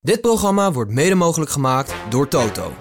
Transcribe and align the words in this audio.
Dit 0.00 0.20
programma 0.20 0.72
wordt 0.72 0.90
mede 0.90 1.14
mogelijk 1.14 1.50
gemaakt 1.50 1.94
door 2.08 2.28
Toto. 2.28 2.72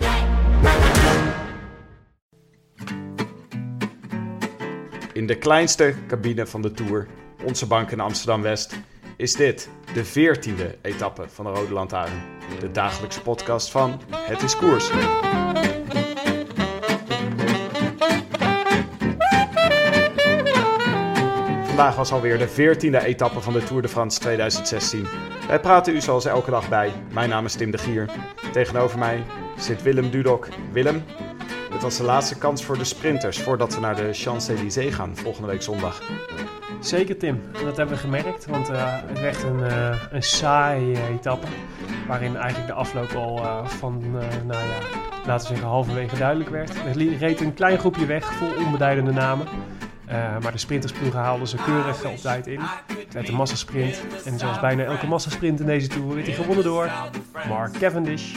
In 5.13 5.27
de 5.27 5.37
kleinste 5.39 5.95
cabine 6.07 6.45
van 6.45 6.61
de 6.61 6.71
Tour, 6.71 7.07
onze 7.43 7.65
bank 7.65 7.91
in 7.91 7.99
Amsterdam-West, 7.99 8.79
is 9.15 9.33
dit 9.33 9.69
de 9.93 10.05
veertiende 10.05 10.77
etappe 10.81 11.25
van 11.29 11.45
de 11.45 11.51
Rode 11.51 11.73
Lantaarn. 11.73 12.21
De 12.59 12.71
dagelijkse 12.71 13.21
podcast 13.21 13.71
van 13.71 14.01
Het 14.15 14.41
is 14.43 14.55
Koers. 14.55 14.89
Vandaag 21.77 21.95
was 21.95 22.11
alweer 22.11 22.37
de 22.37 22.47
veertiende 22.47 23.05
etappe 23.05 23.39
van 23.39 23.53
de 23.53 23.63
Tour 23.63 23.81
de 23.81 23.87
France 23.87 24.19
2016. 24.19 25.07
Wij 25.47 25.59
praten 25.59 25.95
u 25.95 26.01
zoals 26.01 26.25
elke 26.25 26.51
dag 26.51 26.69
bij. 26.69 26.91
Mijn 27.13 27.29
naam 27.29 27.45
is 27.45 27.53
Tim 27.53 27.71
de 27.71 27.77
Gier. 27.77 28.09
Tegenover 28.51 28.99
mij 28.99 29.23
zit 29.57 29.81
Willem 29.81 30.09
Dudok. 30.09 30.47
Willem, 30.71 31.03
het 31.71 31.81
was 31.81 31.97
de 31.97 32.03
laatste 32.03 32.37
kans 32.37 32.65
voor 32.65 32.77
de 32.77 32.83
sprinters 32.83 33.39
voordat 33.39 33.75
we 33.75 33.79
naar 33.79 33.95
de 33.95 34.13
Champs-Élysées 34.13 34.95
gaan 34.95 35.15
volgende 35.15 35.47
week 35.47 35.61
zondag. 35.61 36.01
Zeker 36.79 37.17
Tim, 37.17 37.41
dat 37.63 37.77
hebben 37.77 37.95
we 37.95 38.01
gemerkt, 38.01 38.45
want 38.45 38.69
uh, 38.69 38.95
het 39.05 39.19
werd 39.19 39.43
een, 39.43 39.59
uh, 39.59 40.01
een 40.11 40.23
saaie 40.23 41.07
etappe. 41.09 41.47
Waarin 42.07 42.35
eigenlijk 42.35 42.67
de 42.67 42.73
afloop 42.73 43.11
al 43.15 43.37
uh, 43.37 43.65
van, 43.65 44.03
nou 44.45 44.63
ja, 44.63 44.97
laten 45.25 45.47
we 45.47 45.53
zeggen 45.53 45.67
halverwege 45.67 46.17
duidelijk 46.17 46.49
werd. 46.49 46.75
Er 46.75 47.17
reed 47.17 47.41
een 47.41 47.53
klein 47.53 47.79
groepje 47.79 48.05
weg, 48.05 48.33
vol 48.33 48.65
onbeduidende 48.65 49.11
namen. 49.11 49.47
Maar 50.41 50.51
de 50.51 50.57
sprintersploegen 50.57 51.19
haalden 51.19 51.47
ze 51.47 51.57
keurig 51.57 52.05
op 52.05 52.15
tijd 52.15 52.47
in. 52.47 52.59
Werd 53.11 53.27
een 53.27 53.35
massasprint. 53.35 54.01
En 54.25 54.39
zoals 54.39 54.59
bijna 54.59 54.83
elke 54.83 55.07
massasprint 55.07 55.59
in 55.59 55.65
deze 55.65 55.87
Tour 55.87 56.15
werd 56.15 56.25
hij 56.25 56.35
gewonnen 56.35 56.63
door 56.63 56.91
Mark 57.47 57.71
Cavendish. 57.71 58.35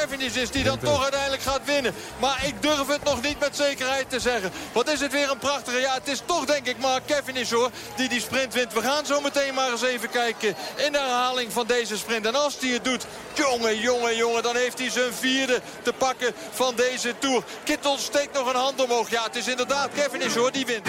Cavendish 0.00 0.36
is 0.36 0.50
die 0.50 0.64
dan 0.64 0.78
toch 0.78 1.02
uiteindelijk 1.02 1.42
gaat 1.42 1.64
winnen. 1.64 1.94
Maar 2.20 2.44
ik 2.46 2.62
durf 2.62 2.86
het 2.86 3.04
nog 3.04 3.22
niet 3.22 3.40
met 3.40 3.56
zekerheid 3.56 4.10
te 4.10 4.20
zeggen. 4.20 4.50
Wat 4.72 4.88
is 4.88 5.00
het 5.00 5.12
weer 5.12 5.30
een 5.30 5.38
prachtige... 5.38 5.78
Ja, 5.78 5.94
het 5.94 6.08
is 6.08 6.22
toch 6.24 6.44
denk 6.44 6.66
ik 6.66 6.78
Mark 6.78 7.06
Cavendish 7.06 7.50
hoor, 7.50 7.70
die 7.96 8.08
die 8.08 8.20
sprint 8.20 8.54
wint. 8.54 8.72
We 8.72 8.80
gaan 8.80 9.06
zo 9.06 9.20
meteen 9.20 9.54
maar 9.54 9.70
eens 9.70 9.82
even 9.82 10.10
kijken 10.10 10.54
in 10.76 10.92
de 10.92 10.98
herhaling 10.98 11.52
van 11.52 11.66
deze 11.66 11.96
sprint. 11.96 12.26
En 12.26 12.34
als 12.34 12.56
hij 12.60 12.70
het 12.70 12.84
doet, 12.84 13.06
jongen, 13.34 13.78
jongen, 13.78 14.16
jongen, 14.16 14.42
dan 14.42 14.56
heeft 14.56 14.78
hij 14.78 14.90
zijn 14.90 15.12
vierde 15.12 15.60
te 15.82 15.92
pakken 15.92 16.32
van 16.50 16.74
deze 16.74 17.14
Tour. 17.18 17.42
Kittel 17.64 17.98
steekt 17.98 18.34
nog 18.34 18.48
een 18.48 18.60
hand 18.60 18.82
omhoog. 18.82 19.10
Ja, 19.10 19.22
het 19.22 19.36
is 19.36 19.48
inderdaad 19.48 19.88
Cavendish 19.94 20.34
hoor, 20.34 20.52
die 20.52 20.66
wint. 20.66 20.86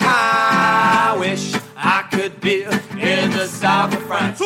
I 0.00 1.14
wish 1.18 1.54
I 1.76 2.02
could 2.10 2.40
be 2.40 2.62
in 2.96 3.30
the 3.30 3.48
south 3.60 3.96
of 3.96 4.02
France. 4.06 4.44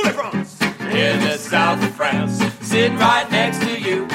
In 0.90 1.20
the 1.20 1.38
south 1.50 1.82
of 1.82 1.94
France, 1.96 2.38
sitting 2.68 2.98
right 2.98 3.30
next 3.30 3.60
to 3.60 3.78
you. 3.78 4.06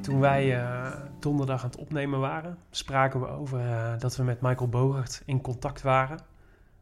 Toen 0.00 0.20
wij 0.20 0.56
uh, 0.56 0.92
donderdag 1.18 1.62
aan 1.62 1.70
het 1.70 1.78
opnemen 1.78 2.20
waren, 2.20 2.58
spraken 2.70 3.20
we 3.20 3.26
over 3.26 3.60
uh, 3.60 3.98
dat 3.98 4.16
we 4.16 4.22
met 4.22 4.40
Michael 4.40 4.68
Bogert 4.68 5.22
in 5.24 5.40
contact 5.40 5.82
waren. 5.82 6.16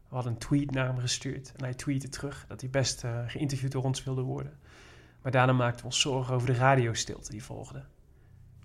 We 0.09 0.15
hadden 0.15 0.31
een 0.31 0.37
tweet 0.37 0.71
naar 0.71 0.85
hem 0.85 0.97
gestuurd 0.97 1.51
en 1.55 1.63
hij 1.63 1.73
tweette 1.73 2.09
terug 2.09 2.45
dat 2.47 2.61
hij 2.61 2.69
best 2.69 3.03
uh, 3.03 3.19
geïnterviewd 3.27 3.71
door 3.71 3.83
ons 3.83 4.03
wilde 4.03 4.21
worden. 4.21 4.53
Maar 5.21 5.31
daarna 5.31 5.53
maakten 5.53 5.79
we 5.79 5.85
ons 5.85 6.01
zorgen 6.01 6.35
over 6.35 6.47
de 6.47 6.55
radiostilte 6.55 7.31
die 7.31 7.43
volgde. 7.43 7.83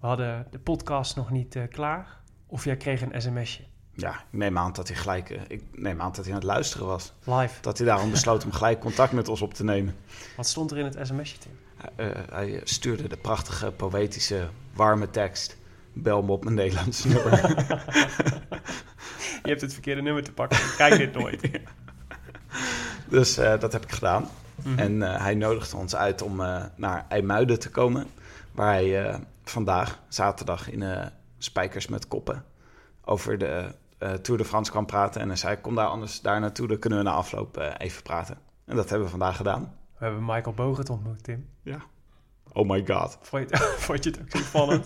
We 0.01 0.07
hadden 0.07 0.47
de 0.51 0.59
podcast 0.59 1.17
nog 1.17 1.31
niet 1.31 1.59
klaar 1.71 2.21
of 2.47 2.65
jij 2.65 2.77
kreeg 2.77 3.03
een 3.03 3.23
sms'je. 3.23 3.65
Ja, 3.95 4.15
ik 4.15 4.39
neem 4.39 4.59
aan 4.59 4.73
dat 4.73 4.89
hij 4.89 4.97
gelijk. 4.97 5.31
Ik 5.49 5.63
neem 5.73 6.01
aan 6.01 6.13
dat 6.13 6.25
hij 6.25 6.35
aan 6.35 6.41
het 6.41 6.49
luisteren 6.49 6.87
was. 6.87 7.13
Live. 7.25 7.61
Dat 7.61 7.79
hij 7.79 7.87
daarom 7.87 8.11
besloot 8.11 8.45
om 8.45 8.53
gelijk 8.53 8.81
contact 8.81 9.13
met 9.13 9.29
ons 9.29 9.43
op 9.43 9.55
te 9.55 9.65
nemen. 9.65 9.97
Wat 10.37 10.47
stond 10.47 10.71
er 10.71 10.79
in 10.79 10.85
het 10.85 10.99
sms'je, 11.03 11.39
Tim? 11.39 11.59
Uh, 11.97 12.11
hij 12.31 12.61
stuurde 12.65 13.09
de 13.09 13.17
prachtige, 13.17 13.71
poëtische, 13.71 14.49
warme 14.73 15.11
tekst. 15.11 15.57
Bel 15.93 16.23
me 16.23 16.33
op 16.33 16.45
mijn 16.45 16.57
Nederlandse 16.57 17.09
nummer. 17.09 17.33
Je 19.43 19.49
hebt 19.49 19.61
het 19.61 19.73
verkeerde 19.73 20.03
nummer 20.03 20.23
te 20.23 20.33
pakken. 20.33 20.59
Kijk 20.77 20.97
dit 20.97 21.13
nooit. 21.13 21.51
dus 23.09 23.39
uh, 23.39 23.61
dat 23.61 23.73
heb 23.73 23.83
ik 23.83 23.93
gedaan. 23.93 24.23
Mm 24.23 24.31
-hmm. 24.63 24.79
En 24.79 24.97
uh, 24.97 25.21
hij 25.21 25.35
nodigde 25.35 25.77
ons 25.77 25.97
uit 25.97 26.23
om 26.23 26.37
naar 26.77 27.07
IJmuiden 27.09 27.59
te 27.59 27.71
komen. 27.71 28.07
Waar 28.53 28.73
hij 28.73 29.21
vandaag, 29.45 29.99
zaterdag, 30.09 30.71
in 30.71 31.11
Spijkers 31.39 31.89
met 31.89 32.09
Koppen 32.09 32.45
over 33.05 33.39
de 33.39 33.75
uh, 34.03 34.13
Tour 34.13 34.39
de 34.39 34.45
France 34.45 34.71
kwam 34.71 34.87
praten. 34.87 35.21
En 35.21 35.29
hij 35.29 35.37
zei, 35.37 35.57
kom 35.61 35.75
daar 35.75 35.87
anders 35.87 36.21
daar 36.21 36.41
naartoe, 36.41 36.69
dan 36.69 36.79
kunnen 36.79 36.99
we 36.99 37.05
na 37.05 37.13
afloop 37.13 37.59
uh, 37.59 37.71
even 37.79 38.03
praten. 38.03 38.39
En 38.65 38.77
dat 38.77 38.89
hebben 38.89 39.05
we 39.05 39.11
vandaag 39.11 39.37
gedaan. 39.37 39.75
We 39.99 40.05
hebben 40.05 40.25
Michael 40.25 40.55
Bogert 40.55 40.91
ontmoet, 40.91 41.25
Tim. 41.25 41.49
Ja. 41.63 41.79
Oh 42.53 42.69
my 42.69 42.87
god. 42.87 43.19
Vond 43.23 43.51
je, 43.51 43.57
vond 43.87 44.05
je 44.05 44.11
het 44.11 44.55
ook 44.57 44.83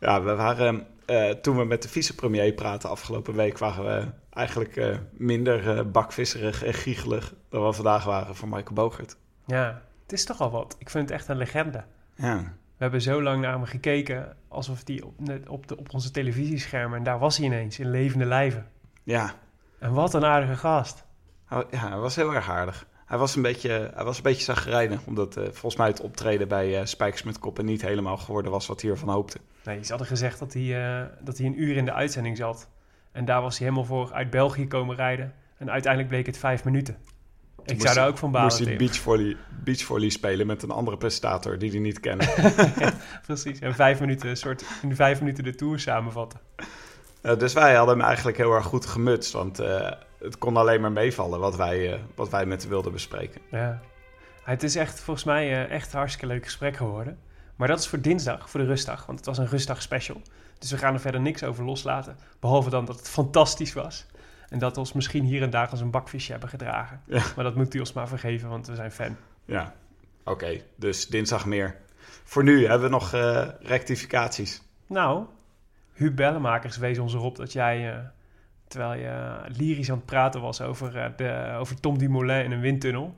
ja, 0.00 0.22
we 0.22 0.34
waren, 0.34 0.86
uh, 1.06 1.30
toen 1.30 1.56
we 1.56 1.64
met 1.64 1.82
de 1.82 1.88
vicepremier 1.88 2.52
praten 2.52 2.90
afgelopen 2.90 3.34
week... 3.34 3.58
waren 3.58 3.84
we 3.84 4.12
eigenlijk 4.30 5.00
minder 5.12 5.90
bakvisserig 5.90 6.64
en 6.64 6.74
giegelig 6.74 7.34
dan 7.48 7.66
we 7.66 7.72
vandaag 7.72 8.04
waren 8.04 8.36
voor 8.36 8.48
Michael 8.48 8.74
Bogert. 8.74 9.16
Ja, 9.46 9.82
het 10.02 10.12
is 10.12 10.24
toch 10.24 10.40
al 10.40 10.50
wat. 10.50 10.76
Ik 10.78 10.90
vind 10.90 11.08
het 11.08 11.18
echt 11.18 11.28
een 11.28 11.36
legende. 11.36 11.84
Ja. 12.14 12.54
We 12.76 12.82
hebben 12.82 13.02
zo 13.02 13.22
lang 13.22 13.40
naar 13.40 13.52
hem 13.52 13.64
gekeken 13.64 14.36
alsof 14.48 14.82
hij 14.84 15.02
op, 15.02 15.14
op, 15.48 15.66
de, 15.66 15.76
op 15.76 15.94
onze 15.94 16.10
televisieschermen... 16.10 16.98
en 16.98 17.04
daar 17.04 17.18
was 17.18 17.36
hij 17.36 17.46
ineens, 17.46 17.78
in 17.78 17.90
levende 17.90 18.24
lijven. 18.24 18.66
Ja. 19.02 19.34
En 19.78 19.92
wat 19.92 20.14
een 20.14 20.24
aardige 20.24 20.56
gast. 20.56 21.04
Ja, 21.48 21.88
hij 21.88 21.98
was 21.98 22.16
heel 22.16 22.34
erg 22.34 22.50
aardig. 22.50 22.86
Hij 23.06 23.18
was 23.18 23.36
een 23.36 23.42
beetje, 23.42 23.90
hij 23.94 24.04
was 24.04 24.16
een 24.16 24.22
beetje 24.22 24.42
zagrijnig, 24.42 25.06
omdat 25.06 25.36
uh, 25.36 25.44
volgens 25.44 25.76
mij 25.76 25.86
het 25.86 26.00
optreden 26.00 26.48
bij 26.48 26.80
uh, 26.80 26.84
Spijkers 26.84 27.22
met 27.22 27.38
Koppen 27.38 27.64
niet 27.64 27.82
helemaal 27.82 28.16
geworden 28.16 28.50
was 28.50 28.66
wat 28.66 28.80
hij 28.80 28.90
ervan 28.90 29.08
hoopte. 29.08 29.38
Nee, 29.64 29.82
ze 29.82 29.88
hadden 29.88 30.06
gezegd 30.06 30.38
dat 30.38 30.52
hij, 30.52 30.62
uh, 30.62 31.06
dat 31.20 31.38
hij 31.38 31.46
een 31.46 31.62
uur 31.62 31.76
in 31.76 31.84
de 31.84 31.92
uitzending 31.92 32.36
zat. 32.36 32.68
En 33.12 33.24
daar 33.24 33.42
was 33.42 33.58
hij 33.58 33.68
helemaal 33.68 33.88
voor 33.88 34.12
uit 34.12 34.30
België 34.30 34.66
komen 34.66 34.96
rijden. 34.96 35.34
En 35.56 35.70
uiteindelijk 35.70 36.12
bleek 36.12 36.26
het 36.26 36.38
vijf 36.38 36.64
minuten. 36.64 36.96
Ik 37.66 37.80
zou 37.80 37.94
daar 37.94 38.08
ook 38.08 38.18
van 38.18 38.30
balen. 38.30 38.48
Moest 38.48 38.64
hij 38.64 38.76
beachvolley, 38.76 39.36
beachvolley 39.64 40.08
spelen 40.08 40.46
met 40.46 40.62
een 40.62 40.70
andere 40.70 40.96
presentator 40.96 41.58
die 41.58 41.70
hij 41.70 41.78
niet 41.78 42.00
kende. 42.00 42.24
ja, 42.78 42.92
precies. 43.26 43.58
En 43.58 43.74
vijf 43.74 44.00
minuten, 44.00 44.36
soort, 44.36 44.64
in 44.82 44.96
vijf 44.96 45.20
minuten 45.20 45.44
de 45.44 45.54
tour 45.54 45.80
samenvatten. 45.80 46.40
Uh, 47.22 47.38
dus 47.38 47.52
wij 47.52 47.74
hadden 47.74 47.96
hem 47.96 48.06
eigenlijk 48.06 48.36
heel 48.36 48.52
erg 48.52 48.64
goed 48.64 48.86
gemutst. 48.86 49.32
Want 49.32 49.60
uh, 49.60 49.90
het 50.18 50.38
kon 50.38 50.56
alleen 50.56 50.80
maar 50.80 50.92
meevallen 50.92 51.40
wat 51.40 51.56
wij, 51.56 51.92
uh, 51.92 51.98
wat 52.14 52.28
wij 52.28 52.46
met 52.46 52.60
hem 52.60 52.70
wilden 52.70 52.92
bespreken. 52.92 53.40
Ja. 53.50 53.80
Het 54.42 54.62
is 54.62 54.76
echt 54.76 55.00
volgens 55.00 55.26
mij 55.26 55.68
echt 55.68 55.92
een 55.92 55.98
hartstikke 55.98 56.26
leuk 56.26 56.44
gesprek 56.44 56.76
geworden. 56.76 57.18
Maar 57.56 57.68
dat 57.68 57.78
is 57.78 57.86
voor 57.86 58.00
dinsdag, 58.00 58.50
voor 58.50 58.60
de 58.60 58.66
rustdag. 58.66 59.06
Want 59.06 59.18
het 59.18 59.26
was 59.26 59.38
een 59.38 59.48
rustdag 59.48 59.82
special. 59.82 60.20
Dus 60.58 60.70
we 60.70 60.78
gaan 60.78 60.94
er 60.94 61.00
verder 61.00 61.20
niks 61.20 61.44
over 61.44 61.64
loslaten. 61.64 62.16
Behalve 62.40 62.70
dan 62.70 62.84
dat 62.84 62.96
het 62.96 63.08
fantastisch 63.08 63.72
was. 63.72 64.06
En 64.48 64.58
dat 64.58 64.74
we 64.74 64.80
ons 64.80 64.92
misschien 64.92 65.24
hier 65.24 65.42
en 65.42 65.50
daar 65.50 65.68
als 65.68 65.80
een 65.80 65.90
bakvisje 65.90 66.30
hebben 66.30 66.48
gedragen. 66.48 67.00
Ja. 67.04 67.22
Maar 67.34 67.44
dat 67.44 67.54
moet 67.54 67.74
u 67.74 67.78
ons 67.78 67.92
maar 67.92 68.08
vergeven, 68.08 68.48
want 68.48 68.66
we 68.66 68.74
zijn 68.74 68.90
fan. 68.90 69.16
Ja, 69.44 69.74
oké. 70.20 70.30
Okay. 70.30 70.64
Dus 70.76 71.06
dinsdag 71.06 71.46
meer. 71.46 71.76
Voor 72.24 72.44
nu 72.44 72.66
hebben 72.66 72.88
we 72.88 72.94
nog 72.94 73.14
uh, 73.14 73.48
rectificaties. 73.60 74.62
Nou, 74.86 75.24
Huub 75.92 76.16
Bellemakers 76.16 76.76
wees 76.76 76.98
ons 76.98 77.14
erop 77.14 77.36
dat 77.36 77.52
jij, 77.52 77.94
uh, 77.94 77.98
terwijl 78.68 79.00
je 79.00 79.40
lyrisch 79.56 79.90
aan 79.90 79.96
het 79.96 80.06
praten 80.06 80.40
was 80.40 80.60
over, 80.60 80.96
uh, 80.96 81.06
de, 81.16 81.56
over 81.58 81.80
Tom 81.80 81.98
Dumoulin 81.98 82.44
in 82.44 82.52
een 82.52 82.60
windtunnel... 82.60 83.16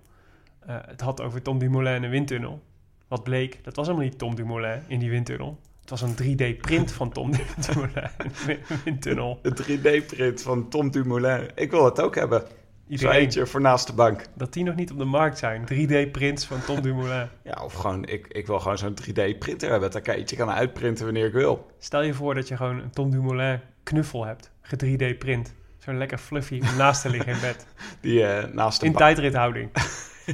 het 0.66 1.00
had 1.00 1.20
over 1.20 1.42
Tom 1.42 1.58
Dumoulin 1.58 1.94
in 1.94 2.02
een 2.02 2.10
windtunnel. 2.10 2.62
Wat 3.08 3.22
bleek, 3.22 3.64
dat 3.64 3.76
was 3.76 3.86
helemaal 3.86 4.08
niet 4.08 4.18
Tom 4.18 4.34
Dumoulin 4.34 4.82
in 4.86 4.98
die 4.98 5.10
windtunnel. 5.10 5.58
Het 5.88 6.00
was 6.00 6.10
een 6.10 6.36
3D-print 6.38 6.92
van 6.92 7.10
Tom 7.12 7.30
Dumoulin 7.66 8.10
in 8.84 8.98
tunnel. 8.98 9.38
Een 9.42 9.56
3D-print 9.62 10.42
van 10.42 10.68
Tom 10.68 10.90
Dumoulin. 10.90 11.50
Ik 11.54 11.70
wil 11.70 11.84
het 11.84 12.00
ook 12.00 12.14
hebben. 12.14 12.42
Zo 12.90 13.10
eentje 13.10 13.46
voor 13.46 13.60
naast 13.60 13.86
de 13.86 13.92
bank. 13.92 14.22
Dat 14.34 14.52
die 14.52 14.64
nog 14.64 14.74
niet 14.74 14.90
op 14.90 14.98
de 14.98 15.04
markt 15.04 15.38
zijn. 15.38 15.62
3D-prints 15.62 16.46
van 16.46 16.60
Tom 16.64 16.80
Dumoulin. 16.82 17.28
ja, 17.44 17.62
of 17.64 17.72
gewoon, 17.72 18.04
ik, 18.06 18.26
ik 18.26 18.46
wil 18.46 18.58
gewoon 18.60 18.78
zo'n 18.78 18.96
3D-printer 19.02 19.68
hebben. 19.70 19.90
Dat 19.90 19.94
ik 19.94 20.06
eentje 20.08 20.36
kan 20.36 20.50
uitprinten 20.50 21.04
wanneer 21.04 21.26
ik 21.26 21.32
wil. 21.32 21.66
Stel 21.78 22.02
je 22.02 22.14
voor 22.14 22.34
dat 22.34 22.48
je 22.48 22.56
gewoon 22.56 22.78
een 22.78 22.90
Tom 22.90 23.10
Dumoulin 23.10 23.60
knuffel 23.82 24.24
hebt. 24.24 24.50
Ge 24.60 24.76
3D-print. 24.84 25.54
Zo 25.78 25.92
lekker 25.92 26.18
fluffy 26.18 26.60
om 26.70 26.76
naast 26.76 27.02
te 27.02 27.10
liggen 27.10 27.32
in 27.32 27.40
bed. 27.40 27.66
Die 28.00 28.24
eh, 28.24 28.52
naast 28.52 28.80
de 28.80 28.86
In 28.86 28.92
ba- 28.92 28.98
tijdrithouding. 28.98 29.70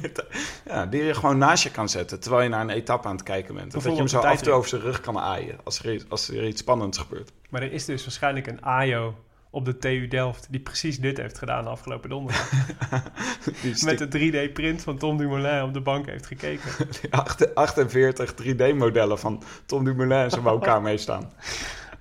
ja, 0.70 0.86
die 0.86 1.02
je 1.04 1.14
gewoon 1.14 1.38
naast 1.38 1.62
je 1.62 1.70
kan 1.70 1.88
zetten 1.88 2.20
terwijl 2.20 2.42
je 2.42 2.48
naar 2.48 2.60
een 2.60 2.70
etappe 2.70 3.08
aan 3.08 3.14
het 3.14 3.22
kijken 3.24 3.54
bent. 3.54 3.72
Dat 3.72 3.82
je 3.82 3.88
hem 3.88 4.08
zo 4.08 4.16
af 4.18 4.38
en 4.38 4.44
toe 4.44 4.52
over 4.52 4.68
zijn 4.68 4.80
rug 4.82 5.00
kan 5.00 5.18
aaien 5.18 5.58
als 5.64 5.78
er, 5.78 5.94
iets- 5.94 6.04
als 6.08 6.28
er 6.28 6.46
iets 6.46 6.60
spannends 6.60 6.98
gebeurt. 6.98 7.32
Maar 7.48 7.62
er 7.62 7.72
is 7.72 7.84
dus 7.84 8.02
waarschijnlijk 8.04 8.46
een 8.46 8.64
AJO 8.64 9.14
op 9.50 9.64
de 9.64 9.78
TU 9.78 10.08
Delft 10.08 10.46
die 10.50 10.60
precies 10.60 10.98
dit 10.98 11.16
heeft 11.16 11.38
gedaan 11.38 11.64
de 11.64 11.70
afgelopen 11.70 12.10
donderdag. 12.10 12.50
Met 13.84 13.98
de 14.12 14.48
3D-print 14.48 14.82
van 14.82 14.98
Tom 14.98 15.16
Dumoulin 15.16 15.62
op 15.62 15.72
de 15.74 15.80
bank 15.80 16.06
heeft 16.06 16.26
gekeken. 16.26 16.70
Die 17.00 17.12
acht- 17.14 17.54
48 17.54 18.34
3D-modellen 18.42 19.18
van 19.18 19.42
Tom 19.66 19.84
Dumoulin 19.84 20.22
in 20.24 20.30
zijn 20.30 20.42
woonkamer 20.42 20.98
staan. 20.98 21.32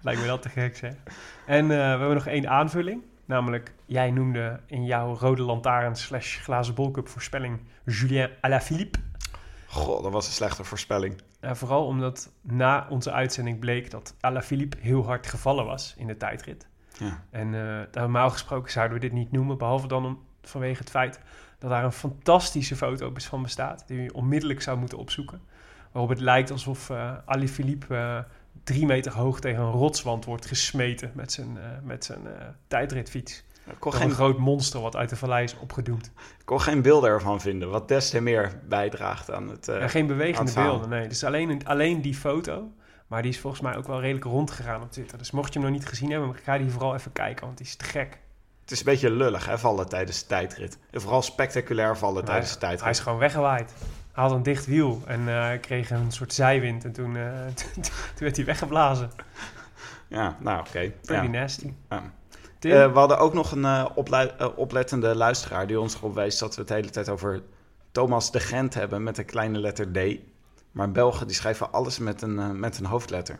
Lijkt 0.01 0.21
me 0.21 0.27
dat 0.27 0.41
te 0.41 0.49
gek, 0.49 0.77
zeg. 0.77 0.93
En 1.45 1.61
eh, 1.63 1.67
we 1.67 1.73
hebben 1.75 2.13
nog 2.13 2.27
één 2.27 2.49
aanvulling. 2.49 3.01
Namelijk, 3.25 3.73
jij 3.85 4.11
noemde 4.11 4.59
in 4.65 4.85
jouw 4.85 5.15
rode 5.15 5.41
lantaarn 5.41 5.95
slash 5.95 6.39
glazen 6.41 6.73
bolcup 6.73 7.07
voorspelling 7.07 7.59
Julien 7.85 8.29
Alaphilippe. 8.41 8.99
Goh, 9.67 10.03
dat 10.03 10.11
was 10.11 10.27
een 10.27 10.33
slechte 10.33 10.63
voorspelling. 10.63 11.21
Vooral 11.41 11.85
omdat 11.85 12.31
na 12.41 12.87
onze 12.89 13.11
uitzending 13.11 13.59
bleek 13.59 13.91
dat 13.91 14.15
Alaphilippe 14.19 14.77
heel 14.79 15.05
hard 15.05 15.27
gevallen 15.27 15.65
was 15.65 15.93
in 15.97 16.07
de 16.07 16.17
tijdrit. 16.17 16.67
Ja. 16.99 17.23
En 17.29 17.53
eh, 17.53 18.01
normaal 18.01 18.29
gesproken 18.29 18.71
zouden 18.71 18.95
we 18.95 19.03
dit 19.03 19.13
niet 19.13 19.31
noemen, 19.31 19.57
behalve 19.57 19.87
dan 19.87 20.05
om, 20.05 20.19
vanwege 20.41 20.79
het 20.79 20.89
feit 20.89 21.19
dat 21.59 21.69
daar 21.69 21.83
een 21.83 21.91
fantastische 21.91 22.75
foto 22.75 23.11
van 23.13 23.41
bestaat, 23.41 23.87
die 23.87 24.01
je 24.01 24.13
onmiddellijk 24.13 24.61
zou 24.61 24.77
moeten 24.77 24.97
opzoeken. 24.97 25.41
Waarop 25.91 26.11
het 26.11 26.19
lijkt 26.19 26.51
alsof 26.51 26.89
eh 26.89 27.17
Ali 27.25 27.47
Philippe 27.47 27.95
eh, 27.95 28.19
drie 28.63 28.85
meter 28.85 29.11
hoog 29.11 29.39
tegen 29.39 29.61
een 29.63 29.71
rotswand 29.71 30.25
wordt 30.25 30.45
gesmeten 30.45 31.11
met 31.13 31.31
zijn, 31.31 31.57
eh, 31.57 31.63
met 31.83 32.05
zijn 32.05 32.27
eh, 32.27 32.47
tijdritfiets. 32.67 33.43
Ik 33.65 33.79
kon 33.79 33.91
Door 33.91 33.99
geen, 33.99 34.09
een 34.09 34.15
groot 34.15 34.37
monster 34.37 34.81
wat 34.81 34.95
uit 34.95 35.09
de 35.09 35.15
vallei 35.15 35.43
is 35.43 35.55
opgedoemd. 35.59 36.05
ik 36.39 36.45
kon 36.45 36.61
geen 36.61 36.81
beelden 36.81 37.09
ervan 37.09 37.41
vinden, 37.41 37.69
wat 37.69 37.87
des 37.87 38.09
te 38.09 38.21
meer 38.21 38.61
bijdraagt 38.67 39.31
aan 39.31 39.49
het... 39.49 39.65
Ja, 39.65 39.87
geen 39.87 40.07
bewegende 40.07 40.51
het 40.51 40.59
beelden, 40.59 40.89
nee. 40.89 41.07
Dus 41.07 41.23
alleen, 41.23 41.65
alleen 41.65 42.01
die 42.01 42.15
foto. 42.15 42.71
Maar 43.07 43.21
die 43.21 43.31
is 43.31 43.39
volgens 43.39 43.61
mij 43.61 43.75
ook 43.75 43.87
wel 43.87 43.99
redelijk 43.99 44.25
rondgegaan 44.25 44.81
op 44.81 44.91
Twitter. 44.91 45.17
Dus 45.17 45.31
mocht 45.31 45.53
je 45.53 45.59
hem 45.59 45.69
nog 45.69 45.77
niet 45.77 45.87
gezien 45.87 46.11
hebben, 46.11 46.35
ga 46.35 46.57
die 46.57 46.69
vooral 46.69 46.95
even 46.95 47.11
kijken, 47.11 47.45
want 47.45 47.57
die 47.57 47.65
is 47.65 47.75
te 47.75 47.85
gek. 47.85 48.19
Het 48.61 48.71
is 48.71 48.79
een 48.79 48.85
beetje 48.85 49.09
lullig, 49.09 49.45
hè, 49.45 49.57
vallen 49.57 49.89
tijdens 49.89 50.19
de 50.19 50.25
tijdrit. 50.25 50.77
En 50.91 51.01
vooral 51.01 51.21
spectaculair 51.21 51.97
vallen 51.97 52.15
Maar 52.15 52.23
tijdens 52.23 52.51
de 52.51 52.57
tijdrit. 52.57 52.81
hij 52.81 52.91
is 52.91 52.99
gewoon 52.99 53.19
weggewaaid. 53.19 53.73
Had 54.13 54.31
een 54.31 54.43
dicht 54.43 54.65
wiel 54.65 55.01
en 55.05 55.27
eh, 55.27 55.39
hij 55.41 55.59
kreeg 55.59 55.89
een 55.89 56.11
soort 56.11 56.33
zijwind. 56.33 56.83
En 56.85 56.91
toen, 56.91 57.15
eh, 57.17 57.45
toen 57.73 57.83
werd 58.17 58.35
hij 58.35 58.45
weggeblazen. 58.45 59.09
Ja, 60.07 60.37
nou 60.39 60.59
oké. 60.59 60.91
Pretty 61.01 61.25
Ja. 61.25 61.31
nasty. 61.31 61.73
Ja. 61.89 62.03
Eh, 62.59 62.91
we 62.93 62.99
hadden 62.99 63.17
ook 63.19 63.33
nog 63.33 63.51
een 63.51 63.95
oplettende 64.55 65.15
luisteraar 65.15 65.67
die 65.67 65.79
ons 65.79 65.95
erop 65.95 66.13
wees 66.15 66.37
dat 66.37 66.53
we 66.55 66.59
het 66.59 66.67
de 66.69 66.73
hele 66.73 66.89
tijd 66.89 67.09
over 67.09 67.41
Thomas 67.91 68.31
de 68.31 68.39
Gent 68.39 68.73
hebben 68.73 69.03
met 69.03 69.17
een 69.17 69.25
kleine 69.25 69.59
letter 69.59 69.91
D. 69.91 70.19
Maar 70.71 70.91
Belgen 70.91 71.27
die 71.27 71.35
schrijven 71.35 71.71
alles 71.71 71.99
met 71.99 72.21
een, 72.21 72.59
met 72.59 72.79
een 72.79 72.85
hoofdletter. 72.85 73.39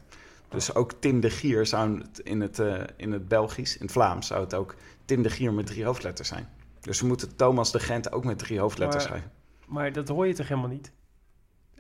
Dus 0.50 0.76
ook 0.76 0.92
Tim 1.00 1.20
de 1.20 1.30
Gier 1.30 1.66
zou 1.66 1.98
het 2.00 2.20
in 2.20 2.42
het, 2.42 2.62
in 2.98 3.12
het 3.12 3.28
Belgisch, 3.28 3.76
in 3.76 3.82
het 3.82 3.92
Vlaams, 3.92 4.28
zou 4.28 4.42
het 4.42 4.54
ook 4.54 4.76
Tim 5.06 5.22
de 5.22 5.30
Gier 5.30 5.54
met 5.54 5.66
drie 5.66 5.86
hoofdletters 5.86 6.28
zijn. 6.28 6.48
Dus 6.82 7.02
we 7.02 7.08
moeten 7.08 7.36
Thomas 7.36 7.72
de 7.72 7.80
Gent 7.80 8.12
ook 8.12 8.24
met 8.24 8.38
drie 8.40 8.60
hoofdletters 8.60 9.04
Maar- 9.04 9.14
schrijven. 9.14 9.42
Maar 9.74 9.92
dat 9.92 10.08
hoor 10.08 10.28
je 10.28 10.34
toch 10.34 10.48
helemaal 10.48 10.70
niet? 10.70 10.92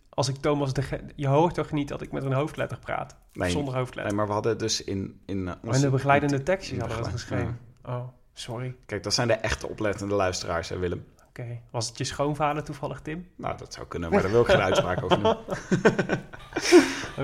Als 0.10 0.28
ik 0.28 0.36
Thomas 0.36 0.74
de. 0.74 0.84
Je 1.16 1.28
hoort 1.28 1.54
toch 1.54 1.72
niet 1.72 1.88
dat 1.88 2.02
ik 2.02 2.12
met 2.12 2.24
een 2.24 2.34
hoofdletter 2.34 2.80
praat? 2.80 3.16
Nee, 3.34 3.50
Zonder 3.52 3.74
hoofdletter. 3.76 4.06
nee, 4.06 4.14
maar 4.16 4.28
we 4.28 4.34
hadden 4.34 4.58
dus 4.58 4.84
in... 4.84 5.20
in 5.26 5.48
eh, 5.48 5.54
en 5.54 5.60
onze- 5.68 5.82
de 5.82 5.90
begeleidende 5.90 6.44
tekstjes 6.44 6.80
hadden 6.80 6.98
we 6.98 7.04
dat 7.04 7.12
geschreven. 7.12 7.60
Oh, 7.86 8.08
sorry. 8.34 8.76
Kijk, 8.86 9.04
dat 9.04 9.14
zijn 9.14 9.28
de 9.28 9.34
echte 9.34 9.68
oplettende 9.70 10.16
luisteraars, 10.16 10.70
hè 10.70 10.78
Willem? 10.78 11.06
Oké. 11.28 11.60
Was 11.72 11.88
het 11.88 11.98
je 11.98 12.04
schoonvader 12.04 12.64
toevallig, 12.64 13.00
Tim? 13.02 13.28
Nou, 13.36 13.58
dat 13.58 13.74
zou 13.74 13.88
kunnen, 13.88 14.10
maar 14.12 14.22
daar 14.22 14.32
wil 14.32 14.42
ik 14.42 14.48
geen 14.48 14.62
uitspraak 14.70 15.04
over 15.04 15.22
doen. 15.24 15.36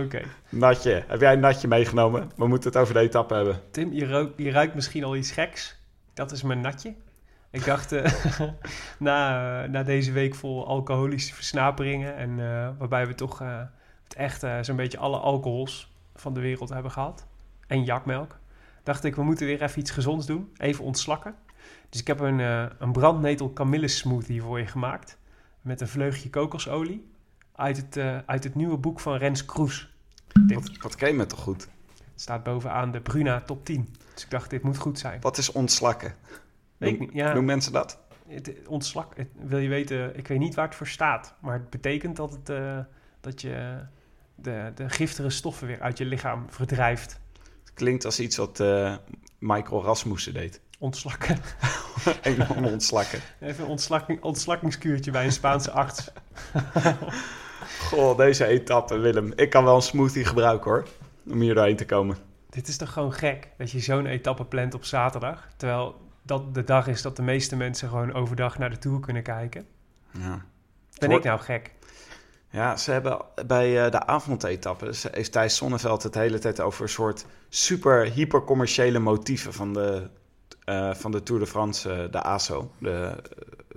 Oké. 0.04 0.22
Natje, 0.50 1.04
heb 1.08 1.20
jij 1.20 1.34
een 1.34 1.40
natje 1.40 1.68
meegenomen? 1.68 2.32
We 2.36 2.48
moeten 2.48 2.70
het 2.70 2.80
over 2.80 2.94
de 2.94 3.00
etappe 3.00 3.34
hebben. 3.34 3.62
Tim, 3.72 3.94
je, 3.94 4.06
ruikt, 4.06 4.34
je 4.38 4.52
ruikt 4.52 4.76
misschien 4.76 5.04
al 5.04 5.16
iets 5.16 5.32
geks. 5.32 5.78
Dat 6.14 6.32
is 6.32 6.42
mijn 6.42 6.62
natje. 6.62 6.94
Ik 7.52 7.66
dacht, 7.66 7.92
eh, 7.92 8.12
na, 9.00 9.66
na 9.66 9.84
deze 9.84 10.12
week 10.12 10.36
vol 10.36 10.68
alcoholische 10.68 11.34
versnaperingen... 11.34 12.16
en 12.16 12.30
eh, 12.30 12.70
waarbij 12.78 13.08
we 13.08 13.16
toch 13.16 13.42
eh, 13.42 13.62
het 14.04 14.16
echt 14.16 14.44
eh, 14.44 14.58
zo'n 14.62 14.76
beetje 14.76 14.98
alle 14.98 15.18
alcohols 15.18 15.92
van 16.16 16.34
de 16.34 16.40
wereld 16.40 16.70
hebben 16.70 16.92
gehad... 16.92 17.28
en 17.68 17.84
jakmelk, 17.84 18.40
dacht 18.84 19.04
ik, 19.04 19.16
we 19.16 19.24
moeten 19.24 19.46
weer 19.46 19.62
even 19.62 19.80
iets 19.80 19.92
gezonds 19.92 20.26
doen. 20.26 20.54
Even 20.58 20.84
ontslakken. 20.84 21.36
Dus 21.90 22.00
ik 22.00 22.08
heb 22.08 22.20
een, 22.20 22.40
eh 22.40 22.66
een 22.80 22.92
brandnetel 22.92 23.50
kamille 23.50 23.88
smoothie 23.88 24.42
voor 24.42 24.60
je 24.60 24.68
gemaakt... 24.68 25.18
met 25.62 25.82
een 25.82 25.88
vleugje 25.88 26.30
kokosolie... 26.30 27.12
uit 27.56 27.78
het, 27.78 27.98
eh, 27.98 28.18
uit 28.26 28.44
het 28.44 28.56
nieuwe 28.56 28.78
boek 28.78 29.00
van 29.00 29.16
Rens 29.16 29.46
Kroes. 29.46 29.94
Wat, 30.48 30.78
wat 30.82 30.96
ken 30.96 31.08
je 31.08 31.14
me 31.14 31.26
toch 31.26 31.40
goed? 31.40 31.68
Het 31.94 32.22
staat 32.22 32.44
bovenaan 32.44 32.92
de 32.92 33.02
Bruna 33.02 33.42
top 33.42 33.66
10. 33.66 33.96
Dus 34.14 34.24
ik 34.24 34.30
dacht, 34.30 34.50
dit 34.50 34.64
moet 34.64 34.78
goed 34.78 35.00
zijn. 35.00 35.22
Wat 35.22 35.38
is 35.38 35.52
ontslakken? 35.52 36.14
Weet 36.80 36.92
ik 36.92 36.98
Doen- 36.98 37.08
niet. 37.08 37.16
Ja, 37.16 37.34
Doen 37.34 37.46
mensen 37.46 37.72
dat? 37.72 38.00
het, 38.28 38.52
ontslak, 38.68 39.18
het- 39.18 39.30
wil 39.36 39.60
je 39.60 39.70
weten, 39.70 40.18
ik 40.18 40.28
weet 40.28 40.40
niet 40.40 40.56
waar 40.56 40.66
het 40.66 40.76
voor 40.76 40.88
staat. 40.88 41.34
Maar 41.42 41.54
het 41.54 41.70
betekent 41.70 42.16
dat, 42.16 42.32
het, 42.32 42.50
eh, 42.50 42.78
dat 43.22 43.42
je 43.42 43.80
de, 44.36 44.72
de 44.76 44.90
giftige 44.90 45.30
stoffen 45.30 45.68
weer 45.68 45.82
uit 45.82 45.98
je 45.98 46.06
lichaam 46.06 46.46
verdrijft. 46.50 47.20
Het 47.60 47.74
klinkt 47.74 48.06
als 48.06 48.20
iets 48.20 48.38
wat 48.38 48.60
eh, 48.60 48.96
Michael 49.40 49.84
Rasmussen 49.84 50.34
deed. 50.34 50.62
Ontslakken. 50.80 51.38
Enorm 52.22 52.66
ontslakken. 52.66 53.20
Even 53.40 53.64
een 53.64 53.70
ontslakking, 53.70 54.22
ontslakkingskuurtje 54.22 55.12
bij 55.12 55.26
een 55.26 55.32
Spaanse 55.32 55.72
arts. 55.72 56.12
Goh, 57.90 58.18
deze 58.18 58.46
etappe, 58.46 58.98
Willem. 58.98 59.32
Ik 59.36 59.50
kan 59.50 59.64
wel 59.64 59.76
een 59.76 59.82
smoothie 59.82 60.26
gebruiken 60.26 60.72
hoor. 60.72 60.88
Om 61.30 61.42
hier 61.42 61.54
doorheen 61.54 61.76
te 61.76 61.86
komen. 61.86 62.18
Dit 62.50 62.68
is 62.68 62.78
toch 62.78 62.94
gewoon 62.94 63.14
gek 63.14 63.48
dat 63.58 63.72
je 63.72 63.80
zo'n 63.80 64.06
etappe 64.06 64.46
plant 64.46 64.74
op 64.74 64.84
zaterdag. 64.86 65.48
Terwijl 65.58 66.02
dat 66.22 66.54
de 66.54 66.64
dag 66.64 66.88
is 66.88 67.02
dat 67.02 67.16
de 67.16 67.22
meeste 67.22 67.56
mensen 67.56 67.90
gewoon 67.90 68.14
overdag 68.14 68.58
naar 68.58 68.70
de 68.70 68.78
Tour 68.78 69.00
kunnen 69.00 69.24
kijken. 69.24 69.66
Ja. 70.12 70.46
Ben 71.00 71.12
ik 71.12 71.24
nou 71.24 71.40
gek? 71.40 71.74
Ja, 72.52 72.78
ze 72.78 72.92
hebben 72.92 73.22
bij 73.48 73.86
eh, 73.86 73.92
de 73.92 74.06
avondetappe, 74.06 74.94
ze- 74.96 75.10
heeft 75.12 75.32
Thijs 75.32 75.56
Sonneveld 75.56 76.04
het 76.04 76.16
hele 76.16 76.40
tijd 76.40 76.60
over 76.60 76.82
een 76.84 76.90
soort 76.90 77.26
super 77.50 78.04
hypercommerciële 78.12 79.00
motieven 79.00 79.54
van 79.54 79.74
de, 79.74 80.10
eh, 80.66 80.94
van 80.94 81.12
de 81.12 81.24
Tour 81.24 81.42
de 81.42 81.48
France, 81.48 81.92
eh, 81.94 82.12
de 82.12 82.22
ASO. 82.24 82.72
De, 82.78 83.16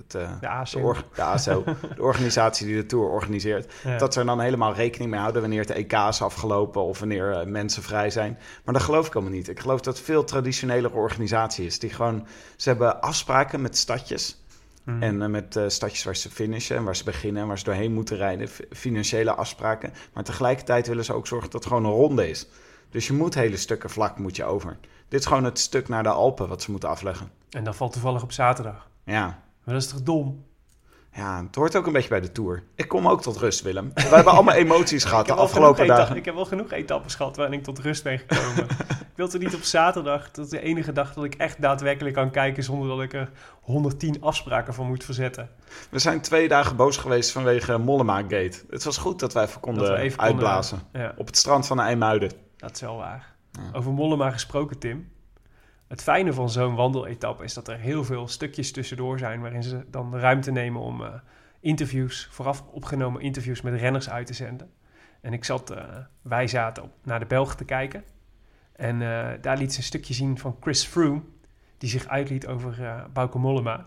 het, 0.03 0.15
eh, 0.15 0.29
De 0.29 0.39
de, 0.41 0.49
ASO. 0.49 0.81
or- 0.81 1.05
de 1.15 1.23
ASO, 1.23 1.65
de 1.97 2.03
organisatie 2.03 2.67
die 2.67 2.77
de 2.77 2.87
Tour 2.87 3.09
organiseert. 3.09 3.73
Ja. 3.85 3.99
Dat 3.99 4.13
ze 4.13 4.21
er 4.21 4.27
dan 4.27 4.41
helemaal 4.41 4.75
rekening 4.75 5.11
mee 5.11 5.21
houden 5.21 5.41
wanneer 5.41 5.61
het 5.61 5.71
EK 5.71 5.93
is 5.93 6.23
afgelopen 6.23 6.83
of 6.83 6.99
wanneer 6.99 7.33
eh, 7.33 7.47
mensen 7.47 7.83
vrij 7.83 8.11
zijn. 8.11 8.39
Maar 8.65 8.75
dat 8.75 8.83
geloof 8.83 9.07
ik 9.07 9.15
allemaal 9.15 9.33
niet. 9.33 9.49
Ik 9.49 9.61
geloof 9.61 9.81
dat 9.81 9.97
het 9.97 10.05
veel 10.05 10.25
traditionelere 10.25 10.95
organisatie 10.95 11.67
is. 11.67 11.79
Die 11.79 11.91
gewoon, 11.91 12.27
ze 12.57 12.69
hebben 12.69 13.01
afspraken 13.01 13.61
met 13.63 13.77
stadjes. 13.77 14.37
Mhm. 14.85 15.03
En 15.03 15.23
eh, 15.23 15.29
met 15.29 15.61
stadjes 15.67 16.05
waar 16.05 16.17
ze 16.17 16.31
finishen 16.31 16.77
en 16.77 16.85
waar 16.85 16.97
ze 16.97 17.05
beginnen 17.05 17.43
en 17.43 17.49
waar 17.49 17.59
ze 17.59 17.65
doorheen 17.65 17.93
moeten 17.93 18.17
rijden. 18.17 18.49
Financiële 18.71 19.35
afspraken. 19.35 19.93
Maar 20.13 20.25
tegelijkertijd 20.25 20.87
willen 20.87 21.05
ze 21.05 21.13
ook 21.15 21.27
zorgen 21.27 21.51
dat 21.51 21.65
het 21.65 21.73
gewoon 21.73 21.85
een 21.91 21.97
ronde 21.99 22.29
is. 22.29 22.47
Dus 22.91 23.07
je 23.07 23.13
moet 23.13 23.35
hele 23.35 23.57
stukken 23.57 23.91
vlak 23.91 24.19
moet 24.19 24.37
je 24.37 24.45
over. 24.45 24.77
Dit 25.09 25.21
is 25.21 25.27
gewoon 25.27 25.45
het 25.45 25.59
stuk 25.59 25.89
naar 25.89 26.03
de 26.03 26.09
Alpen 26.09 26.49
wat 26.49 26.63
ze 26.63 26.71
moeten 26.71 26.89
afleggen. 26.89 27.31
En 27.51 27.65
dat 27.65 27.77
valt 27.77 27.93
toevallig 27.93 28.23
op 28.23 28.33
zaterdag. 28.33 28.89
Ja. 29.05 29.43
Maar 29.65 29.75
dat 29.75 29.83
is 29.83 29.89
toch 29.89 30.03
dom? 30.03 30.45
Ja, 31.15 31.43
het 31.47 31.55
hoort 31.55 31.77
ook 31.77 31.87
een 31.87 31.93
beetje 31.93 32.09
bij 32.09 32.21
de 32.21 32.33
Tour. 32.33 32.63
Ik 32.75 32.89
kom 32.89 33.09
ook 33.09 33.23
tot 33.23 33.37
rust, 33.37 33.63
Willem. 33.63 33.91
We 33.95 34.01
hebben 34.01 34.33
allemaal 34.33 34.55
emoties 34.65 35.05
gehad 35.05 35.27
de 35.27 35.33
afgelopen 35.35 35.87
dagen. 35.87 36.17
Ik 36.17 36.25
heb 36.25 36.35
wel 36.35 36.45
genoeg 36.45 36.71
etappes 36.73 37.15
gehad 37.15 37.37
waarin 37.37 37.59
ik 37.59 37.65
tot 37.65 37.79
rust 37.79 38.03
ben 38.03 38.19
gekomen. 38.19 38.65
ik 39.13 39.17
wil 39.17 39.31
er 39.33 39.39
niet 39.39 39.55
op 39.55 39.63
zaterdag. 39.63 40.31
Dat 40.31 40.45
is 40.45 40.51
de 40.51 40.61
enige 40.61 40.93
dag 40.93 41.15
dat 41.15 41.25
ik 41.25 41.35
echt 41.35 41.63
daadwerkelijk 41.63 42.15
kan 42.15 42.31
kijken 42.31 42.63
zonder 42.65 42.89
dat 42.89 43.01
ik 43.01 43.13
er 43.13 43.31
110 43.61 44.23
afspraken 44.23 44.75
voor 44.75 44.87
moet 44.87 45.05
verzetten. 45.05 45.51
We 45.91 45.99
zijn 45.99 46.21
twee 46.21 46.49
dagen 46.49 46.77
boos 46.77 46.97
geweest 46.97 47.31
vanwege 47.33 47.79
Mollema 47.79 48.21
Gate. 48.21 48.61
Het 48.71 48.85
was 48.85 48.97
goed 48.99 49.19
dat 49.21 49.33
wij 49.33 49.45
even 49.45 49.61
konden 49.61 49.83
we 49.93 49.97
even 49.99 50.19
konden- 50.19 50.35
uitblazen. 50.35 50.79
Ja, 50.93 51.13
Op 51.17 51.27
het 51.27 51.37
strand 51.37 51.67
van 51.67 51.81
IJmuiden. 51.81 52.33
dat 52.57 52.75
is 52.75 52.81
wel 52.81 52.97
waar. 52.97 53.35
Ja. 53.53 53.61
Over 53.73 53.93
Mollema 53.93 54.31
gesproken, 54.31 54.79
Tim. 54.79 55.11
Het 55.93 56.03
fijne 56.03 56.33
van 56.33 56.51
zo'n 56.51 56.75
wandeletappe 56.75 57.45
is 57.45 57.55
dat 57.55 57.69
er 57.69 57.79
heel 57.79 58.05
veel 58.05 58.29
stukjes 58.29 58.73
tussendoor 58.73 59.19
zijn 59.19 59.41
waarin 59.41 59.63
ze 59.63 59.85
dan 59.91 60.11
de 60.11 60.19
ruimte 60.19 60.51
nemen 60.51 60.81
om 60.81 61.03
eh, 61.03 61.09
interviews, 61.61 62.29
vooraf 62.31 62.63
opgenomen 62.71 63.21
interviews 63.21 63.61
met 63.61 63.81
renners 63.81 64.11
uit 64.11 64.27
te 64.27 64.35
zenden. 64.35 64.71
En 65.21 65.33
ik 65.33 65.45
zat, 65.45 65.71
eh, 65.71 65.85
wij 66.23 66.47
zaten 66.47 66.83
op, 66.83 66.91
naar 67.05 67.19
de 67.19 67.27
Belgen 67.27 67.57
te 67.57 67.65
kijken. 67.65 68.05
En 68.77 69.03
eh, 69.03 69.29
daar 69.41 69.57
liet 69.57 69.73
ze 69.73 69.79
een 69.79 69.85
stukje 69.85 70.15
zien 70.15 70.39
van 70.39 70.57
Chris 70.61 70.85
Froome, 70.85 71.21
die 71.79 71.91
zich 71.91 72.07
uitliet 72.09 72.47
over 72.47 72.85
eh 72.85 73.05
Bauke 73.13 73.39
Mollema. 73.39 73.87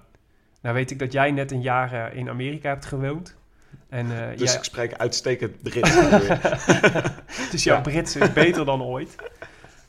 Nou 0.62 0.76
weet 0.76 0.92
ik 0.92 1.00
dat 1.00 1.12
jij 1.12 1.32
net 1.32 1.52
een 1.52 1.62
jaar 1.62 2.14
in 2.14 2.30
Amerika 2.30 2.70
hebt 2.70 2.86
gewoond. 2.86 3.38
En, 3.90 4.08
Dus 4.38 4.52
jij- 4.52 4.58
ik 4.58 4.64
spreek 4.64 4.94
uitstekend 4.94 5.62
Brits. 5.62 5.96
dus 7.52 7.64
jouw 7.64 7.76
Ja. 7.76 7.82
Brits 7.82 8.16
is 8.16 8.34
beter 8.34 8.66
dan 8.66 8.82
ooit. 8.82 9.16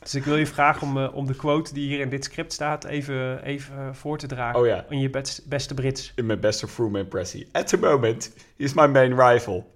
Dus 0.07 0.15
ik 0.15 0.23
wil 0.23 0.35
je 0.37 0.47
vragen 0.47 0.87
om, 0.87 0.97
eh, 0.97 1.15
om 1.15 1.27
de 1.27 1.35
quote 1.35 1.73
die 1.73 1.87
hier 1.87 1.99
in 1.99 2.09
dit 2.09 2.23
script 2.23 2.53
staat 2.53 2.83
even, 2.83 3.43
even 3.43 3.77
eh, 3.77 3.93
voor 3.93 4.17
te 4.17 4.27
dragen. 4.27 4.59
Oh 4.59 4.65
ja. 4.65 4.85
In 4.89 4.99
je 4.99 5.09
best- 5.09 5.47
beste 5.47 5.73
Brits. 5.73 6.11
In 6.15 6.25
mijn 6.25 6.39
beste 6.39 6.67
Froome 6.67 6.99
impressie. 6.99 7.47
At 7.51 7.67
the 7.67 7.77
moment, 7.77 8.33
he's 8.57 8.73
my 8.73 8.85
main 8.85 9.19
rival. 9.19 9.75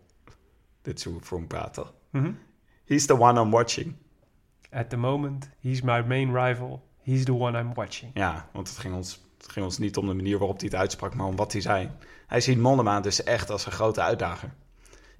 Dit 0.81 0.97
is 0.97 1.03
hoe 1.03 1.21
Froome 1.21 1.45
praat? 1.45 1.93
Mhm. 2.09 2.31
He's 2.85 3.05
the 3.05 3.17
one 3.19 3.41
I'm 3.41 3.50
watching. 3.51 3.95
At 4.69 4.89
the 4.89 4.97
moment, 4.97 5.50
he's 5.59 5.81
my 5.81 6.01
main 6.07 6.38
rival. 6.38 6.88
He's 7.01 7.23
the 7.25 7.33
one 7.33 7.59
I'm 7.59 7.73
watching. 7.73 8.11
Ja, 8.13 8.50
want 8.53 8.69
het 8.69 8.77
ging, 8.77 8.93
ons, 8.95 9.21
het 9.38 9.51
ging 9.51 9.65
ons 9.65 9.77
niet 9.77 9.97
om 9.97 10.07
de 10.07 10.13
manier 10.13 10.38
waarop 10.38 10.59
hij 10.59 10.67
het 10.71 10.79
uitsprak, 10.79 11.15
maar 11.15 11.27
om 11.27 11.35
wat 11.35 11.51
hij 11.51 11.61
zei. 11.61 11.89
Hij 12.27 12.41
ziet 12.41 12.57
Mollema 12.57 13.01
dus 13.01 13.23
echt 13.23 13.50
als 13.50 13.65
een 13.65 13.71
grote 13.71 14.01
uitdager. 14.01 14.53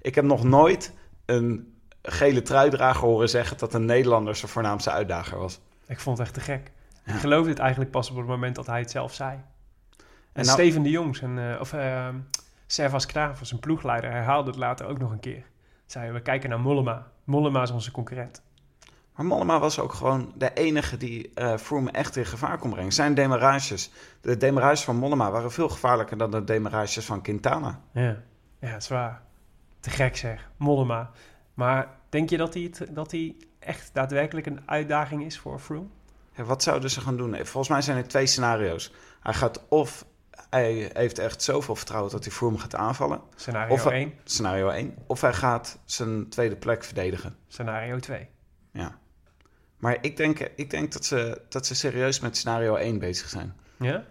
Ik 0.00 0.14
heb 0.14 0.24
nog 0.24 0.44
nooit 0.44 0.92
een 1.24 1.71
gele 2.02 2.42
truidrager 2.42 3.06
horen 3.06 3.28
zeggen 3.28 3.58
dat 3.58 3.74
een 3.74 3.84
Nederlander 3.84 4.36
zijn 4.36 4.50
voornaamste 4.50 4.90
uitdager 4.90 5.38
was. 5.38 5.60
Ik 5.86 6.00
vond 6.00 6.18
het 6.18 6.26
echt 6.26 6.36
te 6.36 6.40
gek. 6.40 6.70
Ja. 7.04 7.12
Ik 7.14 7.20
geloofde 7.20 7.50
het 7.50 7.58
eigenlijk 7.58 7.90
pas 7.90 8.10
op 8.10 8.16
het 8.16 8.26
moment 8.26 8.54
dat 8.54 8.66
hij 8.66 8.78
het 8.78 8.90
zelf 8.90 9.14
zei. 9.14 9.38
En, 10.32 10.44
nou- 10.44 10.46
Steven 10.58 10.82
de 10.82 10.90
Jong, 10.90 11.16
zijn, 11.16 11.38
eh, 11.38 11.60
of 11.60 11.72
uh, 11.72 12.08
Servas 12.66 13.06
Knaven, 13.06 13.46
zijn 13.46 13.60
ploegleider, 13.60 14.10
herhaalde 14.10 14.50
het 14.50 14.58
later 14.58 14.86
ook 14.86 14.98
nog 14.98 15.10
een 15.10 15.20
keer. 15.20 15.44
Zei, 15.86 16.12
we 16.12 16.20
kijken 16.22 16.48
naar 16.50 16.60
Mollema. 16.60 17.06
Mollema 17.24 17.62
is 17.62 17.70
onze 17.70 17.90
concurrent. 17.90 18.42
Maar 19.16 19.26
Mollema 19.26 19.58
was 19.58 19.78
ook 19.78 19.92
gewoon 19.92 20.32
de 20.36 20.52
enige 20.54 20.96
die 20.96 21.30
eh 21.34 21.56
Froome 21.56 21.90
echt 21.90 22.16
in 22.16 22.26
gevaar 22.26 22.58
kon 22.58 22.70
brengen. 22.70 22.92
Zijn 22.92 23.14
demarages, 23.14 23.90
de 24.20 24.36
demarages 24.36 24.84
van 24.84 24.96
Mollema 24.96 25.30
waren 25.30 25.52
veel 25.52 25.68
gevaarlijker 25.68 26.16
dan 26.18 26.30
de 26.30 26.44
demarages 26.44 27.04
van 27.04 27.22
Quintana. 27.22 27.80
Ja, 27.92 28.16
ja 28.58 28.72
dat 28.72 28.82
is 28.82 28.88
waar. 28.88 29.22
Te 29.80 29.90
gek 29.90 30.16
zeg, 30.16 30.50
Mollema. 30.56 31.10
Maar 31.54 31.88
denk 32.08 32.30
je 32.30 32.36
dat 32.36 32.54
hij, 32.54 32.72
dat 32.90 33.10
hij 33.10 33.36
echt 33.58 33.90
daadwerkelijk 33.92 34.46
een 34.46 34.60
uitdaging 34.66 35.24
is 35.24 35.38
voor 35.38 35.58
Froome? 35.58 35.86
Ja, 36.36 36.44
wat 36.44 36.62
zouden 36.62 36.90
ze 36.90 37.00
gaan 37.00 37.16
doen? 37.16 37.34
Volgens 37.36 37.68
mij 37.68 37.82
zijn 37.82 37.96
er 37.96 38.08
twee 38.08 38.26
scenario's. 38.26 38.92
Hij 39.20 39.34
gaat 39.34 39.68
of 39.68 40.04
hij 40.50 40.90
heeft 40.92 41.18
echt 41.18 41.42
zoveel 41.42 41.76
vertrouwen 41.76 42.10
dat 42.12 42.24
hij 42.24 42.32
Froome 42.32 42.58
gaat 42.58 42.74
aanvallen. 42.74 43.20
Scenario 43.34 43.74
Of- 43.74 43.86
1, 43.86 44.12
Scenario 44.24 44.68
1. 44.68 44.94
Of 45.06 45.20
hij 45.20 45.32
gaat 45.32 45.78
zijn 45.84 46.28
tweede 46.28 46.56
plek 46.56 46.84
verdedigen. 46.84 47.36
scenario 47.48 47.98
2. 47.98 48.28
Ja. 48.72 48.98
Maar 49.76 49.98
ik 50.00 50.16
denk, 50.16 50.38
ik 50.38 50.70
denk 50.70 50.92
dat, 50.92 51.04
ze, 51.04 51.40
dat 51.48 51.66
ze 51.66 51.74
serieus 51.74 52.20
met 52.20 52.36
scenario 52.36 52.74
1 52.74 52.98
bezig 52.98 53.28
zijn. 53.28 53.54
Ja? 53.78 54.04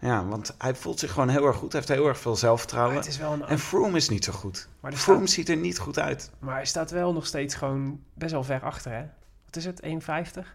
Ja, 0.00 0.26
want 0.26 0.54
hij 0.58 0.74
voelt 0.74 0.98
zich 0.98 1.12
gewoon 1.12 1.28
heel 1.28 1.46
erg 1.46 1.56
goed. 1.56 1.72
Hij 1.72 1.80
heeft 1.80 1.92
heel 2.00 2.08
erg 2.08 2.18
veel 2.18 2.30
Maar 2.30 2.40
zelfvertrouwen. 2.40 2.96
het 2.96 3.06
is 3.06 3.18
wel 3.18 3.32
een... 3.32 3.44
En 3.44 3.58
Froome 3.58 3.96
is 3.96 4.08
niet 4.08 4.24
zo 4.24 4.32
goed. 4.32 4.68
Maar, 4.80 4.92
Froome 4.92 5.18
staat, 5.26 5.34
ziet 5.34 5.48
er 5.48 5.56
niet 5.56 5.78
goed 5.78 5.98
uit. 5.98 6.30
maar 6.38 6.54
hij 6.54 6.66
staat 6.66 6.90
wel 6.90 7.12
nog 7.12 7.26
steeds 7.26 7.54
gewoon 7.54 8.00
best 8.14 8.32
wel 8.32 8.44
ver 8.44 8.62
achter, 8.62 8.92
hè? 8.92 9.04
Wat 9.44 9.56
is 9.56 9.64
het, 9.64 9.82
1,50? 9.82 10.46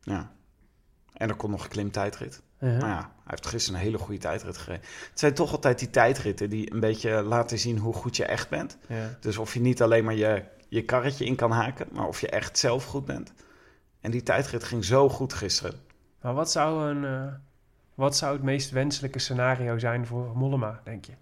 Ja. 0.00 0.30
En 1.12 1.28
er 1.28 1.34
komt 1.34 1.52
nog 1.52 1.62
een 1.62 1.68
klimtijdrit. 1.70 2.42
Uh-huh. 2.58 2.80
Maar 2.80 2.90
ja, 2.90 3.00
hij 3.00 3.10
heeft 3.24 3.46
gisteren 3.46 3.78
een 3.78 3.84
hele 3.84 3.98
goede 3.98 4.20
tijdrit 4.20 4.58
gereden. 4.58 4.84
Het 5.10 5.18
zijn 5.18 5.34
toch 5.34 5.52
altijd 5.52 5.78
die 5.78 5.90
tijdritten 5.90 6.50
die 6.50 6.72
een 6.72 6.80
beetje 6.80 7.22
laten 7.22 7.58
zien 7.58 7.78
hoe 7.78 7.94
goed 7.94 8.16
je 8.16 8.24
echt 8.24 8.48
bent. 8.48 8.76
Ja. 8.88 9.16
Dus 9.20 9.36
of 9.36 9.54
je 9.54 9.60
niet 9.60 9.82
alleen 9.82 10.04
maar 10.04 10.14
je, 10.14 10.44
je 10.68 10.84
karretje 10.84 11.24
in 11.24 11.36
kan 11.36 11.50
haken, 11.50 11.86
maar 11.92 12.06
of 12.06 12.20
je 12.20 12.28
echt 12.28 12.58
zelf 12.58 12.84
goed 12.84 13.04
bent. 13.04 13.32
En 14.00 14.10
die 14.10 14.22
tijdrit 14.22 14.64
ging 14.64 14.84
zo 14.84 15.08
goed 15.08 15.32
gisteren. 15.32 15.74
Maar 16.20 16.34
wat 16.34 16.50
zou, 16.50 16.90
een, 16.90 17.04
eh, 17.04 17.34
wat 17.94 18.16
zou 18.16 18.32
het 18.32 18.42
meest 18.42 18.70
wenselijke 18.70 19.18
scenario 19.18 19.78
zijn 19.78 20.06
voor 20.06 20.36
Mollema, 20.36 20.80
denk 20.84 21.04
je? 21.04 21.12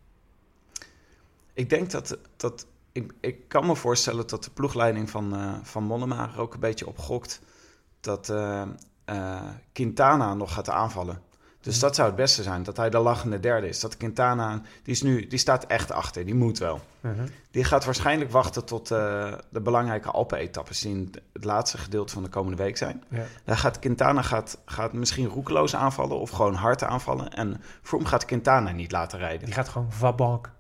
Ik 1.53 1.71
denk 1.71 1.91
dat, 1.91 2.19
dat 2.37 2.67
ik, 2.93 3.13
ik 3.21 3.49
kan 3.49 3.67
me 3.67 3.77
voorstellen 3.77 4.27
dat 4.27 4.45
de 4.45 4.51
ploegleiding 4.51 5.11
van, 5.11 5.37
eh 5.37 5.55
van 5.63 5.85
Mollema 5.85 6.31
er 6.33 6.41
ook 6.41 6.55
een 6.55 6.61
beetje 6.61 6.87
op 6.87 6.99
gokt 6.99 7.41
dat 8.01 8.29
eh, 8.29 8.63
eh, 9.05 9.49
Quintana 9.73 10.35
nog 10.35 10.53
gaat 10.53 10.69
aanvallen. 10.69 11.23
Dus 11.63 11.79
dat 11.79 11.95
zou 11.95 12.07
het 12.07 12.17
beste 12.17 12.43
zijn, 12.43 12.63
dat 12.63 12.77
hij 12.77 12.91
de 12.91 12.99
lachende 12.99 13.41
derde 13.41 13.69
is. 13.69 13.81
Dat 13.81 13.97
Quintana, 13.97 14.61
die, 14.83 14.95
is 14.95 15.03
nu, 15.03 15.27
die 15.27 15.39
staat 15.39 15.65
echt 15.65 15.93
achter, 15.93 16.25
die 16.25 16.35
moet 16.35 16.59
wel. 16.59 16.81
Uh-huh. 17.01 17.25
Die 17.51 17.65
gaat 17.65 17.85
waarschijnlijk 17.85 18.31
wachten 18.31 18.65
tot 18.65 18.91
eh, 18.91 19.33
de 19.49 19.61
belangrijke 19.61 20.11
Alpen-etappes 20.11 20.81
die 20.81 20.95
in 20.95 21.15
het 21.33 21.45
laatste 21.45 21.79
gedeelte 21.79 22.13
van 22.13 22.23
de 22.23 22.29
komende 22.29 22.63
week 22.63 22.77
zijn. 22.77 23.05
Ja. 23.09 23.25
Dan 23.45 23.57
gaat 23.57 23.79
Quintana 23.79 24.23
gaat, 24.23 24.59
gaat 24.65 24.93
misschien 24.93 25.27
roekeloos 25.27 25.77
aanvallen 25.77 26.19
of 26.19 26.31
gewoon 26.31 26.55
hard 26.55 26.83
aanvallen. 26.83 27.33
En 27.33 27.61
Froome 27.83 28.07
gaat 28.07 28.25
Quintana 28.25 28.71
niet 28.71 28.93
laten 28.93 29.19
rijden. 29.19 29.45
Die 29.45 29.55
gaat 29.55 29.69
gewoon 29.69 29.93
Vabank. 29.93 30.51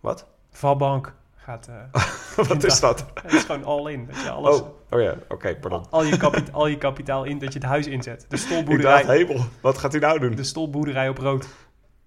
Wat? 0.00 0.26
Vabank 0.50 1.14
gaat... 1.44 1.68
eh, 1.68 2.02
Wat 2.48 2.64
is 2.64 2.80
dat? 2.80 3.04
het 3.22 3.32
is 3.32 3.42
gewoon 3.42 3.64
all 3.64 3.92
in. 3.92 4.06
Dat 4.06 4.20
je 4.22 4.30
alles, 4.30 4.60
Oh, 4.60 4.68
oh 4.90 5.00
ja, 5.00 5.14
oké, 5.28 5.56
pardon. 5.56 5.86
al, 5.90 6.02
je 6.04 6.16
kapita- 6.16 6.52
al 6.52 6.66
je 6.66 6.78
kapitaal 6.78 7.24
in, 7.24 7.38
dat 7.38 7.52
je 7.52 7.58
het 7.58 7.68
huis 7.68 7.86
inzet. 7.86 8.18
De 8.20 8.24
Ik 8.24 8.30
dacht, 8.30 8.42
stolboerderij, 8.42 9.04
hemel, 9.06 9.44
wat 9.60 9.78
gaat 9.78 9.92
hij 9.92 10.00
nou 10.00 10.18
doen? 10.18 10.34
de 10.34 10.44
stolboerderij 10.44 11.08
op 11.08 11.18
rood. 11.18 11.46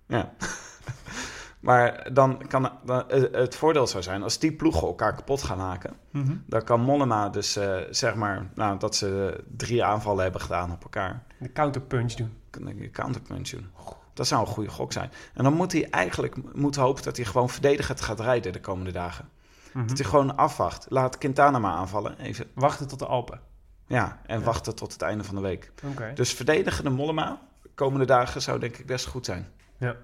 Ja. 0.08 0.34
maar 1.60 2.10
dan 2.14 2.48
kan 2.48 2.72
dan, 2.86 3.10
eh, 3.10 3.22
het 3.32 3.56
voordeel 3.56 3.88
zou 3.88 4.04
zijn, 4.04 4.24
als 4.24 4.40
die 4.40 4.52
ploegen 4.54 4.88
elkaar 4.88 5.16
kapot 5.16 5.44
gaan 5.44 5.60
haken, 5.60 5.94
Mhm. 6.12 6.36
dan 6.46 6.64
kan 6.64 6.82
Mollema 6.82 7.30
dus 7.30 7.56
eh, 7.56 7.76
zeg 7.90 8.16
maar, 8.16 8.50
nou, 8.56 8.80
dat 8.80 8.96
ze 8.96 9.44
drie 9.58 9.84
aanvallen 9.84 10.24
hebben 10.24 10.42
gedaan 10.42 10.72
op 10.72 10.84
elkaar, 10.84 11.24
De 11.40 11.52
counterpunch 11.52 12.14
doen. 12.14 12.34
kan 12.50 12.68
ik 12.68 12.80
een 12.80 12.92
counterpunch 12.92 13.50
doen. 13.50 13.68
Dat 14.14 14.28
zou 14.28 14.42
een 14.42 14.48
goede 14.54 14.70
gok 14.70 14.92
zijn. 14.92 15.12
En 15.34 15.44
dan 15.44 15.54
moet 15.54 15.72
hij 15.72 15.90
eigenlijk 15.90 16.56
moet 16.56 16.76
hopen 16.76 17.04
dat 17.04 17.16
hij 17.18 17.26
gewoon 17.26 17.50
verdedigend 17.50 18.02
gaat 18.02 18.20
rijden 18.20 18.54
de 18.54 18.60
komende 18.60 18.92
dagen. 18.92 19.30
Mhm. 19.74 19.88
Dat 19.88 19.98
hij 19.98 20.08
gewoon 20.08 20.38
afwacht. 20.38 20.86
Laat 20.90 21.18
Quintana 21.18 21.60
maar 21.60 21.74
aanvallen, 21.74 22.18
even. 22.20 22.46
Wachten 22.54 22.88
tot 22.88 23.00
de 23.00 23.06
Alpen. 23.06 23.42
Ja, 23.88 24.20
en 24.26 24.40
Ja. 24.40 24.46
wachten 24.46 24.76
tot 24.76 24.92
het 24.94 25.02
einde 25.02 25.24
van 25.24 25.36
de 25.36 25.42
week. 25.42 25.72
Oké. 25.92 26.12
Dus 26.16 26.34
verdedigende 26.34 26.90
Mollema 26.90 27.42
de 27.62 27.70
komende 27.76 28.06
dagen 28.06 28.42
zou 28.42 28.60
denk 28.60 28.78
ik 28.78 28.86
best 28.86 29.06
goed 29.06 29.26
zijn. 29.26 29.48
Ja. 29.78 29.96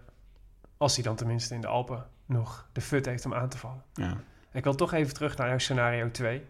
Als 0.77 0.95
hij 0.95 1.03
dan 1.03 1.15
tenminste 1.15 1.53
in 1.53 1.61
de 1.61 1.67
Alpen 1.67 2.05
nog 2.25 2.67
de 2.71 2.81
fut 2.81 3.05
heeft 3.05 3.25
om 3.25 3.33
aan 3.33 3.49
te 3.49 3.57
vallen. 3.57 3.83
Ja. 3.93 4.17
Ik 4.51 4.63
wil 4.63 4.75
toch 4.75 4.93
even 4.93 5.13
terug 5.13 5.37
naar 5.37 5.47
jouw 5.47 5.57
scenario 5.57 6.11
2. 6.11 6.45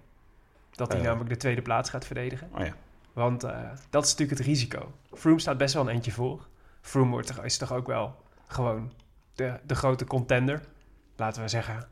Dat 0.71 0.87
hij 0.91 0.97
Eh. 1.01 1.05
namelijk 1.05 1.29
de 1.29 1.37
tweede 1.37 1.61
plaats 1.61 1.89
gaat 1.89 2.05
verdedigen. 2.05 2.49
Oh 2.53 2.65
ja. 2.65 2.73
Want 3.13 3.43
eh, 3.43 3.59
dat 3.89 4.03
is 4.03 4.09
natuurlijk 4.11 4.37
het 4.39 4.47
risico. 4.47 4.91
Froome 5.13 5.39
staat 5.39 5.57
best 5.57 5.73
wel 5.73 5.83
een 5.83 5.93
eentje 5.95 6.11
voor. 6.11 6.47
Froome 6.81 7.11
wordt 7.11 7.43
is 7.43 7.57
toch 7.57 7.73
ook 7.73 7.87
wel 7.87 8.15
gewoon 8.47 8.91
de, 9.33 9.59
de 9.65 9.75
grote 9.75 10.05
contender. 10.05 10.61
Laten 11.15 11.41
we 11.41 11.47
zeggen 11.47 11.87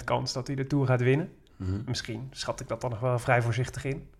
80% 0.00 0.04
kans 0.04 0.32
dat 0.32 0.46
hij 0.46 0.56
de 0.56 0.66
Tour 0.66 0.86
gaat 0.86 1.00
winnen. 1.00 1.32
Mhm. 1.56 1.80
Misschien 1.86 2.28
schat 2.30 2.60
ik 2.60 2.68
dat 2.68 2.80
dan 2.80 2.90
nog 2.90 3.00
wel 3.00 3.18
vrij 3.18 3.42
voorzichtig 3.42 3.84
in. 3.84 4.10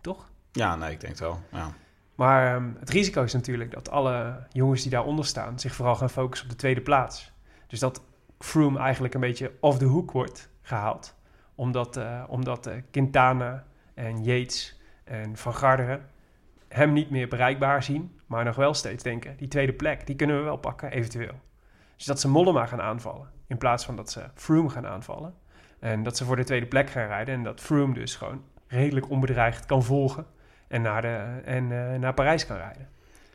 Toch? 0.00 0.28
Ja, 0.52 0.76
nee, 0.76 0.92
ik 0.92 1.00
denk 1.00 1.12
het 1.12 1.22
wel. 1.22 1.40
Ja. 1.52 1.72
Maar 2.14 2.54
ehm, 2.54 2.70
het 2.78 2.90
risico 2.90 3.22
is 3.22 3.32
natuurlijk 3.32 3.70
dat 3.70 3.90
alle 3.90 4.46
jongens 4.52 4.82
die 4.82 4.90
daaronder 4.90 5.24
staan... 5.24 5.58
zich 5.58 5.74
vooral 5.74 5.96
gaan 5.96 6.10
focussen 6.10 6.46
op 6.46 6.52
de 6.52 6.58
tweede 6.58 6.80
plaats. 6.80 7.32
Dus 7.66 7.78
dat 7.78 8.02
Froome 8.38 8.78
eigenlijk 8.78 9.14
een 9.14 9.20
beetje 9.20 9.52
off 9.60 9.78
the 9.78 9.84
hook 9.84 10.10
wordt 10.10 10.48
gehaald. 10.62 11.14
Omdat, 11.54 11.96
eh, 11.96 12.24
omdat 12.28 12.66
eh, 12.66 12.74
Quintana 12.90 13.64
en 13.94 14.24
Yates 14.24 14.80
en 15.04 15.36
Van 15.36 15.54
Garderen 15.54 16.06
hem 16.76 16.92
niet 16.92 17.10
meer 17.10 17.28
bereikbaar 17.28 17.82
zien... 17.82 18.20
maar 18.26 18.44
nog 18.44 18.56
wel 18.56 18.74
steeds 18.74 19.02
denken, 19.02 19.36
die 19.36 19.48
tweede 19.48 19.72
plek, 19.72 20.06
die 20.06 20.16
kunnen 20.16 20.36
we 20.36 20.42
wel 20.42 20.56
pakken, 20.56 20.90
eventueel. 20.90 21.40
Dus 21.96 22.04
dat 22.04 22.20
ze 22.20 22.28
Mollema 22.28 22.66
gaan 22.66 22.80
aanvallen, 22.80 23.30
in 23.46 23.58
plaats 23.58 23.84
van 23.84 23.96
dat 23.96 24.10
ze 24.10 24.30
Froome 24.34 24.68
gaan 24.68 24.86
aanvallen. 24.86 25.34
En 25.78 26.02
dat 26.02 26.16
ze 26.16 26.24
voor 26.24 26.36
de 26.36 26.44
tweede 26.44 26.66
plek 26.66 26.90
gaan 26.90 27.06
rijden... 27.06 27.34
en 27.34 27.42
dat 27.42 27.60
Froome 27.60 27.94
dus 27.94 28.14
gewoon 28.14 28.44
redelijk 28.66 29.10
onbedreigd 29.10 29.66
kan 29.66 29.84
volgen 29.84 30.26
en 30.68 30.82
naar, 30.82 31.02
de, 31.02 31.40
en, 31.44 31.92
eh, 31.92 31.98
naar 31.98 32.14
Parijs 32.14 32.46
kan 32.46 32.56
rijden. 32.56 32.88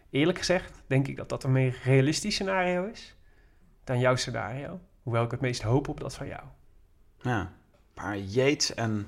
Eerlijk 0.10 0.38
gezegd 0.38 0.84
denk 0.88 1.08
ik 1.08 1.18
dat 1.18 1.30
dat 1.30 1.44
een 1.44 1.52
meer 1.52 1.80
realistisch 1.84 2.34
scenario 2.34 2.86
is 2.86 3.16
dan 3.84 4.00
jouw 4.00 4.16
scenario. 4.16 4.80
Hoewel 5.04 5.24
ik 5.24 5.32
het 5.32 5.42
meest 5.42 5.62
hoop 5.62 5.88
op 5.88 6.00
dat 6.00 6.16
van 6.16 6.28
jou. 6.28 6.44
ja. 7.22 7.52
Maar 7.96 8.18
Yates 8.18 8.74
en 8.74 9.08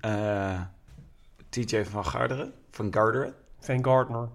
eh, 0.00 0.60
TJ 1.48 1.84
van 1.84 2.04
Garderen, 2.04 2.52
van 2.70 2.92
Garderen, 2.92 3.34
Van 3.62 3.84
Gardner. 3.84 4.28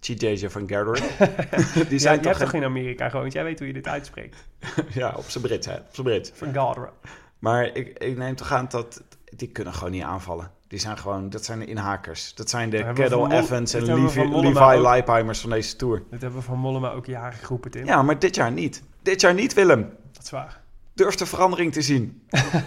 TJ 0.00 0.48
van 0.48 0.68
Garderen, 0.68 1.08
die 1.88 1.90
Ja, 1.90 1.98
zijn 1.98 2.00
je 2.00 2.08
hebt 2.08 2.22
toch... 2.22 2.38
toch 2.38 2.52
in 2.52 2.64
Amerika 2.64 3.08
gewoond? 3.08 3.32
Jij 3.32 3.44
weet 3.44 3.58
hoe 3.58 3.66
je 3.66 3.72
dit 3.72 3.88
uitspreekt. 3.88 4.48
ja, 4.94 5.14
op 5.16 5.24
zijn 5.24 5.44
Brits, 5.44 5.66
hè. 5.66 5.74
Op 5.74 5.88
zijn 5.90 6.06
Brits. 6.06 6.30
Van 6.34 6.54
Gardner. 6.54 6.90
Maar 7.38 7.64
ik, 7.76 7.98
ik 7.98 8.16
neem 8.16 8.36
toch 8.36 8.52
aan 8.52 8.66
dat... 8.68 9.02
Die 9.36 9.48
kunnen 9.48 9.74
gewoon 9.74 9.90
niet 9.90 10.02
aanvallen. 10.02 10.50
Die 10.68 10.78
zijn 10.78 10.98
gewoon... 10.98 11.30
Dat 11.30 11.44
zijn 11.44 11.58
de 11.58 11.64
inhakers. 11.66 12.34
Dat 12.34 12.50
zijn 12.50 12.70
de 12.70 12.84
Dat 12.84 12.94
Kettle 12.94 13.32
Evans 13.32 13.74
en 13.74 13.84
dat 13.84 13.98
Levi, 13.98 14.28
Levi. 14.28 14.80
Leipheimers 14.80 15.40
van 15.40 15.50
deze 15.50 15.76
Tour. 15.76 16.02
Dit 16.10 16.20
hebben 16.20 16.38
we 16.38 16.44
van 16.44 16.58
Mollema 16.58 16.90
ook 16.90 17.06
jaren 17.06 17.38
geroepen, 17.38 17.70
Tim. 17.70 17.84
Ja, 17.84 18.02
maar 18.02 18.18
dit 18.18 18.34
jaar 18.34 18.52
niet. 18.52 18.82
Dit 19.02 19.20
jaar 19.20 19.34
niet, 19.34 19.54
Willem. 19.54 19.92
Dat 20.12 20.22
is 20.22 20.30
waar. 20.30 20.60
Durf 20.94 21.14
de 21.14 21.26
verandering 21.26 21.72
te 21.72 21.82
zien. 21.82 22.22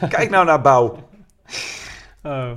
Kijk 0.09 0.29
nou 0.29 0.45
naar 0.45 0.61
Bouw. 0.61 0.95
Oh. 2.23 2.51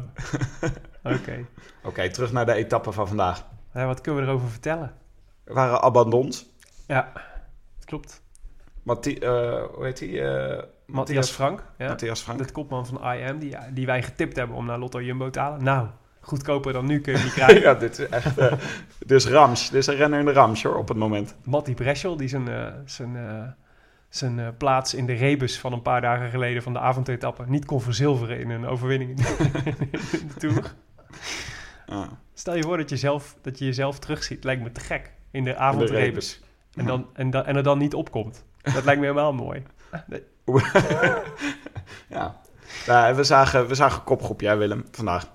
Oké. 1.19 1.47
Oké, 1.83 2.11
terug 2.11 2.33
naar 2.33 2.47
de 2.47 2.53
etappe 2.55 2.93
van 2.93 3.09
vandaag. 3.09 3.45
Wat 3.73 4.01
kunnen 4.01 4.23
we 4.23 4.29
erover 4.29 4.49
vertellen? 4.49 4.93
Er 5.45 5.55
waren 5.55 5.81
abandons. 5.81 6.47
Ja, 6.87 7.13
dat 7.77 7.85
klopt. 7.85 8.23
Matthi 8.83 9.19
eh, 9.19 9.63
hoe 9.75 9.85
heet 9.85 10.01
hij? 10.01 10.25
Eh, 10.25 10.63
Matthias 10.87 11.31
Frank. 11.31 11.65
Ja. 11.79 11.89
Matthias 11.89 12.21
Frank. 12.21 12.39
De 12.39 12.53
kopman 12.53 12.87
van 12.87 13.13
IM, 13.13 13.39
die, 13.39 13.57
die 13.73 13.87
wij 13.87 14.03
getipt 14.03 14.37
hebben 14.37 14.57
om 14.57 14.67
naar 14.67 14.79
Lotto 14.79 15.03
Jumbo 15.03 15.31
te 15.31 15.39
halen. 15.41 15.65
Nou, 15.65 15.89
Goedkoper 16.21 16.73
dan 16.73 16.87
nu 16.87 17.01
kun 17.01 17.13
je 17.13 17.23
niet 17.23 17.33
krijgen. 17.43 17.61
ja, 17.61 17.75
dit 17.75 17.99
is 17.99 18.09
echt... 18.09 18.39
eh 18.39 18.53
is 19.07 19.27
Rams. 19.27 19.71
Dit 19.71 19.81
is 19.81 19.87
een 19.87 19.95
renner 19.95 20.19
in 20.19 20.25
de 20.25 20.33
Rams, 20.33 20.63
hoor, 20.63 20.77
op 20.77 20.89
het 20.89 20.97
moment. 20.97 21.35
Matti 21.45 21.75
Breschel, 21.75 22.17
die 22.17 22.29
zijn, 22.29 22.49
zijn, 22.85 23.17
zijn 24.09 24.57
plaats 24.57 24.95
in 24.95 25.07
de 25.07 25.13
rebus 25.13 25.59
van 25.59 25.73
een 25.73 25.83
paar 25.83 26.01
dagen 26.01 26.31
geleden 26.31 26.63
van 26.63 26.73
de 26.73 26.79
avondetappe 26.79 27.45
niet 27.47 27.65
kon 27.65 27.81
verzilveren 27.81 28.41
in 28.41 28.51
een 28.51 28.67
overwinning 28.67 29.11
in 29.19 30.29
de 30.29 30.35
Tour. 30.39 30.75
Ah, 31.87 32.07
Stel 32.35 32.57
je 32.57 32.63
voor 32.63 32.77
dat 32.77 32.89
je, 32.89 32.97
zelf, 32.97 33.37
dat 33.43 33.59
je 33.59 33.65
jezelf 33.65 33.99
terugziet. 33.99 34.45
Lijkt 34.45 34.63
me 34.63 34.73
te 34.73 34.81
gek. 34.81 35.13
In 35.31 35.45
de 35.45 35.57
avondrebus. 35.57 36.01
rebus. 36.01 36.41
En, 36.75 36.87
dan, 36.87 37.07
en, 37.13 37.31
dan, 37.31 37.45
en 37.45 37.57
er 37.57 37.63
dan 37.63 37.79
niet 37.79 37.95
opkomt. 37.95 38.45
Dat 38.63 38.85
lijkt 38.85 39.01
me 39.01 39.07
helemaal 39.07 39.33
mooi. 39.33 39.63
ja. 42.09 42.41
Ja, 42.87 43.15
we, 43.15 43.25
zagen, 43.25 43.67
we 43.67 43.75
zagen 43.75 44.05
kopgroep, 44.05 44.41
jij 44.41 44.59
Willem, 44.59 44.85
vandaag. 44.91 45.27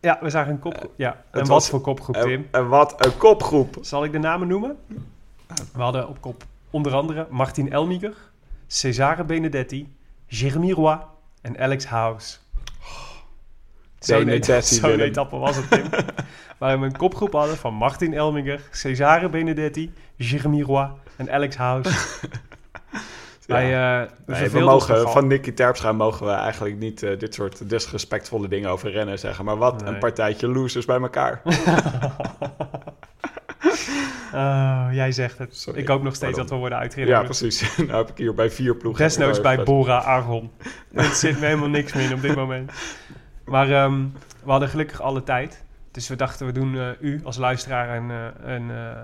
Ja, 0.00 0.18
we 0.20 0.30
zagen 0.30 0.52
een 0.52 0.58
kopgroep. 0.58 0.92
Ja, 0.96 1.24
en 1.30 1.46
wat 1.46 1.68
voor 1.68 1.80
kopgroep, 1.80 2.16
Tim? 2.16 2.48
en 2.50 2.68
wat 2.68 3.04
een 3.06 3.16
kopgroep. 3.16 3.76
Zal 3.80 4.04
ik 4.04 4.12
de 4.12 4.18
namen 4.18 4.48
noemen? 4.48 4.78
We 5.72 5.82
hadden 5.82 6.08
op 6.08 6.20
kop 6.20 6.44
onder 6.70 6.94
andere 6.94 7.26
Martin 7.30 7.72
Elmiger, 7.72 8.16
Cesare 8.66 9.24
Benedetti, 9.24 9.96
Jeremy 10.26 10.72
Roy 10.72 10.98
en 11.40 11.58
Alex 11.58 11.86
House. 11.86 12.38
Zo'n 14.04 14.28
etappe 15.08 15.36
was 15.36 15.56
het, 15.56 15.70
Tim. 15.70 15.84
Waar 16.58 16.80
we 16.80 16.86
een 16.86 16.96
kopgroep 16.96 17.32
hadden 17.32 17.56
van 17.56 17.74
Martin 17.74 18.14
Elmiger, 18.14 18.60
Cesare 18.70 19.28
Benedetti, 19.28 19.92
Jeremy 20.16 20.62
Roy 20.62 20.90
en 21.16 21.30
Alex 21.32 21.56
House. 21.56 21.90
Wij, 23.46 23.64
eh, 23.64 24.08
we 24.26 24.48
Nee, 24.52 24.62
mogen, 24.64 25.10
van 25.10 25.26
Nicky 25.26 25.52
Terpstra 25.52 25.92
mogen 25.92 26.26
we 26.26 26.32
eigenlijk 26.32 26.76
niet 26.78 27.02
eh, 27.02 27.18
dit 27.18 27.34
soort 27.34 27.68
disrespectvolle 27.68 28.48
dingen 28.48 28.70
over 28.70 28.90
rennen 28.90 29.18
zeggen. 29.18 29.44
Maar 29.44 29.56
wat 29.56 29.82
Nee. 29.84 29.92
een 29.92 29.98
partijtje 29.98 30.48
losers 30.48 30.84
bij 30.84 31.00
elkaar. 31.00 31.42
Oh, 34.34 34.86
jij 34.92 35.12
zegt 35.12 35.38
het. 35.38 35.56
Sorry. 35.56 35.80
Ik 35.80 35.88
hoop 35.88 36.02
nog 36.02 36.14
steeds 36.14 36.36
Pardon. 36.36 36.42
dat 36.42 36.50
we 36.52 36.56
worden 36.58 36.76
ja, 36.78 36.82
uitgereden. 36.84 37.24
precies. 37.24 37.76
nou 37.76 37.90
heb 37.90 38.10
ik 38.10 38.16
hier 38.16 38.34
bij 38.34 38.50
vier 38.50 38.76
ploegen. 38.76 39.04
Desnoods 39.04 39.40
bij. 39.40 39.62
Bora 39.62 39.96
Argon. 39.98 40.50
Het 40.94 41.16
zit 41.16 41.40
me 41.40 41.46
helemaal 41.46 41.68
niks 41.68 41.92
meer 41.92 42.04
in 42.04 42.14
op 42.14 42.20
dit 42.22 42.34
moment. 42.36 42.72
Maar 43.44 43.70
ehm, 43.70 44.06
we 44.44 44.50
hadden 44.50 44.68
gelukkig 44.68 45.00
alle 45.00 45.22
tijd. 45.22 45.64
Dus 45.90 46.08
we 46.08 46.16
dachten, 46.16 46.46
we 46.46 46.52
doen 46.52 46.78
eh, 46.78 46.88
u 47.00 47.20
als 47.24 47.36
luisteraar 47.36 47.96
een, 47.96 48.10
eh, 48.10 48.54
een, 48.54 48.70
eh, 48.70 49.02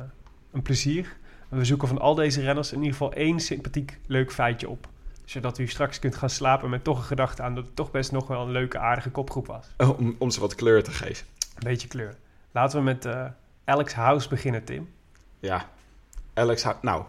een 0.52 0.62
plezier. 0.62 1.16
We 1.48 1.64
zoeken 1.64 1.88
van 1.88 1.98
al 1.98 2.14
deze 2.14 2.40
renners 2.40 2.72
in 2.72 2.78
ieder 2.78 2.92
geval 2.92 3.12
één 3.12 3.40
sympathiek 3.40 3.98
leuk 4.06 4.32
feitje 4.32 4.68
op. 4.68 4.88
Zodat 5.24 5.58
u 5.58 5.66
straks 5.66 5.98
kunt 5.98 6.16
gaan 6.16 6.30
slapen 6.30 6.70
met 6.70 6.84
toch 6.84 6.98
een 6.98 7.04
gedachte 7.04 7.42
aan 7.42 7.54
dat 7.54 7.64
het 7.64 7.76
toch 7.76 7.90
best 7.90 8.12
nog 8.12 8.26
wel 8.26 8.42
een 8.42 8.50
leuke, 8.50 8.78
aardige 8.78 9.10
kopgroep 9.10 9.46
was. 9.46 9.66
Om, 9.98 10.16
om 10.18 10.30
ze 10.30 10.40
wat 10.40 10.54
kleur 10.54 10.82
te 10.82 10.90
geven. 10.90 11.26
Een 11.54 11.68
beetje 11.68 11.88
kleur. 11.88 12.16
Laten 12.52 12.78
we 12.78 12.84
met 12.84 13.04
eh, 13.04 13.24
Alex 13.64 13.94
House 13.94 14.28
beginnen, 14.28 14.64
Tim. 14.64 14.90
Ja, 15.40 15.68
Alex 16.34 16.62
House. 16.62 17.04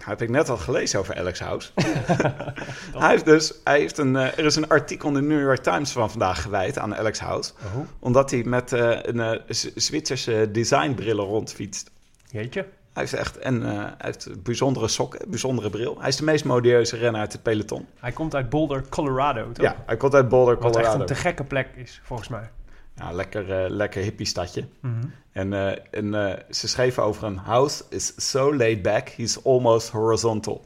Nou, 0.00 0.12
heb 0.12 0.22
ik 0.22 0.28
net 0.28 0.48
al 0.48 0.56
gelezen 0.56 0.98
over 0.98 1.16
Alex 1.16 1.40
House. 1.40 1.70
hij 2.98 3.10
heeft 3.10 3.24
dus, 3.24 3.54
hij 3.64 3.78
heeft 3.78 3.98
een, 3.98 4.16
eh, 4.16 4.38
er 4.38 4.44
is 4.44 4.56
een 4.56 4.68
artikel 4.68 5.08
in 5.08 5.14
de 5.14 5.20
New 5.20 5.40
York 5.40 5.62
Times 5.62 5.92
van 5.92 6.10
vandaag 6.10 6.42
gewijd 6.42 6.78
aan 6.78 6.96
Alex 6.96 7.18
House. 7.18 7.52
Oh. 7.64 7.86
Omdat 7.98 8.30
hij 8.30 8.42
met 8.44 8.72
eh, 8.72 8.98
een 9.02 9.20
eh, 9.20 9.40
Zwitserse 9.74 10.48
designbrillen 10.52 11.24
rondfietst. 11.24 11.90
Jeetje. 12.30 12.60
Hij 12.92 13.02
heeft 13.02 13.14
echt 13.14 13.38
en 13.38 13.62
hij 13.62 13.94
heeft 13.98 14.42
bijzondere 14.42 14.88
sokken, 14.88 15.30
bijzondere 15.30 15.70
bril. 15.70 15.96
Hij 15.98 16.08
is 16.08 16.16
de 16.16 16.24
meest 16.24 16.44
modieuze 16.44 16.96
renner 16.96 17.20
uit 17.20 17.32
het 17.32 17.42
peloton. 17.42 17.86
Hij 17.98 18.12
komt 18.12 18.34
uit 18.34 18.48
Boulder, 18.48 18.88
Colorado, 18.88 19.52
toch? 19.52 19.64
Ja, 19.64 19.76
hij 19.86 19.96
komt 19.96 20.14
uit 20.14 20.28
Boulder, 20.28 20.54
Wat 20.54 20.64
echt 20.64 20.74
Colorado. 20.74 21.00
een 21.00 21.06
te 21.06 21.14
gekke 21.14 21.44
plek 21.44 21.68
is, 21.76 22.00
volgens 22.04 22.28
mij. 22.28 22.50
Ja, 22.94 23.12
lekker, 23.12 23.64
eh, 23.64 23.70
lekker 23.70 24.02
hippie 24.02 24.26
stadje. 24.26 24.64
Mhm. 24.80 25.04
En, 25.32 25.52
eh, 25.52 25.76
en 25.90 26.14
eh, 26.14 26.42
ze 26.50 26.68
schreven 26.68 27.02
over 27.02 27.24
een 27.24 27.36
house 27.36 27.84
is 27.88 28.12
so 28.30 28.56
laid 28.56 28.82
back, 28.82 29.08
he's 29.08 29.44
almost 29.44 29.88
horizontal. 29.88 30.64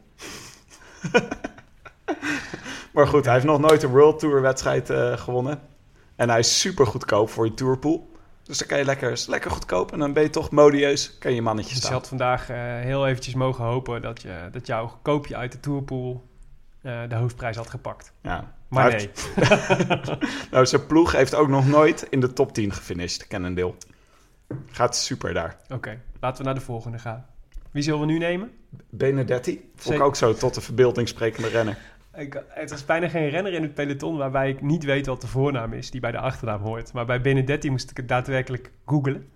maar 2.95 3.07
goed, 3.07 3.25
hij 3.25 3.35
heeft 3.35 3.47
nog 3.47 3.61
nooit 3.61 3.83
een 3.83 3.91
World 3.91 4.19
Tour 4.19 4.41
wedstrijd 4.41 4.91
gewonnen. 5.21 5.61
En 6.17 6.29
hij 6.29 6.39
is 6.39 6.61
super 6.61 6.87
goedkoop 6.87 7.31
voor 7.31 7.45
je 7.45 7.55
tourpool. 7.55 8.13
Dus 8.43 8.59
dan 8.59 8.69
kan 8.69 8.79
je 8.79 8.85
lekker, 8.85 9.25
lekker 9.27 9.51
goedkoop 9.51 9.93
en 9.93 9.99
dan 9.99 10.13
ben 10.13 10.23
je 10.23 10.31
toch 10.31 10.51
modieus, 10.51 11.19
kan 11.19 11.35
je 11.35 11.43
mannetje 11.43 11.75
Dus 11.75 11.87
je 11.87 11.93
had 11.93 12.09
vandaag 12.09 12.47
heel 12.81 13.07
eventjes 13.07 13.35
mogen 13.35 13.65
hopen 13.65 14.03
dat, 14.03 14.23
je, 14.23 14.49
dat 14.53 14.67
jouw 14.67 14.99
koopje 15.03 15.37
uit 15.37 15.53
de 15.53 15.61
Tourpool 15.61 16.25
de 16.81 17.15
hoofdprijs 17.15 17.57
had 17.57 17.71
gepakt. 17.71 18.13
Ja. 18.21 18.55
Maar 18.69 18.91
nee. 18.91 19.11
nou, 20.51 20.67
zijn 20.67 20.87
ploeg 20.87 21.13
heeft 21.13 21.35
ook 21.35 21.49
nog 21.49 21.67
nooit 21.67 22.07
in 22.11 22.21
de 22.21 22.33
top 22.33 22.53
10 22.53 22.73
gefinished, 22.73 23.27
Cannondale. 23.27 23.75
Gaat 24.71 24.97
super 24.97 25.35
daar. 25.35 25.57
Oké, 25.69 26.01
laten 26.21 26.39
we 26.39 26.45
naar 26.45 26.55
de 26.55 26.65
volgende 26.65 26.99
gaan. 26.99 27.27
Wie 27.71 27.83
zullen 27.83 28.01
we 28.01 28.07
nu 28.07 28.19
nemen? 28.19 28.51
Benedetti, 28.91 29.71
vond 29.77 29.95
ik 29.95 30.03
ook 30.03 30.17
zo 30.17 30.35
tot 30.35 30.55
de 30.55 30.61
verbeelding 30.61 31.09
sprekende 31.09 31.49
renner. 31.49 31.79
Ik, 32.17 32.43
het 32.49 32.71
is 32.71 32.85
bijna 32.85 33.09
geen 33.09 33.29
renner 33.29 33.53
in 33.53 33.63
het 33.63 33.75
peloton 33.75 34.17
waarbij 34.17 34.49
ik 34.49 34.61
niet 34.61 34.85
weet 34.85 35.07
wat 35.07 35.21
de 35.21 35.27
voornaam 35.27 35.73
is 35.73 35.91
die 35.91 36.01
bij 36.01 36.11
de 36.11 36.19
achternaam 36.19 36.61
hoort. 36.61 36.93
Maar 36.93 37.07
bij 37.07 37.21
Benedetti 37.21 37.71
moest 37.71 37.91
ik 37.91 37.97
het 37.97 38.09
daadwerkelijk 38.09 38.71
googlen. 38.87 39.29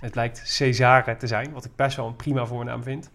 Het 0.00 0.14
lijkt 0.14 0.42
Cesare 0.44 1.16
te 1.16 1.26
zijn, 1.26 1.52
wat 1.52 1.64
ik 1.64 1.76
best 1.76 1.96
wel 1.96 2.06
een 2.06 2.16
prima 2.16 2.46
voornaam 2.46 2.82
vind. 2.82 3.10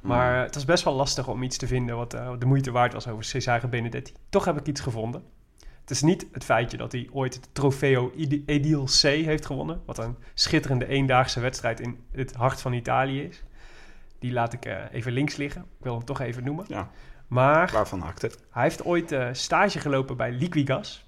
Maar 0.00 0.42
het 0.42 0.54
was 0.54 0.64
best 0.64 0.84
wel 0.84 0.94
lastig 0.94 1.28
om 1.28 1.42
iets 1.42 1.56
te 1.56 1.66
vinden 1.66 1.96
wat 1.96 2.14
eh, 2.14 2.30
de 2.38 2.46
moeite 2.46 2.70
waard 2.70 2.92
was 2.92 3.08
over 3.08 3.24
Cesare 3.24 3.68
Benedetti. 3.68 4.12
Toch 4.28 4.44
heb 4.44 4.58
ik 4.58 4.66
iets 4.66 4.80
gevonden. 4.80 5.22
Het 5.80 5.90
is 5.90 6.02
niet 6.02 6.26
het 6.32 6.44
feitje 6.44 6.76
dat 6.76 6.92
hij 6.92 7.08
ooit 7.12 7.34
het 7.34 7.48
Trofeo 7.52 8.12
Edi- 8.16 8.42
Edil 8.46 8.84
C 8.84 9.00
heeft 9.02 9.46
gewonnen. 9.46 9.80
Wat 9.86 9.98
een 9.98 10.16
schitterende 10.34 10.86
eendaagse 10.86 11.40
wedstrijd 11.40 11.80
in 11.80 11.98
het 12.12 12.34
hart 12.34 12.60
van 12.60 12.72
Italië 12.72 13.20
is. 13.22 13.42
Die 14.18 14.32
laat 14.32 14.52
ik 14.52 14.64
eh, 14.64 14.76
even 14.92 15.12
links 15.12 15.36
liggen. 15.36 15.60
Ik 15.78 15.84
wil 15.84 15.94
hem 15.96 16.04
toch 16.04 16.20
even 16.20 16.44
noemen. 16.44 16.64
Ja, 16.68 16.90
Maar 17.26 17.70
waarvan 17.72 18.00
hakt 18.00 18.22
het? 18.22 18.38
hij 18.50 18.62
heeft 18.62 18.84
ooit 18.84 19.12
eh, 19.12 19.28
stage 19.32 19.78
gelopen 19.78 20.16
bij 20.16 20.32
Liquigas. 20.32 21.04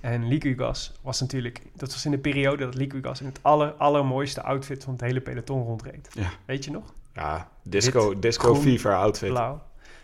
En 0.00 0.28
Liquigas 0.28 0.92
was 1.02 1.20
natuurlijk... 1.20 1.62
Dat 1.74 1.92
was 1.92 2.04
in 2.04 2.10
de 2.10 2.18
periode 2.18 2.64
dat 2.64 2.74
Liquigas 2.74 3.20
in 3.20 3.26
het 3.26 3.38
aller, 3.42 3.72
allermooiste 3.72 4.42
outfit 4.42 4.84
van 4.84 4.92
het 4.92 5.02
hele 5.02 5.20
peloton 5.20 5.62
rondreed. 5.64 6.08
Ja. 6.14 6.28
Weet 6.44 6.64
je 6.64 6.70
nog? 6.70 6.94
Ja, 7.14 7.50
disco, 7.62 8.18
disco 8.18 8.52
groen, 8.52 8.62
fever 8.62 8.94
outfit. 8.94 9.28
Blauw. 9.28 9.62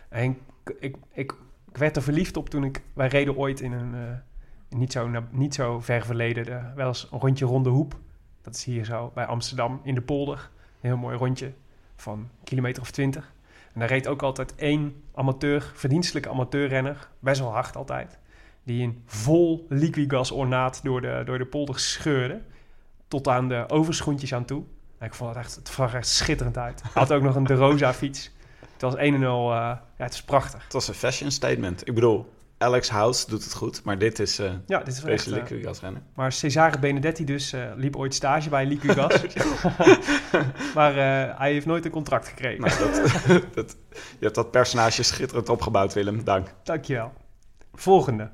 En 0.09 0.23
ik, 0.23 0.37
ik, 0.79 0.97
ik, 1.12 1.33
ik 1.71 1.79
werd 1.79 1.97
er 1.97 2.03
verliefd 2.03 2.37
op 2.37 2.49
toen 2.49 2.64
ik... 2.64 2.83
Wij 2.92 3.09
reden 3.09 3.37
ooit 3.37 3.61
in 3.61 3.73
een... 3.73 3.94
eh, 3.94 4.79
niet, 4.79 4.92
zo, 4.92 5.11
niet 5.31 5.55
zo 5.55 5.81
ver 5.81 6.05
verleden... 6.05 6.44
De, 6.44 6.61
wel 6.75 6.87
eens 6.87 7.09
een 7.12 7.18
rondje 7.18 7.44
Ronde 7.44 7.71
Hoep. 7.71 7.97
Dat 8.42 8.55
is 8.55 8.64
hier 8.64 8.85
zo 8.85 9.11
bij 9.14 9.27
Amsterdam 9.27 9.81
in 9.85 9.94
de 9.94 10.01
polder. 10.03 10.51
Een 10.81 10.88
heel 10.88 10.97
mooi 10.97 11.16
rondje 11.16 11.53
van 11.97 12.18
een 12.18 12.29
kilometer 12.44 12.83
of 12.83 12.90
twintig. 12.90 13.33
En 13.73 13.81
daar 13.81 13.88
reed 13.88 14.09
ook 14.09 14.23
altijd 14.23 14.55
één 14.55 15.03
amateur, 15.14 15.71
verdienstelijke 15.75 16.29
amateurrenner. 16.29 17.09
Best 17.18 17.40
wel 17.40 17.53
hard 17.53 17.77
altijd. 17.77 18.18
Die 18.62 18.83
in 18.83 19.03
vol 19.07 19.66
liquigas 19.68 20.31
ornaat 20.31 20.81
door 20.83 21.01
de, 21.01 21.23
door 21.25 21.38
de 21.38 21.47
polder 21.47 21.79
scheurde. 21.79 22.42
Tot 23.09 23.29
aan 23.29 23.49
de 23.49 23.64
overschoentjes 23.68 24.35
aan 24.35 24.44
toe. 24.44 24.64
Ik 25.01 25.15
vond 25.15 25.35
het 25.35 25.45
echt, 25.45 25.55
het 25.55 25.69
zag 25.69 25.95
echt 25.95 26.09
schitterend 26.09 26.59
uit. 26.59 26.83
Had 26.93 27.13
ook 27.13 27.23
nog 27.23 27.35
een 27.35 27.45
De 27.45 27.55
Rosa 27.55 27.95
fiets. 27.95 28.31
Het 28.73 28.83
was 28.83 28.95
een 28.97 29.15
en 29.15 29.25
al, 29.25 29.51
eh, 29.51 29.57
ja, 29.57 29.81
het 29.97 30.13
is 30.15 30.23
prachtig. 30.23 30.63
Het 30.65 30.73
was 30.73 30.89
een 30.89 30.95
fashion 30.95 31.31
statement. 31.31 31.89
Ik 31.89 31.95
bedoel, 31.95 32.33
Alex 32.59 32.89
House 32.89 33.27
doet 33.31 33.45
het 33.45 33.55
goed, 33.55 33.85
maar 33.85 33.99
dit 33.99 34.19
is 34.19 34.41
uh, 34.41 34.51
Ja, 34.67 34.79
dit 34.79 34.95
is 34.95 35.01
deze 35.01 35.31
eh, 35.31 35.37
Liquigas 35.37 35.81
rennen. 35.81 36.03
maar 36.15 36.33
Cesare 36.33 36.79
Benedetti 36.79 37.25
dus 37.25 37.53
eh, 37.53 37.61
liep 37.77 37.97
ooit 37.97 38.15
stage 38.15 38.49
bij 38.49 38.67
Liquigas. 38.67 39.13
maar 40.75 40.91
eh, 40.91 41.39
hij 41.39 41.53
heeft 41.53 41.67
nooit 41.67 41.85
een 41.85 41.91
contract 41.91 42.29
gekregen. 42.29 42.61
Nou, 42.61 42.79
dat, 42.79 43.03
dat, 43.55 43.77
je 43.91 44.25
hebt 44.25 44.35
dat 44.35 44.51
personage 44.51 45.03
schitterend 45.03 45.49
opgebouwd, 45.49 45.95
Willem. 45.95 46.25
Dank. 46.25 46.55
Dankjewel. 46.63 47.13
Volgende. 47.75 48.31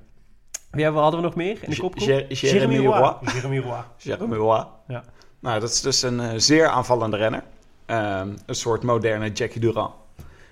Wie 0.70 0.82
hebben, 0.82 1.02
hadden 1.02 1.20
we 1.20 1.26
nog 1.26 1.34
meer 1.36 1.58
in 1.62 1.70
de 1.70 1.76
kopgroep? 1.76 2.08
Jer- 2.08 2.32
Jeremy 2.32 2.76
Roy. 2.86 3.16
Jeremy 3.34 3.58
Roy. 3.58 3.80
Jeremy 3.96 4.36
Roy. 4.36 4.66
Ja. 4.88 5.04
Nou, 5.44 5.60
dat 5.60 5.70
is 5.70 5.80
dus 5.80 6.02
een 6.02 6.20
eh, 6.20 6.30
zeer 6.36 6.68
aanvallende 6.68 7.16
renner. 7.16 7.42
Ehm, 7.86 8.28
een 8.46 8.54
soort 8.54 8.82
moderne 8.82 9.32
Jackie 9.32 9.60
Durand. 9.60 9.94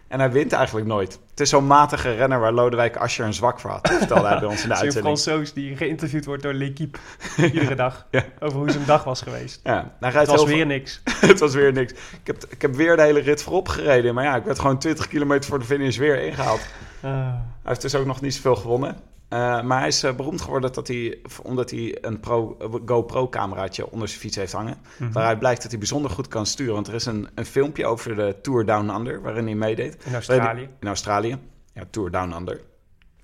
En 0.08 0.18
hij 0.18 0.30
wint 0.30 0.52
eigenlijk 0.52 0.86
nooit. 0.86 1.18
Het 1.30 1.40
is 1.40 1.48
zo'n 1.48 1.66
matige 1.66 2.14
renner 2.14 2.40
waar 2.40 2.52
Lodewijk 2.52 2.96
Asscher 2.96 3.26
een 3.26 3.34
zwak 3.34 3.60
voor 3.60 3.70
had. 3.70 3.88
Vertelde 3.98 4.28
hij 4.28 4.38
bij 4.38 4.48
ons 4.48 4.62
in 4.62 4.68
de 4.68 4.74
Zo'n 4.74 4.84
uitzending. 4.84 5.18
Fransoos 5.18 5.52
die 5.52 5.76
geïnterviewd 5.76 6.24
wordt 6.24 6.42
door 6.42 6.54
L'Equipe 6.54 6.98
iedere 7.52 7.74
dag. 7.74 8.06
Ja. 8.10 8.24
Over 8.40 8.58
hoe 8.58 8.70
zijn 8.70 8.84
dag 8.86 9.04
was 9.04 9.20
geweest. 9.20 9.60
Ja, 9.62 9.92
hij 10.00 10.10
Het 10.10 10.28
was 10.28 10.44
heel 10.44 10.46
weer 10.46 10.66
niks. 10.66 11.02
het 11.20 11.38
was 11.38 11.54
weer 11.54 11.72
niks. 11.72 11.92
Ik 11.92 12.26
heb, 12.26 12.44
ik 12.48 12.62
heb 12.62 12.74
weer 12.74 12.96
de 12.96 13.02
hele 13.02 13.20
rit 13.20 13.42
voorop 13.42 13.68
gereden. 13.68 14.14
Maar 14.14 14.24
ja, 14.24 14.36
ik 14.36 14.44
werd 14.44 14.58
gewoon 14.58 14.78
20 14.78 15.08
kilometer 15.08 15.50
voor 15.50 15.58
de 15.58 15.64
finish 15.64 15.96
weer 15.96 16.22
ingehaald. 16.22 16.60
Ah. 17.00 17.10
Hij 17.12 17.40
heeft 17.62 17.82
dus 17.82 17.94
ook 17.94 18.06
nog 18.06 18.20
niet 18.20 18.34
zoveel 18.34 18.56
gewonnen. 18.56 18.96
Eh, 19.32 19.62
maar 19.62 19.78
hij 19.78 19.88
is 19.88 20.02
eh, 20.02 20.14
beroemd 20.14 20.40
geworden 20.40 20.72
dat 20.72 20.88
hij, 20.88 21.18
omdat 21.42 21.70
hij 21.70 21.98
een 22.00 22.20
Pro, 22.20 22.56
GoPro-cameraatje 22.86 23.90
onder 23.90 24.08
zijn 24.08 24.20
fiets 24.20 24.36
heeft 24.36 24.52
hangen. 24.52 24.78
Mhm. 24.96 25.12
Waaruit 25.12 25.38
blijkt 25.38 25.62
dat 25.62 25.70
hij 25.70 25.78
bijzonder 25.78 26.10
goed 26.10 26.28
kan 26.28 26.46
sturen. 26.46 26.74
Want 26.74 26.86
er 26.86 26.94
is 26.94 27.06
een, 27.06 27.28
een 27.34 27.46
filmpje 27.46 27.86
over 27.86 28.16
de 28.16 28.36
Tour 28.42 28.64
Down 28.64 28.88
Under, 28.88 29.22
waarin 29.22 29.44
hij 29.44 29.54
meedeed. 29.54 30.04
In 30.04 30.14
Australië. 30.14 30.68
In 30.80 30.88
Australië. 30.88 31.38
Ja, 31.72 31.84
Tour 31.90 32.10
Down 32.10 32.32
Under. 32.32 32.60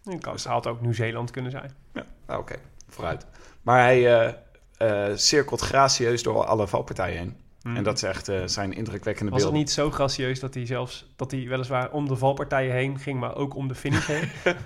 Het 0.04 0.44
had 0.44 0.66
ook 0.66 0.80
Nieuw-Zeeland 0.80 1.30
kunnen 1.30 1.50
zijn. 1.50 1.72
Ja, 1.92 2.06
ah, 2.26 2.38
oké. 2.38 2.54
Vooruit. 2.88 3.26
Maar 3.62 3.82
hij, 3.82 4.28
eh, 4.76 5.12
cirkelt 5.14 5.60
gracieus 5.60 6.22
door 6.22 6.44
alle 6.44 6.66
valpartijen 6.66 7.18
heen. 7.18 7.36
En 7.76 7.82
dat 7.82 7.96
is 7.96 8.02
echt 8.02 8.28
eh, 8.28 8.42
zijn 8.44 8.72
indrukwekkende 8.72 9.30
Was 9.32 9.42
het 9.42 9.52
niet 9.52 9.70
zo 9.70 9.90
gracieus 9.90 10.40
dat 10.40 10.54
hij 10.54 10.66
zelfs 10.66 11.12
dat 11.16 11.30
hij 11.30 11.48
weliswaar 11.48 11.90
om 11.90 12.08
de 12.08 12.16
valpartijen 12.16 12.72
heen 12.72 12.98
ging, 12.98 13.20
maar 13.20 13.36
ook 13.36 13.54
om 13.54 13.68
de 13.68 13.74
finish 13.74 14.06
heen? 14.06 14.28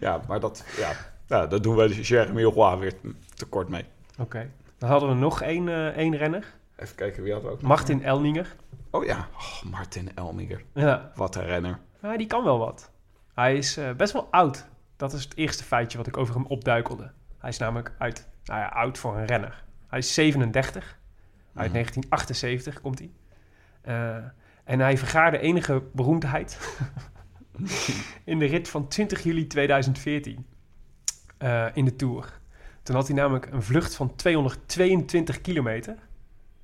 Ja, 0.00 0.20
maar 0.28 0.40
dat, 0.40 0.64
ja, 1.26 1.46
dat 1.46 1.62
doen 1.62 1.76
we 1.76 2.00
Jeremy 2.02 2.42
Roy 2.42 2.78
weer 2.78 2.94
tekort 3.34 3.68
mee. 3.68 3.84
Oké. 4.18 4.50
Dan 4.78 4.90
hadden 4.90 5.08
we 5.08 5.14
nog 5.14 5.42
één, 5.42 5.68
eh, 5.68 5.86
één 5.86 6.16
renner. 6.16 6.54
Even 6.76 6.94
kijken, 6.94 7.22
wie 7.22 7.32
hadden 7.32 7.50
we 7.50 7.56
ook 7.56 7.62
nog? 7.62 7.70
Martin 7.70 8.04
Elninger. 8.04 8.56
Oh 8.90 9.04
ja, 9.04 9.28
oh, 9.36 9.70
Martin 9.70 10.10
Elmiger. 10.14 10.64
Ja, 10.74 11.12
Wat 11.14 11.34
een 11.34 11.44
renner. 11.44 11.78
Ja, 12.02 12.16
die 12.16 12.26
kan 12.26 12.44
wel 12.44 12.58
wat. 12.58 12.90
Hij 13.34 13.56
is 13.56 13.76
eh, 13.76 13.92
best 13.92 14.12
wel 14.12 14.28
oud. 14.30 14.66
Dat 14.96 15.12
is 15.12 15.24
het 15.24 15.36
eerste 15.36 15.64
feitje 15.64 15.98
wat 15.98 16.06
ik 16.06 16.16
over 16.16 16.34
hem 16.34 16.46
opduikelde. 16.46 17.10
Hij 17.38 17.50
is 17.50 17.58
namelijk 17.58 17.92
uit, 17.98 18.28
nou 18.44 18.60
ja, 18.60 18.66
oud 18.66 18.98
voor 18.98 19.16
een 19.16 19.26
renner. 19.26 19.64
Hij 19.88 19.98
is 19.98 20.14
37. 20.14 20.97
Uit 21.58 21.72
1978 21.72 22.80
komt 22.80 22.98
hij. 22.98 23.10
Eh, 23.80 24.24
en 24.64 24.80
hij 24.80 24.98
vergaarde 24.98 25.38
enige 25.38 25.82
beroemdheid 25.92 26.58
in 28.24 28.38
de 28.38 28.44
rit 28.44 28.68
van 28.68 28.88
20 28.88 29.22
juli 29.22 29.46
2014 29.46 30.46
eh, 31.38 31.66
in 31.74 31.84
de 31.84 31.96
Tour. 31.96 32.38
Toen 32.82 32.94
had 32.94 33.06
hij 33.06 33.16
namelijk 33.16 33.46
een 33.46 33.62
vlucht 33.62 33.94
van 33.94 34.16
222 34.16 35.40
kilometer. 35.40 35.94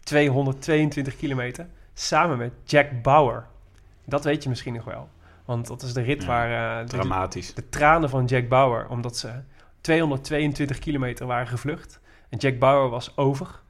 222 0.02 1.16
kilometer. 1.16 1.66
Samen 1.94 2.38
met 2.38 2.52
Jack 2.64 3.02
Bauer. 3.02 3.46
Dat 4.04 4.24
weet 4.24 4.42
je 4.42 4.48
misschien 4.48 4.74
nog 4.74 4.84
wel. 4.84 5.08
Want 5.44 5.66
dat 5.66 5.82
is 5.82 5.92
de 5.92 6.02
rit 6.02 6.22
Ja, 6.22 6.28
waar 6.28 6.80
eh, 6.80 6.86
de, 6.86 6.96
Dramatisch. 6.96 7.54
de 7.54 7.68
tranen 7.68 8.10
van 8.10 8.24
Jack 8.24 8.48
Bauer, 8.48 8.88
omdat 8.88 9.16
ze 9.16 9.32
222 9.80 10.78
kilometer 10.78 11.26
waren 11.26 11.48
gevlucht. 11.48 12.00
En 12.28 12.38
Jack 12.38 12.58
Bauer 12.58 12.88
was 12.88 13.16
over. 13.16 13.60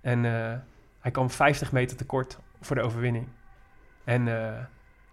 En 0.00 0.24
hij 1.04 1.12
kwam 1.12 1.30
50 1.30 1.72
meter 1.72 1.96
tekort 1.96 2.38
voor 2.60 2.76
de 2.76 2.82
overwinning. 2.82 3.26
En, 4.04 4.28
eh, 4.28 4.52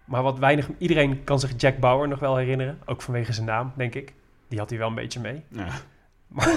maar 0.04 0.22
wat 0.22 0.38
weinig, 0.38 0.68
iedereen 0.78 1.24
kan 1.24 1.40
zich 1.40 1.52
Jack 1.56 1.78
Bauer 1.78 2.08
nog 2.08 2.18
wel 2.18 2.36
herinneren. 2.36 2.78
Ook 2.84 3.02
vanwege 3.02 3.32
zijn 3.32 3.46
naam, 3.46 3.72
denk 3.76 3.94
ik. 3.94 4.14
Die 4.48 4.58
had 4.58 4.70
hij 4.70 4.78
wel 4.78 4.88
een 4.88 4.94
beetje 4.94 5.20
mee. 5.20 5.44
Ja. 5.48 5.68
Maar 6.26 6.48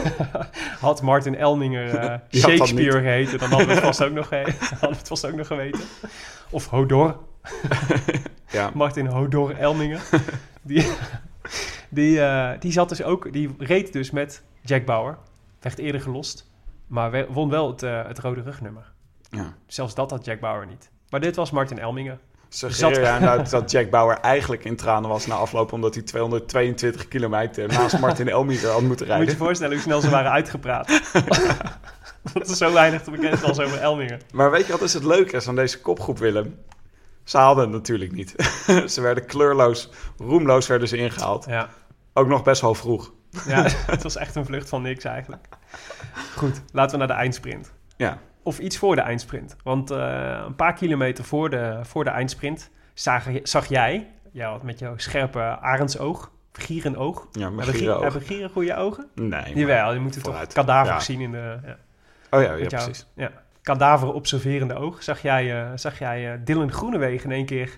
had 0.79 1.01
Martin 1.01 1.35
Elninger 1.35 1.95
eh, 1.95 2.19
Shakespeare 2.41 2.99
geheten, 2.99 3.39
dan 3.39 3.49
hadden 3.49 3.67
we 3.67 3.73
het 3.73 3.83
vast 3.83 4.03
ook 4.05 4.11
nog, 4.11 4.29
hadden 4.29 4.79
we 4.79 4.87
het 4.87 5.07
vast 5.07 5.25
ook 5.25 5.35
nog 5.35 5.47
geweten. 5.47 5.81
Of 6.49 6.67
Hodor. 6.67 7.19
Ja. 8.47 8.71
Martin 8.73 9.05
Hodor 9.05 9.55
Elninger. 9.55 10.01
die, 10.61 10.87
die, 11.89 12.21
eh, 12.21 12.59
die 12.59 12.71
zat 12.71 12.89
dus 12.89 13.03
ook, 13.03 13.33
die 13.33 13.55
reed 13.57 13.93
dus 13.93 14.11
met 14.11 14.43
Jack 14.61 14.85
Bauer. 14.85 15.17
Werd 15.59 15.77
eerder 15.77 16.01
gelost. 16.01 16.51
Maar 16.87 17.31
won 17.31 17.49
wel 17.49 17.67
het, 17.67 17.81
het 17.81 18.19
rode 18.19 18.41
rugnummer. 18.41 18.93
Ja. 19.35 19.53
Zelfs 19.67 19.95
dat 19.95 20.09
had 20.11 20.25
Jack 20.25 20.39
Bauer 20.39 20.65
niet. 20.67 20.89
Maar 21.09 21.19
dit 21.19 21.35
was 21.35 21.51
Martin 21.51 21.79
Elminger. 21.79 22.19
Suggereer 22.49 23.05
Zat- 23.05 23.19
nou 23.29 23.49
dat 23.49 23.71
Jack 23.71 23.89
Bauer 23.89 24.17
eigenlijk 24.19 24.65
in 24.65 24.75
tranen 24.75 25.09
was 25.09 25.25
na 25.25 25.35
afloop... 25.35 25.71
omdat 25.71 25.93
hij 25.93 26.03
222 26.03 27.07
kilometer 27.07 27.67
naast 27.67 27.99
Martin 27.99 28.29
Elmiger 28.29 28.69
had 28.69 28.81
moeten 28.81 28.89
Moet 28.89 28.99
je 28.99 29.05
rijden? 29.05 29.29
je 29.29 29.35
voorstellen 29.45 29.73
hoe 29.73 29.81
snel 29.81 30.01
ze 30.01 30.09
waren 30.09 30.31
uitgepraat. 30.31 30.87
dat 32.33 32.49
er 32.49 32.55
zo 32.55 32.73
weinig 32.73 33.01
te 33.01 33.11
bekend 33.11 33.39
was 33.41 33.59
over 33.59 33.79
Elminger. 33.79 34.19
Maar 34.33 34.51
weet 34.51 34.65
je 34.65 34.71
wat 34.71 34.81
is 34.81 34.93
het 34.93 35.03
leuke 35.03 35.35
is 35.35 35.47
aan 35.47 35.55
deze 35.55 35.81
kopgroep, 35.81 36.17
Willem? 36.17 36.59
Ze 37.23 37.37
haalden 37.37 37.63
het 37.63 37.71
natuurlijk 37.73 38.11
niet. 38.11 38.33
ze 38.93 39.01
werden 39.01 39.25
kleurloos, 39.25 39.89
roemloos 40.17 40.67
werden 40.67 40.87
ze 40.87 40.97
ingehaald. 40.97 41.45
Ja, 41.45 41.69
Ook 42.13 42.27
nog 42.27 42.43
best 42.43 42.61
wel 42.61 42.73
vroeg. 42.75 43.11
ja 43.47 43.63
het 43.87 44.03
was 44.03 44.15
echt 44.15 44.35
een 44.35 44.45
vlucht 44.45 44.69
van 44.69 44.81
niks 44.81 45.03
eigenlijk. 45.03 45.47
Goed, 46.35 46.61
laten 46.71 46.91
we 46.91 46.97
naar 47.05 47.15
de 47.15 47.21
eindsprint. 47.21 47.71
Ja, 47.97 48.19
Of 48.45 48.59
iets 48.59 48.77
voor 48.77 48.95
de 48.95 49.01
eindsprint. 49.01 49.55
Want 49.63 49.91
eh, 49.91 50.41
een 50.45 50.55
paar 50.55 50.73
kilometer 50.73 51.23
voor 51.23 51.49
de, 51.49 51.79
voor 51.83 52.03
de 52.03 52.09
eindsprint 52.09 52.69
zag, 52.93 53.27
zag 53.43 53.65
jij, 53.65 54.11
jij 54.31 54.45
had 54.45 54.63
met 54.63 54.79
jouw 54.79 54.97
scherpe 54.97 55.39
arendsoog, 55.59 56.31
gierenoog. 56.53 57.27
ja 57.31 57.49
mijn 57.49 57.55
Hebben, 57.55 57.75
gier, 57.75 57.83
gieren 57.83 58.01
hebben 58.01 58.21
gieren 58.21 58.49
goede 58.49 58.75
ogen? 58.75 59.07
Nee, 59.15 59.55
Jawel, 59.55 59.93
je 59.93 59.99
moet 59.99 60.13
toch 60.13 60.21
vooruit. 60.23 60.53
kadavers 60.53 61.07
Ja. 61.07 61.13
zien 61.13 61.21
in 61.21 61.31
de... 61.31 61.59
Ja. 61.65 61.77
Oh 62.29 62.41
ja, 62.41 62.53
ja 62.53 62.67
precies. 62.67 63.07
Ja, 63.15 63.31
kadaver 63.61 64.13
observerende 64.13 64.75
oog. 64.75 65.03
Zag 65.03 65.21
jij, 65.21 65.61
eh, 65.63 65.71
zag 65.75 65.99
jij 65.99 66.33
eh, 66.33 66.39
Dylan 66.43 66.71
Groenewegen 66.71 67.29
in 67.29 67.35
één 67.35 67.45
keer 67.45 67.77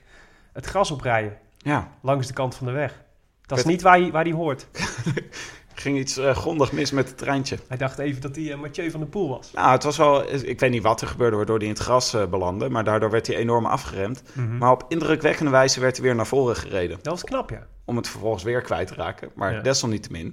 het 0.54 0.66
gras 0.66 0.92
oprijden 0.92 1.38
Ja, 1.58 1.88
langs 2.02 2.28
de 2.28 2.34
kant 2.34 2.56
van 2.56 2.68
de 2.68 2.74
weg. 2.74 3.02
Dat 3.46 3.58
is 3.58 3.66
niet 3.66 3.82
waar 3.82 4.00
hij, 4.00 4.12
waar 4.12 4.24
hij 4.24 4.34
hoort. 4.34 4.68
ging 5.80 5.98
iets 5.98 6.18
eh, 6.18 6.36
grondig 6.36 6.72
mis 6.72 6.92
met 6.92 7.08
het 7.08 7.18
treintje. 7.18 7.58
Hij 7.68 7.78
dacht 7.78 8.00
even 8.00 8.22
dat 8.22 8.36
hij 8.36 8.52
eh, 8.52 8.60
Mathieu 8.60 8.92
van 8.92 9.00
der 9.00 9.10
Poel 9.10 9.30
was. 9.30 9.52
Nou, 9.52 9.72
het 9.72 9.84
was 9.84 9.98
wel... 9.98 10.34
Ik 10.34 10.60
weet 10.60 10.72
niet 10.72 10.84
wat 10.84 11.02
er 11.02 11.08
gebeurde 11.08 11.36
waardoor 11.36 11.58
hij 11.58 11.66
in 11.68 11.72
het 11.74 11.82
gras 11.82 12.13
eh, 12.13 12.26
belandde. 12.26 12.70
Maar 12.70 12.84
daardoor 12.84 13.10
werd 13.10 13.28
hij 13.28 13.36
enorm 13.36 13.66
afgeremd. 13.66 14.24
Mhm. 14.34 14.58
Maar 14.58 14.72
op 14.72 14.86
indrukwekkende 14.88 15.52
wijze 15.52 15.80
werd 15.80 15.96
hij 15.96 16.06
weer 16.06 16.16
naar 16.16 16.28
voren 16.28 16.56
gereden. 16.56 16.98
Dat 17.02 17.13
was 17.13 17.24
knap, 17.24 17.50
ja. 17.50 17.68
Om 17.86 17.96
het 17.98 18.08
vervolgens 18.08 18.44
weer 18.44 18.62
kwijt 18.62 18.88
te 18.88 18.94
raken. 18.96 19.30
Maar 19.36 19.54
Ja. 19.54 19.62
desalniettemin, 19.62 20.26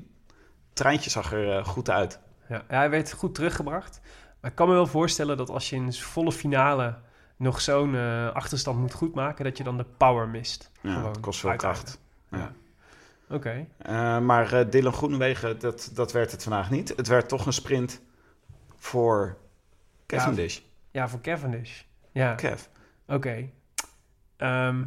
het 0.66 0.74
treintje 0.74 1.10
zag 1.10 1.32
er 1.32 1.56
eh, 1.56 1.64
goed 1.64 1.90
uit. 1.90 2.18
Ja, 2.48 2.64
hij 2.68 2.90
werd 2.90 3.12
goed 3.12 3.34
teruggebracht. 3.34 4.00
Maar 4.40 4.50
ik 4.50 4.56
kan 4.56 4.68
me 4.68 4.74
wel 4.74 4.86
voorstellen 4.86 5.36
dat 5.36 5.50
als 5.50 5.70
je 5.70 5.76
in 5.76 5.92
volle 5.92 6.32
finale 6.32 6.94
nog 7.36 7.60
zo'n 7.60 7.94
eh, 7.94 8.30
achterstand 8.32 8.78
moet 8.78 8.92
goedmaken, 8.94 9.44
dat 9.44 9.56
je 9.58 9.64
dan 9.64 9.76
de 9.76 9.86
power 9.96 10.28
mist. 10.28 10.70
Ja, 10.82 10.94
Gewoon 10.94 11.08
het 11.10 11.20
kost 11.20 11.40
veel 11.40 11.56
kracht. 11.56 12.00
Oké. 13.28 13.66
Eh, 13.78 14.18
maar 14.18 14.52
eh, 14.52 14.70
Dylan 14.70 14.92
Groenewegen, 14.92 15.58
dat, 15.58 15.90
dat 15.94 16.12
werd 16.12 16.30
het 16.30 16.42
vandaag 16.42 16.70
niet. 16.70 16.92
Het 16.96 17.06
werd 17.06 17.28
toch 17.28 17.46
een 17.46 17.52
sprint 17.52 18.00
voor 18.76 19.36
Cavendish. 20.06 20.60
Ja, 20.90 21.08
voor 21.08 21.20
Cavendish. 21.20 21.82
Ja, 22.12 22.34
Kev. 22.34 22.62
oké. 23.06 23.50
Ehm, 24.36 24.84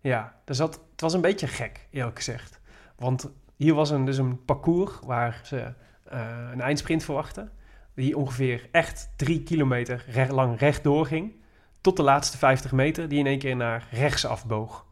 ja, 0.00 0.40
er 0.44 0.54
zat, 0.54 0.80
het 0.90 1.00
was 1.00 1.12
een 1.12 1.20
beetje 1.20 1.46
gek, 1.46 1.86
eerlijk 1.90 2.16
gezegd. 2.16 2.60
Want 2.96 3.30
hier 3.56 3.74
was 3.74 3.90
een, 3.90 4.04
dus 4.04 4.18
een 4.18 4.44
parcours 4.44 4.92
waar 5.04 5.40
ze 5.44 5.72
eh, 6.04 6.48
een 6.52 6.60
eindsprint 6.60 7.04
verwachten. 7.04 7.52
Die 7.94 8.16
ongeveer 8.16 8.68
echt 8.72 9.10
drie 9.16 9.42
kilometer 9.42 10.04
recht, 10.08 10.30
lang 10.30 10.58
rechtdoor 10.58 11.06
ging. 11.06 11.32
Tot 11.80 11.96
de 11.96 12.02
laatste 12.02 12.38
50 12.38 12.72
meter, 12.72 13.08
die 13.08 13.18
in 13.18 13.26
één 13.26 13.38
keer 13.38 13.56
naar 13.56 13.88
rechts 13.90 14.26
afboog. 14.26 14.86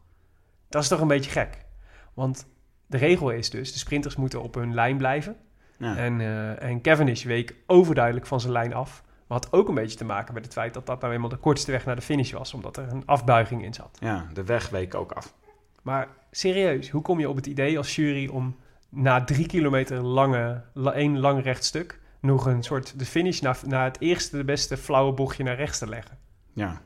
Dat 0.69 0.81
is 0.81 0.87
toch 0.87 0.99
een 0.99 1.07
beetje 1.07 1.31
gek. 1.31 1.65
Want 2.13 2.47
de 2.91 2.97
regel 2.97 3.29
is 3.29 3.49
dus, 3.49 3.73
de 3.73 3.79
sprinters 3.79 4.15
moeten 4.15 4.41
op 4.41 4.55
hun 4.55 4.73
lijn 4.73 4.97
blijven. 4.97 5.35
Ja. 5.77 5.95
En, 5.97 6.21
eh 6.21 6.63
en 6.63 6.81
Cavendish 6.81 7.23
week 7.23 7.55
overduidelijk 7.67 8.25
van 8.25 8.39
zijn 8.39 8.51
lijn 8.53 8.73
af. 8.73 9.03
Maar 9.27 9.39
had 9.41 9.53
ook 9.53 9.67
een 9.67 9.75
beetje 9.75 9.97
te 9.97 10.05
maken 10.05 10.33
met 10.33 10.43
het 10.45 10.53
feit 10.53 10.73
dat 10.73 10.85
dat 10.85 11.01
nou 11.01 11.13
eenmaal 11.13 11.29
de 11.29 11.35
kortste 11.37 11.71
weg 11.71 11.85
naar 11.85 11.95
de 11.95 12.01
finish 12.01 12.31
was. 12.31 12.53
Omdat 12.53 12.77
er 12.77 12.87
een 12.91 13.05
afbuiging 13.05 13.63
in 13.63 13.73
zat. 13.73 13.97
ja, 13.99 14.27
de 14.33 14.43
weg 14.43 14.69
week 14.69 14.95
ook 14.95 15.11
af. 15.11 15.33
Maar 15.81 16.07
serieus, 16.31 16.89
hoe 16.89 17.01
kom 17.01 17.19
je 17.19 17.29
op 17.29 17.35
het 17.35 17.45
idee 17.45 17.77
als 17.77 17.95
jury 17.95 18.27
om 18.27 18.55
na 18.89 19.23
drie 19.23 19.45
kilometer 19.45 20.01
lange, 20.01 20.61
la- 20.73 20.93
één 20.93 21.19
lang 21.19 21.43
recht 21.43 21.63
stuk... 21.63 21.99
nog 22.19 22.45
een 22.45 22.63
soort 22.63 22.99
de 22.99 23.05
finish 23.05 23.39
naar, 23.39 23.59
naar 23.65 23.83
het 23.85 24.01
eerste, 24.01 24.37
de 24.37 24.43
beste 24.43 24.77
flauwe 24.77 25.13
bochtje 25.13 25.43
naar 25.43 25.55
rechts 25.55 25.77
te 25.79 25.87
leggen? 25.89 26.17
Ja. 26.53 26.81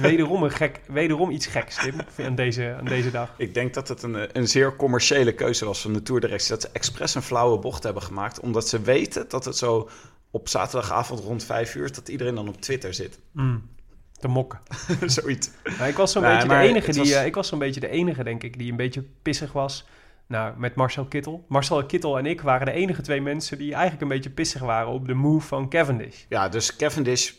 Wederom, 0.00 0.42
een 0.42 0.50
gek, 0.50 0.80
wederom 0.88 1.30
iets 1.30 1.46
geks, 1.46 1.76
Tim, 1.76 1.94
aan 2.26 2.34
deze, 2.34 2.74
aan 2.78 2.84
deze 2.84 3.10
dag. 3.10 3.34
Ik 3.36 3.54
denk 3.54 3.74
dat 3.74 3.88
het 3.88 4.02
een, 4.02 4.38
een 4.38 4.48
zeer 4.48 4.76
commerciële 4.76 5.32
keuze 5.34 5.64
was 5.64 5.80
van 5.80 5.92
de 5.92 6.02
Tourdirectie. 6.02 6.48
Dat 6.50 6.60
ze 6.62 6.68
expres 6.72 7.14
een 7.14 7.22
flauwe 7.22 7.58
bocht 7.58 7.82
hebben 7.82 8.02
gemaakt. 8.02 8.40
Omdat 8.40 8.68
ze 8.68 8.80
weten 8.80 9.24
dat 9.28 9.44
het 9.44 9.56
zo 9.56 9.88
op 10.30 10.48
zaterdagavond 10.48 11.20
rond 11.20 11.44
vijf 11.44 11.74
uur... 11.74 11.92
dat 11.92 12.08
iedereen 12.08 12.34
dan 12.34 12.48
op 12.48 12.60
Twitter 12.60 12.94
zit. 12.94 13.18
Mm, 13.32 13.68
te 14.20 14.28
mokken. 14.28 14.60
Zoiets. 15.06 15.50
Maar 15.78 15.88
ik 15.88 15.96
was 15.96 16.12
zo'n 16.12 16.22
beetje 16.22 16.48
de 16.48 16.54
enige 16.56 16.90
die, 16.90 17.00
was- 17.00 17.10
eh, 17.10 17.26
ik 17.26 17.34
was 17.34 17.48
zo'n 17.48 17.58
beetje 17.58 17.80
de 17.80 17.88
enige, 17.88 18.24
denk 18.24 18.42
ik, 18.42 18.58
die 18.58 18.70
een 18.70 18.76
beetje 18.76 19.04
pissig 19.22 19.52
was. 19.52 19.86
Nou, 20.26 20.54
met 20.58 20.74
Marcel 20.74 21.04
Kittel. 21.04 21.44
Marcel 21.48 21.86
Kittel 21.86 22.18
en 22.18 22.26
ik 22.26 22.40
waren 22.40 22.66
de 22.66 22.72
enige 22.72 23.02
twee 23.02 23.20
mensen 23.20 23.58
die 23.58 23.72
eigenlijk 23.72 24.02
een 24.02 24.08
beetje 24.08 24.30
pissig 24.30 24.60
waren 24.60 24.92
op 24.92 25.06
de 25.06 25.14
move 25.14 25.46
van 25.46 25.68
Cavendish. 25.68 26.16
Ja, 26.28 26.48
dus 26.48 26.76
Cavendish 26.76 27.32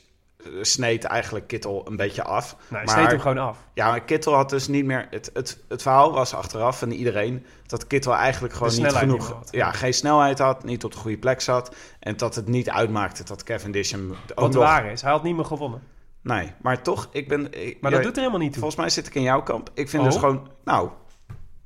sneed 0.61 1.03
eigenlijk 1.03 1.47
Kittel 1.47 1.87
een 1.87 1.95
beetje 1.95 2.23
af. 2.23 2.51
Nou, 2.51 2.63
hij 2.75 2.83
Maar- 2.85 2.95
sneed 2.95 3.11
hem 3.11 3.19
gewoon 3.19 3.37
af. 3.37 3.57
Ja, 3.73 3.89
maar 3.89 4.01
Kittel 4.03 4.33
had 4.33 4.49
dus 4.49 4.67
niet 4.67 4.85
meer... 4.85 5.07
Het, 5.09 5.29
het, 5.33 5.63
het 5.67 5.81
verhaal 5.81 6.11
was 6.13 6.33
achteraf 6.33 6.77
van 6.79 6.91
iedereen... 6.91 7.45
dat 7.65 7.87
Kittel 7.87 8.13
eigenlijk 8.15 8.53
gewoon 8.53 8.75
niet 8.75 8.85
genoeg... 8.91 9.17
niet 9.19 9.27
meer 9.27 9.37
had. 9.37 9.47
ja, 9.51 9.71
geen 9.71 9.93
snelheid 9.93 10.39
had, 10.39 10.63
niet 10.63 10.83
op 10.83 10.91
de 10.91 10.97
goede 10.97 11.17
plek 11.17 11.41
zat... 11.41 11.75
en 11.99 12.17
dat 12.17 12.35
het 12.35 12.47
niet 12.47 12.69
uitmaakte 12.69 13.23
dat 13.23 13.43
Cavendish 13.43 13.91
hem 13.91 14.11
ook 14.11 14.39
Wat 14.39 14.53
nog... 14.53 14.63
waar 14.63 14.85
is, 14.91 15.01
hij 15.01 15.11
had 15.11 15.23
niet 15.23 15.35
meer 15.35 15.45
gewonnen. 15.45 15.81
Nee, 16.21 16.51
maar 16.61 16.81
toch, 16.81 17.07
ik 17.11 17.27
ben... 17.27 17.65
ik- 17.67 17.81
Maar 17.81 17.91
ja, 17.91 17.97
dat 17.97 18.05
doet 18.05 18.15
er 18.15 18.19
helemaal 18.21 18.41
niet 18.41 18.51
toe. 18.51 18.61
Volgens 18.61 18.81
mij 18.81 18.89
zit 18.89 19.07
ik 19.07 19.15
in 19.15 19.21
jouw 19.21 19.43
kamp. 19.43 19.69
Ik 19.73 19.89
vind 19.89 20.03
Oh. 20.03 20.09
dus 20.09 20.19
gewoon... 20.19 20.47
Nou, 20.63 20.89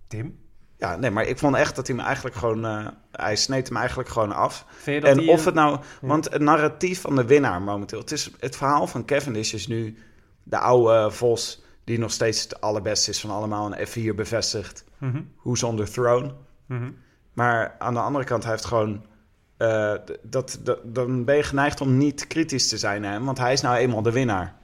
Tim, 0.07 0.39
ja, 0.77 0.95
nee, 0.95 1.11
maar 1.11 1.25
ik 1.25 1.37
vond 1.37 1.55
echt 1.55 1.75
dat 1.75 1.87
hij 1.87 1.95
hem 1.95 2.05
eigenlijk 2.05 2.35
gewoon... 2.35 2.65
eh, 2.65 2.87
hij 3.11 3.35
sneed 3.35 3.67
hem 3.67 3.77
eigenlijk 3.77 4.09
gewoon 4.09 4.31
af. 4.31 4.65
En 4.85 5.29
of 5.29 5.45
het 5.45 5.53
nou... 5.53 5.79
Want 6.01 6.29
het 6.31 6.41
narratief 6.41 7.01
van 7.01 7.15
de 7.15 7.25
winnaar 7.25 7.61
momenteel... 7.61 7.99
Het, 7.99 8.11
is, 8.11 8.31
het 8.39 8.55
verhaal 8.55 8.87
van 8.87 9.05
Cavendish 9.05 9.53
is 9.53 9.67
nu 9.67 9.97
de 10.43 10.57
oude 10.57 11.11
Vos... 11.11 11.63
die 11.83 11.99
nog 11.99 12.11
steeds 12.11 12.43
het 12.43 12.61
allerbeste 12.61 13.09
is 13.09 13.19
van 13.19 13.29
allemaal... 13.29 13.73
en 13.73 13.87
F4 13.87 14.15
bevestigt. 14.15 14.83
Mhm, 14.97 15.21
Who's 15.43 15.63
on 15.63 15.75
the 15.77 15.91
throne? 15.91 16.33
mhm. 16.65 16.91
Maar 17.33 17.75
aan 17.79 17.93
de 17.93 17.99
andere 17.99 18.25
kant, 18.25 18.43
hij 18.43 18.51
heeft 18.51 18.65
gewoon 18.65 19.05
eh, 19.57 19.93
dat, 20.21 20.59
dat, 20.63 20.79
dan 20.83 21.25
ben 21.25 21.35
je 21.35 21.43
geneigd 21.43 21.81
om 21.81 21.97
niet 21.97 22.27
kritisch 22.27 22.69
te 22.69 22.77
zijn 22.77 23.03
hem, 23.03 23.25
want 23.25 23.37
hij 23.37 23.53
is 23.53 23.61
nou 23.61 23.75
eenmaal 23.75 24.01
de 24.01 24.11
winnaar. 24.11 24.55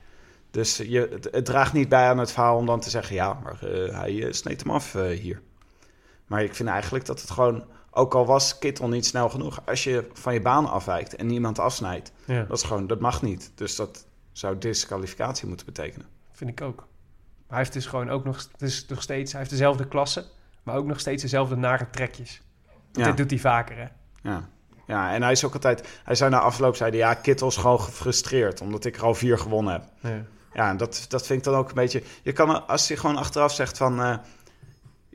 Dus 0.52 0.78
je, 0.78 1.08
het, 1.12 1.28
het 1.32 1.45
draagt 1.45 1.73
niet 1.73 1.89
bij 1.89 2.08
aan 2.08 2.17
het 2.17 2.32
verhaal 2.32 2.58
om 2.58 2.65
dan 2.65 2.80
te 2.80 2.89
zeggen: 2.89 3.15
ja, 3.15 3.39
maar 3.43 3.63
eh, 3.63 3.99
hij 3.99 4.23
eh, 4.23 4.32
sneed 4.32 4.63
hem 4.63 4.71
af 4.71 4.95
eh, 4.95 5.08
hier. 5.19 5.41
Maar 6.28 6.44
ik 6.44 6.56
vind 6.56 6.70
eigenlijk 6.70 7.06
dat 7.06 7.22
het 7.22 7.30
gewoon, 7.32 7.66
ook 7.92 8.16
al 8.16 8.26
was 8.26 8.60
Kittel 8.60 8.88
niet 8.88 9.06
snel 9.06 9.30
genoeg, 9.30 9.62
als 9.66 9.84
je 9.84 10.10
van 10.14 10.34
je 10.34 10.42
baan 10.42 10.70
afwijkt 10.70 11.16
en 11.16 11.28
niemand 11.28 11.60
afsnijdt, 11.60 12.12
Ja, 12.26 12.44
dat 12.44 12.58
is 12.58 12.64
gewoon, 12.64 12.88
dat 12.88 13.00
mag 13.00 13.22
niet. 13.22 13.52
Dus 13.56 13.76
dat 13.76 14.06
zou 14.32 14.58
disqualificatie 14.58 15.48
moeten 15.48 15.66
betekenen. 15.66 16.08
vind 16.32 16.50
ik 16.50 16.62
ook. 16.62 16.76
Maar 16.78 16.86
hij 17.48 17.58
heeft 17.58 17.74
dus 17.74 17.86
gewoon 17.86 18.10
ook 18.10 18.24
nog, 18.24 18.48
het 18.52 18.62
is 18.62 18.86
nog 18.88 19.02
steeds, 19.02 19.32
hij 19.32 19.40
heeft 19.40 19.52
dezelfde 19.54 19.88
klasse, 19.88 20.26
maar 20.64 20.76
ook 20.76 20.86
nog 20.86 21.00
steeds 21.00 21.22
dezelfde 21.22 21.56
nare 21.56 21.90
trekjes. 21.90 22.42
Ja. 22.92 23.06
Dit 23.06 23.18
doet 23.18 23.30
hij 23.30 23.40
vaker, 23.40 23.78
hè? 23.78 23.86
Ja. 24.30 24.50
ja, 24.88 25.14
en 25.14 25.22
hij 25.22 25.32
is 25.32 25.46
ook 25.46 25.54
altijd, 25.54 25.88
hij 26.04 26.16
zei 26.16 26.30
na 26.30 26.40
afloop, 26.40 26.76
zei 26.76 26.90
hij, 26.90 27.00
ja, 27.00 27.14
Kittel 27.14 27.48
is 27.48 27.58
gewoon 27.58 27.80
gefrustreerd, 27.82 28.62
omdat 28.62 28.86
ik 28.86 28.96
er 28.96 29.04
al 29.04 29.14
vier 29.14 29.38
gewonnen 29.38 29.74
heb. 29.74 29.84
Ja. 30.00 30.24
Ja, 30.54 30.70
en 30.70 30.78
dat, 30.78 31.06
dat 31.08 31.26
vind 31.26 31.40
ik 31.40 31.46
dan 31.46 31.56
ook 31.56 31.68
een 31.70 31.76
beetje... 31.76 32.04
Je 32.24 32.32
kan, 32.32 32.68
als 32.68 32.88
hij 32.88 32.98
gewoon 32.98 33.16
achteraf 33.18 33.54
zegt 33.54 33.78
van... 33.78 34.02
eh, 34.02 34.18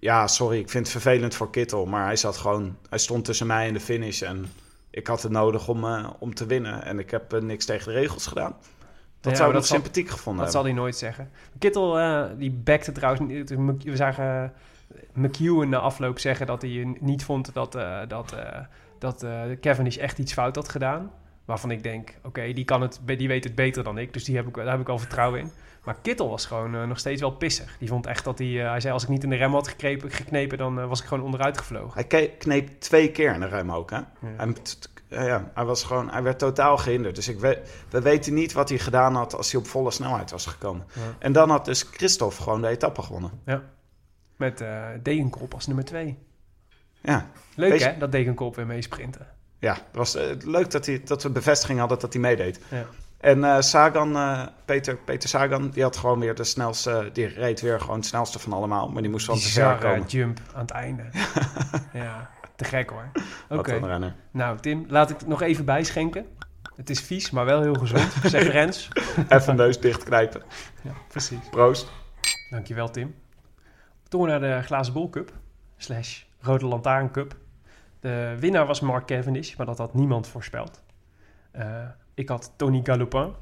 ja, 0.00 0.26
sorry, 0.26 0.58
ik 0.58 0.70
vind 0.70 0.84
het 0.92 1.02
vervelend 1.02 1.34
voor 1.34 1.50
Kittel. 1.50 1.87
Maar 1.87 2.04
hij 2.04 2.16
zat 2.16 2.37
gewoon... 2.37 2.76
Hij 2.88 2.98
stond 2.98 3.24
tussen 3.24 3.46
mij 3.46 3.66
en 3.66 3.72
de 3.72 3.80
finish. 3.80 4.22
En 4.22 4.46
ik 4.90 5.06
had 5.06 5.22
het 5.22 5.32
nodig 5.32 5.68
om, 5.68 5.84
eh, 5.84 6.11
om 6.18 6.34
te 6.34 6.46
winnen. 6.46 6.84
En 6.84 6.98
ik 6.98 7.11
heb 7.11 7.32
eh, 7.32 7.40
niks 7.40 7.64
tegen 7.64 7.92
de 7.92 7.98
regels 7.98 8.26
gedaan. 8.26 8.56
Dat 9.20 9.32
Ja, 9.32 9.38
zou 9.38 9.48
ik 9.48 9.54
nog 9.54 9.62
dat 9.62 9.66
zal- 9.66 9.76
sympathiek 9.78 10.08
gevonden 10.11 10.42
Dat 10.44 10.52
zal 10.52 10.62
hebben. 10.64 10.80
hij 10.82 10.90
nooit 10.90 11.00
zeggen. 11.00 11.30
Kittel, 11.58 11.98
eh, 11.98 12.24
die 12.38 12.50
backte 12.50 12.92
trouwens... 12.92 13.32
niet- 13.50 13.82
We 13.84 13.96
zagen 13.96 14.52
McEwen 15.14 15.68
na 15.68 15.78
afloop 15.78 16.18
zeggen 16.18 16.46
dat 16.46 16.62
hij 16.62 16.96
niet 17.00 17.24
vond 17.24 17.54
dat, 17.54 17.72
dat, 18.08 18.34
dat 18.98 19.24
Cavendish 19.61 19.96
echt 19.96 20.18
iets 20.18 20.32
fout 20.32 20.56
had 20.56 20.68
gedaan. 20.68 21.11
Waarvan 21.44 21.70
ik 21.70 21.82
denk, 21.82 22.14
oké, 22.22 22.52
die 22.52 22.64
kan 22.64 22.80
het, 22.82 23.00
die 23.04 23.28
weet 23.28 23.44
het 23.44 23.54
beter 23.54 23.84
dan 23.84 23.98
ik. 23.98 24.12
Dus 24.12 24.24
die 24.24 24.37
heb 24.37 24.46
ik, 24.46 24.54
daar 24.54 24.70
heb 24.70 24.80
ik 24.80 24.87
wel 24.87 24.98
vertrouwen 24.98 25.40
in. 25.40 25.50
Maar 25.88 25.98
Kittel 26.03 26.29
was 26.29 26.46
gewoon 26.46 26.74
eh, 26.74 26.85
nog 26.85 26.98
steeds 26.98 27.20
wel 27.20 27.31
pissig. 27.31 27.77
Die 27.79 27.88
vond 27.88 28.07
echt 28.07 28.24
dat 28.24 28.38
hij... 28.38 28.61
eh, 28.62 28.70
hij 28.70 28.81
zei, 28.81 28.92
als 28.92 29.03
ik 29.03 29.09
niet 29.09 29.22
in 29.22 29.31
de 29.31 29.37
rem 29.37 29.53
had 29.53 29.68
geknepen, 29.68 30.11
geknepen 30.11 30.59
dan 30.59 30.81
eh, 30.81 30.88
was 30.88 31.01
ik 31.01 31.07
gewoon 31.07 31.24
onderuit 31.24 31.59
gevlogen. 31.59 32.07
Hij 32.07 32.29
kneep 32.38 32.81
twee 32.81 33.11
keer 33.11 33.35
in 33.35 33.40
de 33.40 33.46
rem 33.46 33.72
ook, 33.72 33.90
hè? 33.90 34.01
Hij, 34.37 34.53
ja, 35.09 35.22
ja, 35.22 35.51
hij, 35.55 35.64
was 35.64 35.85
gewoon, 35.85 36.11
hij 36.11 36.22
werd 36.22 36.38
totaal 36.38 36.77
gehinderd. 36.77 37.14
Dus 37.14 37.29
ik 37.29 37.38
we, 37.40 37.62
we 37.90 38.01
weten 38.01 38.35
niet 38.35 38.53
wat 38.53 38.68
hij 38.68 38.79
gedaan 38.79 39.14
had 39.14 39.35
als 39.35 39.53
hij 39.53 39.61
op 39.61 39.66
volle 39.66 39.90
snelheid 39.90 40.31
was 40.31 40.46
gekomen. 40.46 40.87
Ja. 40.94 41.01
En 41.18 41.33
dan 41.33 41.51
had 41.51 41.64
dus 41.64 41.83
Christophe 41.83 42.42
gewoon 42.42 42.61
de 42.61 42.68
etappe 42.68 43.03
gewonnen. 43.03 43.31
Met 44.37 44.61
eh 44.61 44.87
Degenkolb 45.03 45.55
als 45.55 45.66
nummer 45.66 45.85
twee. 45.85 46.18
Ja, 47.01 47.31
Leuk 47.55 47.81
hè, 47.81 47.98
dat 47.98 48.12
Degenkolb 48.12 48.57
weer 48.57 48.66
meesprinten. 48.66 49.27
ja 49.59 49.72
het 49.72 49.96
was 49.96 50.18
leuk 50.44 50.70
dat, 50.70 50.87
hij, 50.87 51.03
dat 51.05 51.22
we 51.22 51.31
bevestiging 51.31 51.79
hadden 51.79 51.98
dat 51.98 52.12
hij 52.12 52.22
meedeed. 52.22 52.61
Ja. 52.70 52.87
En 53.18 53.44
eh, 53.44 53.61
Sagan, 53.61 54.16
eh, 54.16 54.46
Peter, 54.64 54.96
Peter 54.96 55.28
Sagan, 55.28 55.70
die 55.70 55.83
had 55.83 55.96
gewoon 55.96 56.20
weer 56.20 56.35
de 56.35 56.44
snelste, 56.44 57.11
die 57.12 57.26
reed 57.26 57.61
weer 57.61 57.81
gewoon 57.81 57.96
het 57.96 58.07
snelste 58.07 58.38
van 58.38 58.52
allemaal. 58.52 58.88
Maar 58.88 59.02
die 59.02 59.11
moest 59.11 59.26
wel 59.26 59.37
te 59.37 59.42
ver 59.42 59.50
Bizarre 59.50 59.81
komen. 59.94 60.09
jump 60.09 60.40
aan 60.54 60.61
het 60.61 60.70
einde. 60.70 61.02
ja, 61.92 62.31
te 62.57 62.64
gek 62.64 62.90
hoor. 62.90 63.11
Oké, 63.48 64.12
nou 64.31 64.59
Tim, 64.59 64.85
laat 64.88 65.11
ik 65.11 65.18
het 65.18 65.28
nog 65.28 65.42
even 65.42 65.64
bijschenken. 65.64 66.26
Het 66.76 66.90
is 66.90 67.00
vies, 67.00 67.31
maar 67.31 67.44
wel 67.44 67.62
heel 67.62 67.74
gezond, 67.74 68.12
zegt 68.24 68.48
Rens. 68.48 68.88
Even 69.28 69.57
neus 69.57 69.81
dichtknijpen. 69.81 70.42
Ja, 70.83 70.92
precies. 71.09 71.48
Proost. 71.50 71.92
Dankjewel 72.50 72.90
Tim. 72.90 73.14
Toen 74.09 74.26
naar 74.26 74.40
de 74.40 74.61
Glazen 74.64 74.92
Bol 74.92 75.11
Cup, 75.11 75.33
slash 75.76 76.22
Rode 76.40 76.66
Lantaarn 76.66 77.11
Cup. 77.11 77.37
De 78.00 78.37
winnaar 78.38 78.66
was 78.66 78.81
Mark 78.81 79.07
Cavendish, 79.07 79.57
maar 79.57 79.66
dat 79.66 79.78
had 79.78 79.94
niemand 79.94 80.26
voorspeld. 80.28 80.83
Eh, 81.50 81.66
ik 82.18 82.28
had 82.28 82.52
Tony 82.57 82.81
Galopin 82.85 83.33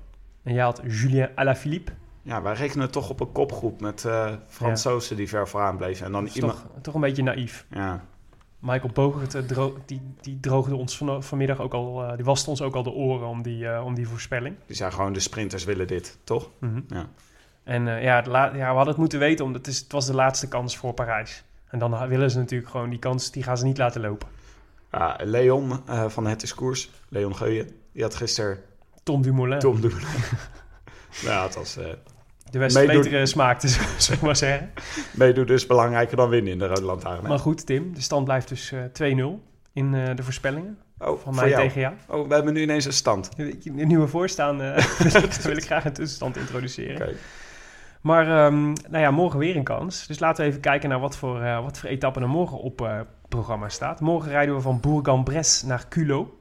en 0.42 0.54
jij 0.54 0.64
had 0.64 0.80
Julien 0.86 1.30
Alaphilippe. 1.34 1.92
Ja, 2.22 2.42
wij 2.42 2.54
rekenen 2.54 2.90
toch 2.90 3.10
op 3.10 3.20
een 3.20 3.32
kopgroep 3.32 3.80
met 3.80 4.04
eh 4.04 4.32
Fransozen 4.48 5.16
die 5.16 5.28
ver 5.28 5.48
vooraan 5.48 5.76
bleven. 5.76 6.06
En 6.06 6.12
dan 6.12 6.26
iemand... 6.26 6.52
toch, 6.52 6.66
toch 6.82 6.94
een 6.94 7.00
beetje 7.00 7.22
naïef. 7.22 7.66
Ja, 7.70 8.04
Michael 8.58 8.92
Bogert, 8.92 9.34
eh, 9.34 9.64
die, 9.86 10.00
die 10.20 10.40
droogde 10.40 10.74
ons 10.74 10.96
van, 10.96 11.22
vanmiddag 11.22 11.60
ook 11.60 11.74
al, 11.74 12.02
eh, 12.02 12.16
die 12.16 12.24
waste 12.24 12.50
ons 12.50 12.62
ook 12.62 12.74
al 12.74 12.82
de 12.82 12.90
oren 12.90 13.28
om 13.28 13.42
die, 13.42 13.82
om 13.82 13.94
die 13.94 14.08
voorspelling. 14.08 14.56
die 14.66 14.76
zijn 14.76 14.92
gewoon 14.92 15.12
de 15.12 15.20
sprinters 15.20 15.64
willen 15.64 15.86
dit, 15.86 16.18
toch? 16.24 16.50
Mhm. 16.58 16.80
Ja. 16.88 17.08
En 17.62 17.84
ja, 17.84 18.22
we 18.22 18.60
hadden 18.60 18.86
het 18.86 18.96
moeten 18.96 19.18
weten, 19.18 19.44
omdat 19.44 19.66
het, 19.66 19.74
is, 19.74 19.80
het 19.80 19.92
was 19.92 20.06
de 20.06 20.14
laatste 20.14 20.48
kans 20.48 20.76
voor 20.76 20.92
Parijs. 20.92 21.44
En 21.66 21.78
dan 21.78 22.08
willen 22.08 22.30
ze 22.30 22.38
natuurlijk 22.38 22.70
gewoon 22.70 22.90
die 22.90 22.98
kans, 22.98 23.30
die 23.30 23.42
gaan 23.42 23.58
ze 23.58 23.64
niet 23.64 23.78
laten 23.78 24.00
lopen. 24.00 24.28
Ja, 24.92 25.18
Leon 25.22 25.80
van 26.06 26.26
Het 26.26 26.42
is 26.42 26.54
Koers, 26.54 26.90
Leon 27.08 27.36
Geuyen, 27.36 27.70
die 27.96 28.04
had 28.04 28.14
gisteren 28.14 28.58
Tom 29.02 29.22
Dumoulin, 29.22 29.58
Tom 29.58 29.80
doen. 29.80 29.92
ja, 31.22 31.42
het 31.46 31.54
was... 31.54 31.76
eh 31.76 31.84
de 32.50 32.58
West-Vleteren 32.58 33.26
smaakte, 33.28 33.68
zullen 33.98 34.20
we 34.20 34.26
maar 34.26 34.36
zeggen. 34.36 34.72
meedoen 35.12 35.46
dus 35.46 35.66
belangrijker 35.66 36.16
dan 36.16 36.28
winnen 36.28 36.52
in 36.52 36.58
de 36.58 36.66
Rode 36.66 36.82
Lantaarn. 36.82 37.22
Maar 37.28 37.38
goed, 37.38 37.66
Tim, 37.66 37.94
de 37.94 38.00
stand 38.00 38.24
blijft 38.24 38.48
dus 38.48 38.72
eh 38.72 39.14
2-0 39.38 39.42
in 39.72 39.94
eh, 39.94 40.14
de 40.16 40.22
voorspellingen 40.22 40.78
Oh, 40.98 41.18
van 41.20 41.34
mij 41.34 41.48
jou. 41.48 41.62
tegen 41.62 41.80
jou. 41.80 41.94
Oh, 42.08 42.28
we 42.28 42.34
hebben 42.34 42.52
nu 42.54 42.60
ineens 42.62 42.84
een 42.84 42.92
stand. 42.92 43.30
Je, 43.36 43.56
Een 43.64 43.86
nieuwe 43.86 44.08
voorstaan 44.08 44.62
eh, 44.62 44.84
wil, 45.12 45.22
ik, 45.22 45.32
wil 45.32 45.56
ik 45.56 45.64
graag 45.64 45.84
een 45.84 45.92
tussenstand 45.92 46.36
introduceren. 46.36 46.96
Oké. 47.08 47.16
Maar 48.00 48.26
ehm, 48.46 48.62
nou 48.66 48.98
ja, 48.98 49.10
morgen 49.10 49.38
weer 49.38 49.56
een 49.56 49.64
kans. 49.64 50.06
Dus 50.06 50.18
laten 50.18 50.44
we 50.44 50.50
even 50.50 50.60
kijken 50.62 50.88
naar 50.88 51.00
wat 51.00 51.16
voor, 51.16 51.40
wat 51.40 51.78
voor 51.78 51.88
etappen 51.88 52.22
er 52.22 52.28
morgen 52.28 52.58
op 52.58 52.80
eh 52.80 53.00
programma 53.28 53.68
staat. 53.68 54.00
Morgen 54.00 54.30
rijden 54.30 54.54
we 54.54 54.60
van 54.60 54.80
Bourg-en-Bresse 54.80 55.66
naar 55.66 55.88
Culo. 55.88 56.38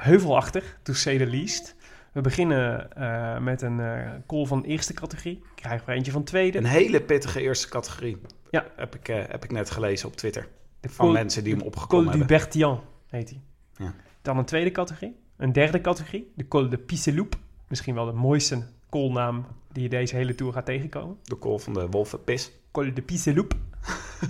Heuvelachtig, 0.00 0.78
to 0.82 0.92
say 0.92 1.18
the 1.18 1.26
least. 1.26 1.74
We 2.12 2.20
beginnen 2.20 2.92
eh, 2.92 3.38
met 3.38 3.62
een 3.62 3.80
eh 3.80 4.10
call 4.26 4.46
van 4.46 4.62
eerste 4.62 4.92
categorie. 4.92 5.42
Krijgen 5.54 5.86
we 5.86 5.92
eentje 5.92 6.12
van 6.12 6.24
tweede. 6.24 6.58
Een 6.58 6.64
hele 6.64 7.00
pittige 7.00 7.40
eerste 7.40 7.68
categorie. 7.68 8.20
Ja. 8.50 8.66
Heb 8.76 8.94
ik, 8.94 9.08
eh, 9.08 9.22
heb 9.28 9.44
ik 9.44 9.52
net 9.52 9.70
gelezen 9.70 10.08
op 10.08 10.16
Twitter. 10.16 10.48
de 10.80 10.88
Van 10.88 11.04
col, 11.04 11.14
mensen 11.14 11.44
die 11.44 11.52
hem 11.52 11.60
Col 11.60 11.68
opgekomen 11.70 12.12
du 12.12 12.18
hebben. 12.18 12.36
Bertian 12.36 12.80
heet 13.06 13.30
hij. 13.30 13.40
Ja. 13.76 13.94
Dan 14.22 14.38
een 14.38 14.44
tweede 14.44 14.70
categorie. 14.70 15.16
Een 15.36 15.52
derde 15.52 15.80
categorie. 15.80 16.32
De 16.36 16.48
Col 16.48 16.68
de 16.68 16.78
Pisseloup. 16.78 17.36
Misschien 17.68 17.94
wel 17.94 18.04
de 18.04 18.12
mooiste 18.12 18.66
koolnaam 18.88 19.46
die 19.72 19.82
je 19.82 19.88
deze 19.88 20.16
hele 20.16 20.34
tour 20.34 20.52
gaat 20.52 20.66
tegenkomen. 20.66 21.16
De 21.22 21.38
call 21.38 21.58
van 21.58 21.72
de 21.72 21.86
wolvenpis. 21.86 22.52
Col 22.70 22.94
de 22.94 23.02
Pisseloup. 23.02 23.54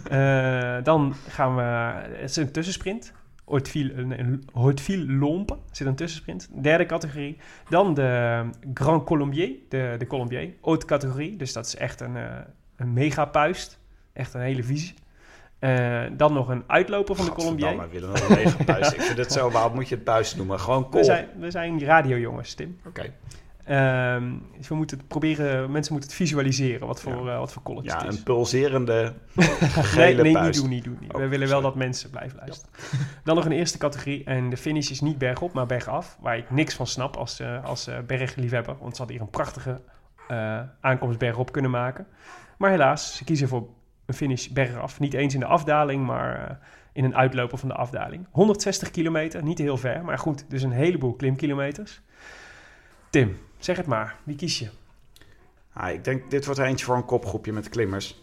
Dan 0.83 1.14
gaan 1.28 1.56
we... 1.56 1.62
Het 2.16 2.30
is 2.30 2.37
een 2.37 2.52
tussensprint. 2.52 3.12
Hauteville, 3.50 3.94
een, 3.94 4.18
een 4.20 4.48
Hauteville 4.54 5.12
Lompe 5.12 5.56
zit 5.70 5.86
een 5.86 5.94
tussensprint. 5.94 6.48
Derde 6.62 6.86
categorie. 6.86 7.36
Dan 7.68 7.94
de 7.94 8.42
Grand 8.74 9.04
Colombier. 9.04 9.50
De, 9.68 9.94
de 9.98 10.06
Colombier. 10.06 10.54
Haute 10.62 10.86
categorie. 10.86 11.36
Dus 11.36 11.52
dat 11.52 11.66
is 11.66 11.76
echt 11.76 12.00
een, 12.00 12.16
eh 12.16 12.24
een 12.76 12.92
megapuist. 12.92 13.78
Echt 14.12 14.34
een 14.34 14.40
hele 14.40 14.62
visie. 14.62 14.94
Eh, 15.58 16.02
dan 16.12 16.32
nog 16.32 16.48
een 16.48 16.64
uitloper 16.66 17.16
van 17.16 17.24
de 17.24 17.32
Colombier. 17.32 17.66
Gadverdamme, 17.66 18.00
willen 18.00 18.12
we 18.12 18.18
nog 18.20 18.28
een 18.28 18.44
lege 18.44 18.64
buis. 18.64 18.92
Ik 18.92 19.00
vind 19.00 19.18
het 19.18 19.32
zo, 19.38 19.50
waarom 19.50 19.74
moet 19.74 19.88
je 19.88 19.94
het 19.94 20.04
buis 20.04 20.34
noemen? 20.34 20.60
Gewoon 20.60 20.82
We 20.82 20.88
call. 20.90 21.04
zijn, 21.04 21.28
we 21.38 21.50
zijn 21.50 21.84
radiojongens, 21.84 22.54
Tim. 22.54 22.78
Oké. 22.86 23.12
Ehm, 23.70 24.33
dus 24.56 24.68
we 24.68 24.74
moeten 24.74 24.98
het 24.98 25.09
proberen, 25.09 25.70
mensen 25.70 25.92
moeten 25.92 26.11
het 26.11 26.18
visualiseren 26.18 26.87
wat 26.87 27.00
voor, 27.00 27.30
eh, 27.30 27.38
wat 27.38 27.52
voor 27.52 27.62
college 27.62 27.87
Ja, 27.87 27.98
het 27.98 28.12
is. 28.12 28.16
een 28.16 28.22
pulserende 28.22 29.14
nee, 29.33 29.48
gele 29.96 30.22
nee, 30.22 30.38
niet 30.38 30.54
doen, 30.54 30.68
niet 30.68 30.85
doen. 30.85 30.96
niet. 31.00 31.12
Oh, 31.12 31.20
we 31.20 31.28
willen 31.28 31.48
wel 31.48 31.61
dat 31.61 31.74
mensen 31.74 32.11
blijven 32.11 32.38
luisteren. 32.38 32.72
Dan 33.24 33.35
nog 33.37 33.44
een 33.44 33.52
eerste 33.52 33.78
categorie. 33.78 34.24
En 34.24 34.50
de 34.50 34.56
finish 34.56 34.90
is 34.90 35.00
niet 35.00 35.18
bergop, 35.18 35.52
maar 35.52 35.66
bergaf. 35.66 36.16
Waar 36.20 36.37
ik 36.37 36.50
niks 36.50 36.74
van 36.74 36.87
snap 36.87 37.16
als, 37.16 37.40
eh, 37.40 37.64
als 37.64 37.87
eh, 37.87 37.98
bergliefhebber. 38.06 38.76
Want 38.80 38.92
ze 38.92 38.98
hadden 38.98 39.16
hier 39.16 39.24
een 39.24 39.33
prachtige 39.33 39.80
aankomst 40.80 41.18
bergop 41.18 41.52
kunnen 41.52 41.70
maken. 41.70 42.06
Maar 42.59 42.70
helaas, 42.70 43.16
ze 43.16 43.24
kiezen 43.24 43.48
voor 43.48 43.68
een 44.06 44.14
finish 44.14 44.46
bergaf. 44.46 45.00
Niet 45.00 45.14
eens 45.14 45.35
in 45.35 45.40
de 45.40 45.46
afdaling, 45.46 46.06
maar 46.06 46.59
in 46.92 47.04
een 47.04 47.16
uitloper 47.16 47.59
van 47.59 47.68
de 47.68 47.74
afdaling. 47.74 48.26
160 48.30 48.90
kilometer, 48.90 49.42
niet 49.42 49.59
heel 49.59 49.76
ver. 49.76 50.04
Maar 50.04 50.18
goed, 50.18 50.44
dus 50.48 50.62
een 50.62 50.72
heleboel 50.72 51.14
klimkilometers. 51.14 52.00
Tim, 53.11 53.37
zeg 53.64 53.76
het 53.76 53.86
maar. 53.86 54.16
Wie 54.24 54.36
kies 54.36 54.58
je? 54.58 54.68
Ah, 55.72 55.92
ik 55.92 56.04
denk, 56.04 56.30
dit 56.30 56.44
wordt 56.44 56.60
er 56.60 56.66
eentje 56.66 56.84
voor 56.84 56.96
een 56.96 57.04
kopgroepje 57.04 57.52
met 57.52 57.68
klimmers. 57.68 58.22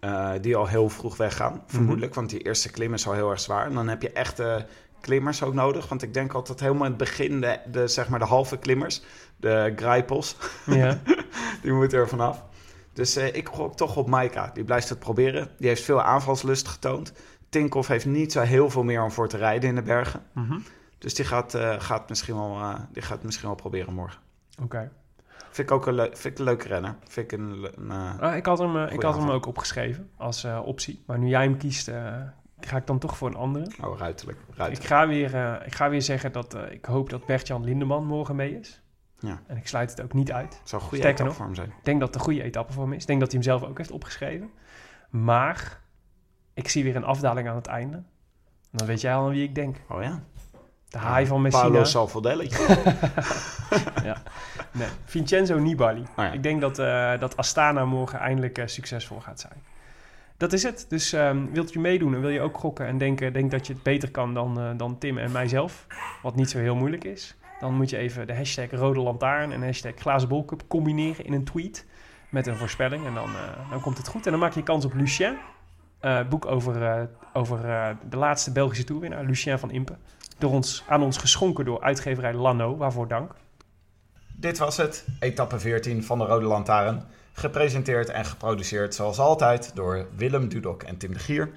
Eh, 0.00 0.32
die 0.40 0.56
al 0.56 0.66
heel 0.66 0.88
vroeg 0.88 1.16
weggaan, 1.16 1.62
vermoedelijk. 1.66 2.14
Want 2.14 2.30
die 2.30 2.40
eerste 2.40 2.70
klim 2.70 2.94
is 2.94 3.06
al 3.06 3.12
heel 3.12 3.30
erg 3.30 3.40
zwaar. 3.40 3.66
En 3.66 3.74
dan 3.74 3.88
heb 3.88 4.02
je 4.02 4.12
echte 4.12 4.66
klimmers 5.00 5.42
ook 5.42 5.54
nodig. 5.54 5.88
Want 5.88 6.02
ik 6.02 6.14
denk 6.14 6.32
altijd 6.32 6.60
helemaal 6.60 6.84
in 6.84 6.88
het 6.88 6.98
begin, 6.98 7.40
de, 7.40 7.58
de, 7.70 7.88
zeg 7.88 8.08
maar 8.08 8.18
de 8.18 8.24
halve 8.24 8.58
klimmers, 8.58 9.02
de 9.36 9.72
grijpels, 9.76 10.36
Ja. 10.66 11.00
die 11.62 11.72
moeten 11.72 11.98
er 11.98 12.08
vanaf. 12.08 12.44
Dus 12.92 13.16
eh, 13.16 13.34
ik 13.34 13.48
gok 13.48 13.76
toch 13.76 13.96
op 13.96 14.08
Maika. 14.08 14.50
Die 14.54 14.64
blijft 14.64 14.88
het 14.88 14.98
proberen. 14.98 15.50
Die 15.58 15.68
heeft 15.68 15.82
veel 15.82 16.02
aanvalslust 16.02 16.68
getoond. 16.68 17.12
Tinkoff 17.48 17.88
heeft 17.88 18.06
niet 18.06 18.32
zo 18.32 18.40
heel 18.40 18.70
veel 18.70 18.82
meer 18.82 19.02
om 19.02 19.10
voor 19.10 19.28
te 19.28 19.36
rijden 19.36 19.68
in 19.68 19.74
de 19.74 19.82
bergen. 19.82 20.22
Mhm. 20.32 20.58
Dus 21.02 21.14
die 21.14 21.24
gaat, 21.24 21.54
eh, 21.54 21.80
gaat, 21.80 22.08
misschien, 22.08 22.34
wel, 22.34 22.58
eh, 22.60 22.80
die 22.92 23.02
gaat 23.02 23.22
misschien 23.22 23.46
wel 23.46 23.56
proberen 23.56 23.94
morgen. 23.94 24.20
Oké. 24.62 24.90
Vind 25.50 25.70
ik 25.70 25.74
ook 25.74 25.86
een, 25.86 25.96
vind 25.96 26.24
ik 26.24 26.38
een 26.38 26.44
leuke 26.44 26.68
renner. 26.68 26.96
Vind 27.08 27.32
ik 27.32 27.38
een, 27.38 27.68
een, 27.76 27.90
eh, 27.90 28.18
Ah, 28.18 28.36
ik 28.36 28.46
had 28.46 28.58
hem, 28.58 28.76
ik 28.76 29.02
had 29.02 29.16
hem 29.16 29.30
ook 29.30 29.46
opgeschreven 29.46 30.10
als 30.16 30.44
optie. 30.64 31.02
Maar 31.06 31.18
nu 31.18 31.28
jij 31.28 31.42
hem 31.42 31.56
kiest, 31.56 31.90
ga 32.60 32.76
ik 32.76 32.86
dan 32.86 32.98
toch 32.98 33.16
voor 33.16 33.28
een 33.28 33.36
andere. 33.36 33.70
Oh, 33.84 33.98
ruiterlijk. 33.98 34.38
Ik 34.70 34.84
ga 34.84 35.06
weer, 35.06 35.62
ik 35.66 35.74
ga 35.74 35.88
weer 35.88 36.02
zeggen 36.02 36.32
dat 36.32 36.56
ik 36.70 36.84
hoop 36.84 37.10
dat 37.10 37.26
Bert-Jan 37.26 37.64
Lindeman 37.64 38.06
morgen 38.06 38.36
mee 38.36 38.58
is. 38.58 38.82
Ja. 39.18 39.42
En 39.46 39.56
ik 39.56 39.68
sluit 39.68 39.90
het 39.90 40.02
ook 40.02 40.12
niet 40.12 40.32
uit. 40.32 40.58
Het 40.58 40.68
zou 40.68 40.82
een 40.82 40.88
goede 40.88 41.02
Sterker 41.04 41.24
etappe 41.24 41.24
nog. 41.24 41.36
voor 41.36 41.44
hem 41.44 41.54
zijn. 41.54 41.68
Ik 41.78 41.84
denk 41.84 41.98
dat 42.00 42.08
het 42.08 42.16
een 42.16 42.22
goede 42.22 42.42
etappe 42.42 42.72
voor 42.72 42.82
hem 42.82 42.92
is. 42.92 43.00
Ik 43.00 43.06
denk 43.06 43.20
dat 43.20 43.32
hij 43.32 43.40
hem 43.40 43.50
zelf 43.50 43.70
ook 43.70 43.78
heeft 43.78 43.90
opgeschreven. 43.90 44.50
Maar 45.10 45.80
ik 46.54 46.68
zie 46.68 46.84
weer 46.84 46.96
een 46.96 47.04
afdaling 47.04 47.48
aan 47.48 47.56
het 47.56 47.66
einde. 47.66 48.02
Dan 48.70 48.86
weet 48.86 49.00
jij 49.00 49.14
al 49.14 49.24
aan 49.24 49.30
wie 49.30 49.42
ik 49.42 49.54
denk. 49.54 49.76
Oh 49.88 50.02
ja. 50.02 50.22
De 50.92 50.98
haai 50.98 51.26
van 51.26 51.42
Messina. 51.42 51.62
Paolo 51.62 51.84
Salvadelli. 51.84 52.50
Nee, 54.72 54.88
Vincenzo 55.04 55.58
Nibali. 55.58 56.00
Oh 56.00 56.06
ja. 56.16 56.32
Ik 56.32 56.42
denk 56.42 56.60
dat, 56.60 56.78
eh, 56.78 57.18
dat 57.18 57.36
Astana 57.36 57.84
morgen 57.84 58.18
eindelijk 58.18 58.58
eh, 58.58 58.66
succesvol 58.66 59.20
gaat 59.20 59.40
zijn. 59.40 59.62
Dat 60.36 60.52
is 60.52 60.62
het. 60.62 60.86
Dus 60.88 61.12
ehm, 61.12 61.46
wilt 61.52 61.72
je 61.72 61.78
meedoen 61.78 62.14
en 62.14 62.20
wil 62.20 62.30
je 62.30 62.40
ook 62.40 62.58
gokken 62.58 62.86
en 62.86 62.98
denken 62.98 63.32
denk 63.32 63.50
dat 63.50 63.66
je 63.66 63.72
het 63.72 63.82
beter 63.82 64.10
kan 64.10 64.34
dan, 64.34 64.60
eh, 64.60 64.70
dan 64.76 64.98
Tim 64.98 65.18
en 65.18 65.32
mijzelf, 65.32 65.86
wat 66.22 66.34
niet 66.34 66.50
zo 66.50 66.58
heel 66.58 66.74
moeilijk 66.74 67.04
is, 67.04 67.36
dan 67.60 67.74
moet 67.74 67.90
je 67.90 67.96
even 67.96 68.26
de 68.26 68.34
hashtag 68.34 68.70
Rode 68.70 69.00
Lantaarn 69.00 69.52
en 69.52 69.62
hashtag 69.62 69.92
Glazen 69.96 70.28
Bolcup 70.28 70.62
combineren 70.68 71.24
in 71.24 71.32
een 71.32 71.44
tweet 71.44 71.86
met 72.28 72.46
een 72.46 72.56
voorspelling. 72.56 73.06
En 73.06 73.14
dan, 73.14 73.30
dan 73.70 73.80
komt 73.80 73.98
het 73.98 74.08
goed. 74.08 74.24
En 74.24 74.30
dan 74.30 74.40
maak 74.40 74.54
je 74.54 74.62
kans 74.62 74.84
op 74.84 74.94
Lucien. 74.94 75.36
Eh, 76.02 76.28
boek 76.28 76.46
over, 76.46 76.82
eh, 76.82 77.02
over 77.32 77.68
eh, 77.68 77.88
de 78.08 78.16
laatste 78.16 78.52
Belgische 78.52 78.84
toerwinnaar, 78.84 79.24
Lucien 79.24 79.58
van 79.58 79.70
Impe. 79.70 79.96
Door 80.38 80.52
ons, 80.52 80.84
aan 80.88 81.02
ons 81.02 81.16
geschonken 81.16 81.64
door 81.64 81.82
uitgeverij 81.82 82.34
Lano, 82.34 82.76
waarvoor 82.76 83.08
dank. 83.08 83.34
Dit 84.36 84.58
was 84.58 84.76
het, 84.76 85.06
etappe 85.20 85.58
14 85.58 86.04
van 86.04 86.18
de 86.18 86.24
Rode 86.24 86.46
Lantaarn. 86.46 87.04
Gepresenteerd 87.32 88.08
en 88.08 88.24
geproduceerd 88.24 88.94
zoals 88.94 89.18
altijd 89.18 89.70
door 89.74 90.06
Willem 90.16 90.48
Dudok 90.48 90.82
en 90.82 90.96
Tim 90.96 91.12
de 91.12 91.18
Gier. 91.18 91.50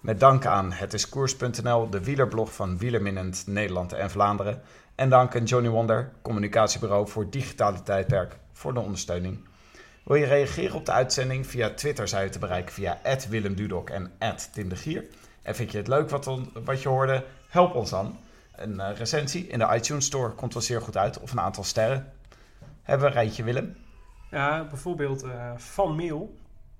Met 0.00 0.20
dank 0.20 0.46
aan 0.46 0.72
hetiskoers.nl, 0.72 1.90
de 1.90 2.04
wielerblog 2.04 2.54
van 2.54 2.78
Wielerminnend 2.78 3.44
Nederland 3.46 3.92
en 3.92 4.10
Vlaanderen. 4.10 4.62
En 4.94 5.08
dank 5.08 5.36
aan 5.36 5.44
Johnny 5.44 5.68
Wonder, 5.68 6.12
communicatiebureau 6.22 7.08
voor 7.08 7.30
digitale 7.30 7.82
tijdperk, 7.82 8.38
voor 8.52 8.74
de 8.74 8.80
ondersteuning. 8.80 9.48
Wil 10.04 10.16
je 10.16 10.26
reageren 10.26 10.76
op 10.76 10.86
de 10.86 10.92
uitzending? 10.92 11.46
Via 11.46 11.70
Twitter 11.70 12.08
zijn 12.08 12.24
je 12.24 12.30
te 12.30 12.38
bereiken 12.38 12.72
via 12.72 13.00
Willem 13.28 13.54
Dudok 13.54 13.90
en 13.90 14.12
Tim. 14.52 14.72
En 15.42 15.54
vind 15.54 15.72
je 15.72 15.78
het 15.78 15.88
leuk 15.88 16.10
wat, 16.10 16.40
wat 16.64 16.82
je 16.82 16.88
hoorde? 16.88 17.24
Help 17.48 17.74
ons 17.74 17.90
dan. 17.90 18.18
Een 18.60 18.80
eh, 18.80 18.96
recensie 18.96 19.46
in 19.46 19.58
de 19.58 19.74
iTunes 19.74 20.04
Store 20.04 20.32
komt 20.32 20.52
wel 20.52 20.62
zeer 20.62 20.80
goed 20.80 20.96
uit, 20.96 21.20
of 21.20 21.32
een 21.32 21.40
aantal 21.40 21.64
sterren. 21.64 22.12
Hebben 22.82 23.06
we 23.06 23.14
een 23.14 23.20
rijtje, 23.20 23.44
Willem? 23.44 23.76
Ja, 24.30 24.64
bijvoorbeeld 24.64 25.22
eh, 25.22 25.52
Van 25.56 25.96
Meel, 25.96 26.38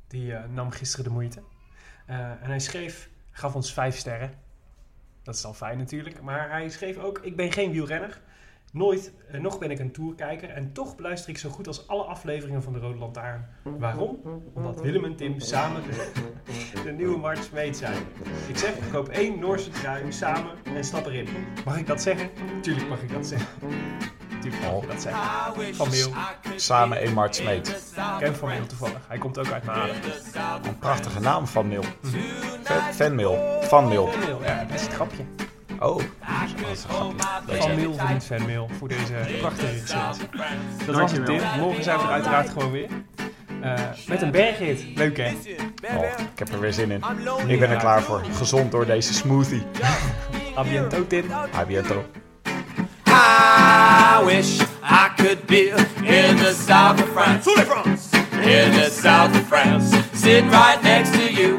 die 0.09 0.35
eh, 0.35 0.45
nam 0.49 0.71
gisteren 0.71 1.05
de 1.05 1.11
moeite. 1.11 1.43
En 2.07 2.39
hij 2.41 2.59
schreef, 2.59 3.09
gaf 3.31 3.55
ons 3.55 3.73
vijf 3.73 3.97
sterren. 3.97 4.35
Dat 5.23 5.35
is 5.35 5.45
al 5.45 5.55
fijn 5.55 5.79
natuurlijk. 5.79 6.21
Maar 6.21 6.51
hij 6.51 6.69
schreef 6.69 6.97
ook, 6.97 7.19
ik 7.19 7.37
ben 7.37 7.53
geen 7.53 7.71
wielrenner. 7.71 8.21
Nooit, 8.73 9.13
eh, 9.33 9.41
nog 9.41 9.59
ben 9.59 9.71
ik 9.71 9.79
een 9.79 9.93
tourkijker. 9.93 10.49
En 10.51 10.73
toch 10.73 10.97
beluister 10.97 11.31
ik 11.31 11.39
zo 11.39 11.49
goed 11.51 11.67
als 11.67 11.89
alle 11.89 12.03
afleveringen 12.03 12.63
van 12.63 12.73
de 12.73 12.79
Rode 12.79 12.99
Lantaarn. 12.99 13.47
Waarom? 13.63 14.19
Omdat 14.55 14.81
Willem 14.81 15.05
en 15.05 15.17
Tim 15.17 15.41
samen 15.41 15.83
de, 15.83 16.11
de 16.85 16.91
nieuwe 16.93 17.19
Mart 17.19 17.45
Smeet 17.45 17.77
zijn. 17.77 17.97
Ik 18.49 18.57
zeg, 18.57 18.71
ik 18.77 18.83
koop 18.93 19.09
één 19.09 19.39
Noorse 19.39 19.71
trui 19.71 20.13
samen 20.13 20.51
en 20.75 20.85
stap 20.85 21.07
erin. 21.07 21.27
Mag 21.65 21.79
ik 21.79 21.87
dat 21.87 22.03
zeggen? 22.03 22.31
Tuurlijk 22.61 22.89
mag 22.89 23.03
ik 23.03 23.13
dat 23.13 23.27
zeggen. 23.27 23.49
Tuurlijk 24.41 24.63
mag 24.63 24.83
ik 24.83 24.89
dat 24.89 25.03
zeggen. 25.03 25.21
Van 25.75 25.89
Meel. 25.91 26.09
Samen 26.57 26.99
Emart 26.99 27.35
Smeet. 27.37 27.69
Ik 27.69 28.03
ken 28.19 28.37
Van 28.37 28.49
Meel 28.49 28.67
toevallig. 28.67 29.09
Hij 29.09 29.19
komt 29.19 29.39
ook 29.39 29.51
uit 29.53 29.65
mijn 29.65 29.79
adem. 29.79 29.95
Een 30.65 30.79
prachtige 30.79 31.21
naam 31.21 31.47
van 31.47 31.69
Mil. 31.69 31.83
Fan- 32.63 32.93
Fanmail. 32.93 33.59
Van 33.63 33.89
Mil. 33.89 34.07
Van 34.07 34.19
Meel, 34.29 34.43
ja, 34.45 34.65
dat 34.65 34.75
is 34.75 34.83
het 34.83 34.93
grapje. 34.93 35.23
Oh, 35.83 36.01
Meel 37.77 37.95
verdient 37.95 38.25
Van 38.25 38.47
Meel 38.47 38.69
voor 38.79 38.89
deze 38.89 39.13
prachtige 39.39 39.73
recensie. 39.73 40.29
Dat 40.87 40.97
was 40.97 41.13
het, 41.13 41.27
Tim. 41.27 41.41
Morgen 41.59 41.85
zijn 41.85 41.99
we 41.99 42.05
er 42.05 42.11
uiteraard 42.11 42.51
gewoon 42.51 42.71
weer. 42.71 42.89
Eh, 43.63 43.75
met 44.07 44.23
een 44.23 44.31
bergrit. 44.31 44.85
Leuk, 44.95 45.17
hè? 45.17 45.31
Oh, 45.97 46.05
ik 46.33 46.39
heb 46.39 46.49
er 46.49 46.61
weer 46.61 46.73
zin 46.73 46.91
in. 46.91 47.03
Ik 47.47 47.59
ben 47.59 47.71
er 47.71 47.77
klaar 47.77 48.03
voor. 48.03 48.23
Gezond 48.37 48.71
door 48.71 48.87
deze 48.87 49.15
smoothie. 49.15 49.63
A 50.57 50.65
bientôt, 50.65 51.09
Tim. 51.09 51.25
A 51.55 51.65
biento. 51.65 52.05
I 53.07 54.25
wish 54.25 54.61
I 54.83 55.09
could 55.17 55.47
be 55.47 55.69
in 56.03 56.37
the 56.37 56.55
south 56.67 57.03
of 57.03 57.09
France. 57.09 57.51
In 58.33 58.73
the 58.73 58.89
south 59.03 59.35
of 59.35 59.47
France. 59.47 59.97
Sitting 60.15 60.51
right 60.51 60.83
next 60.83 61.13
to 61.13 61.33
you. 61.33 61.59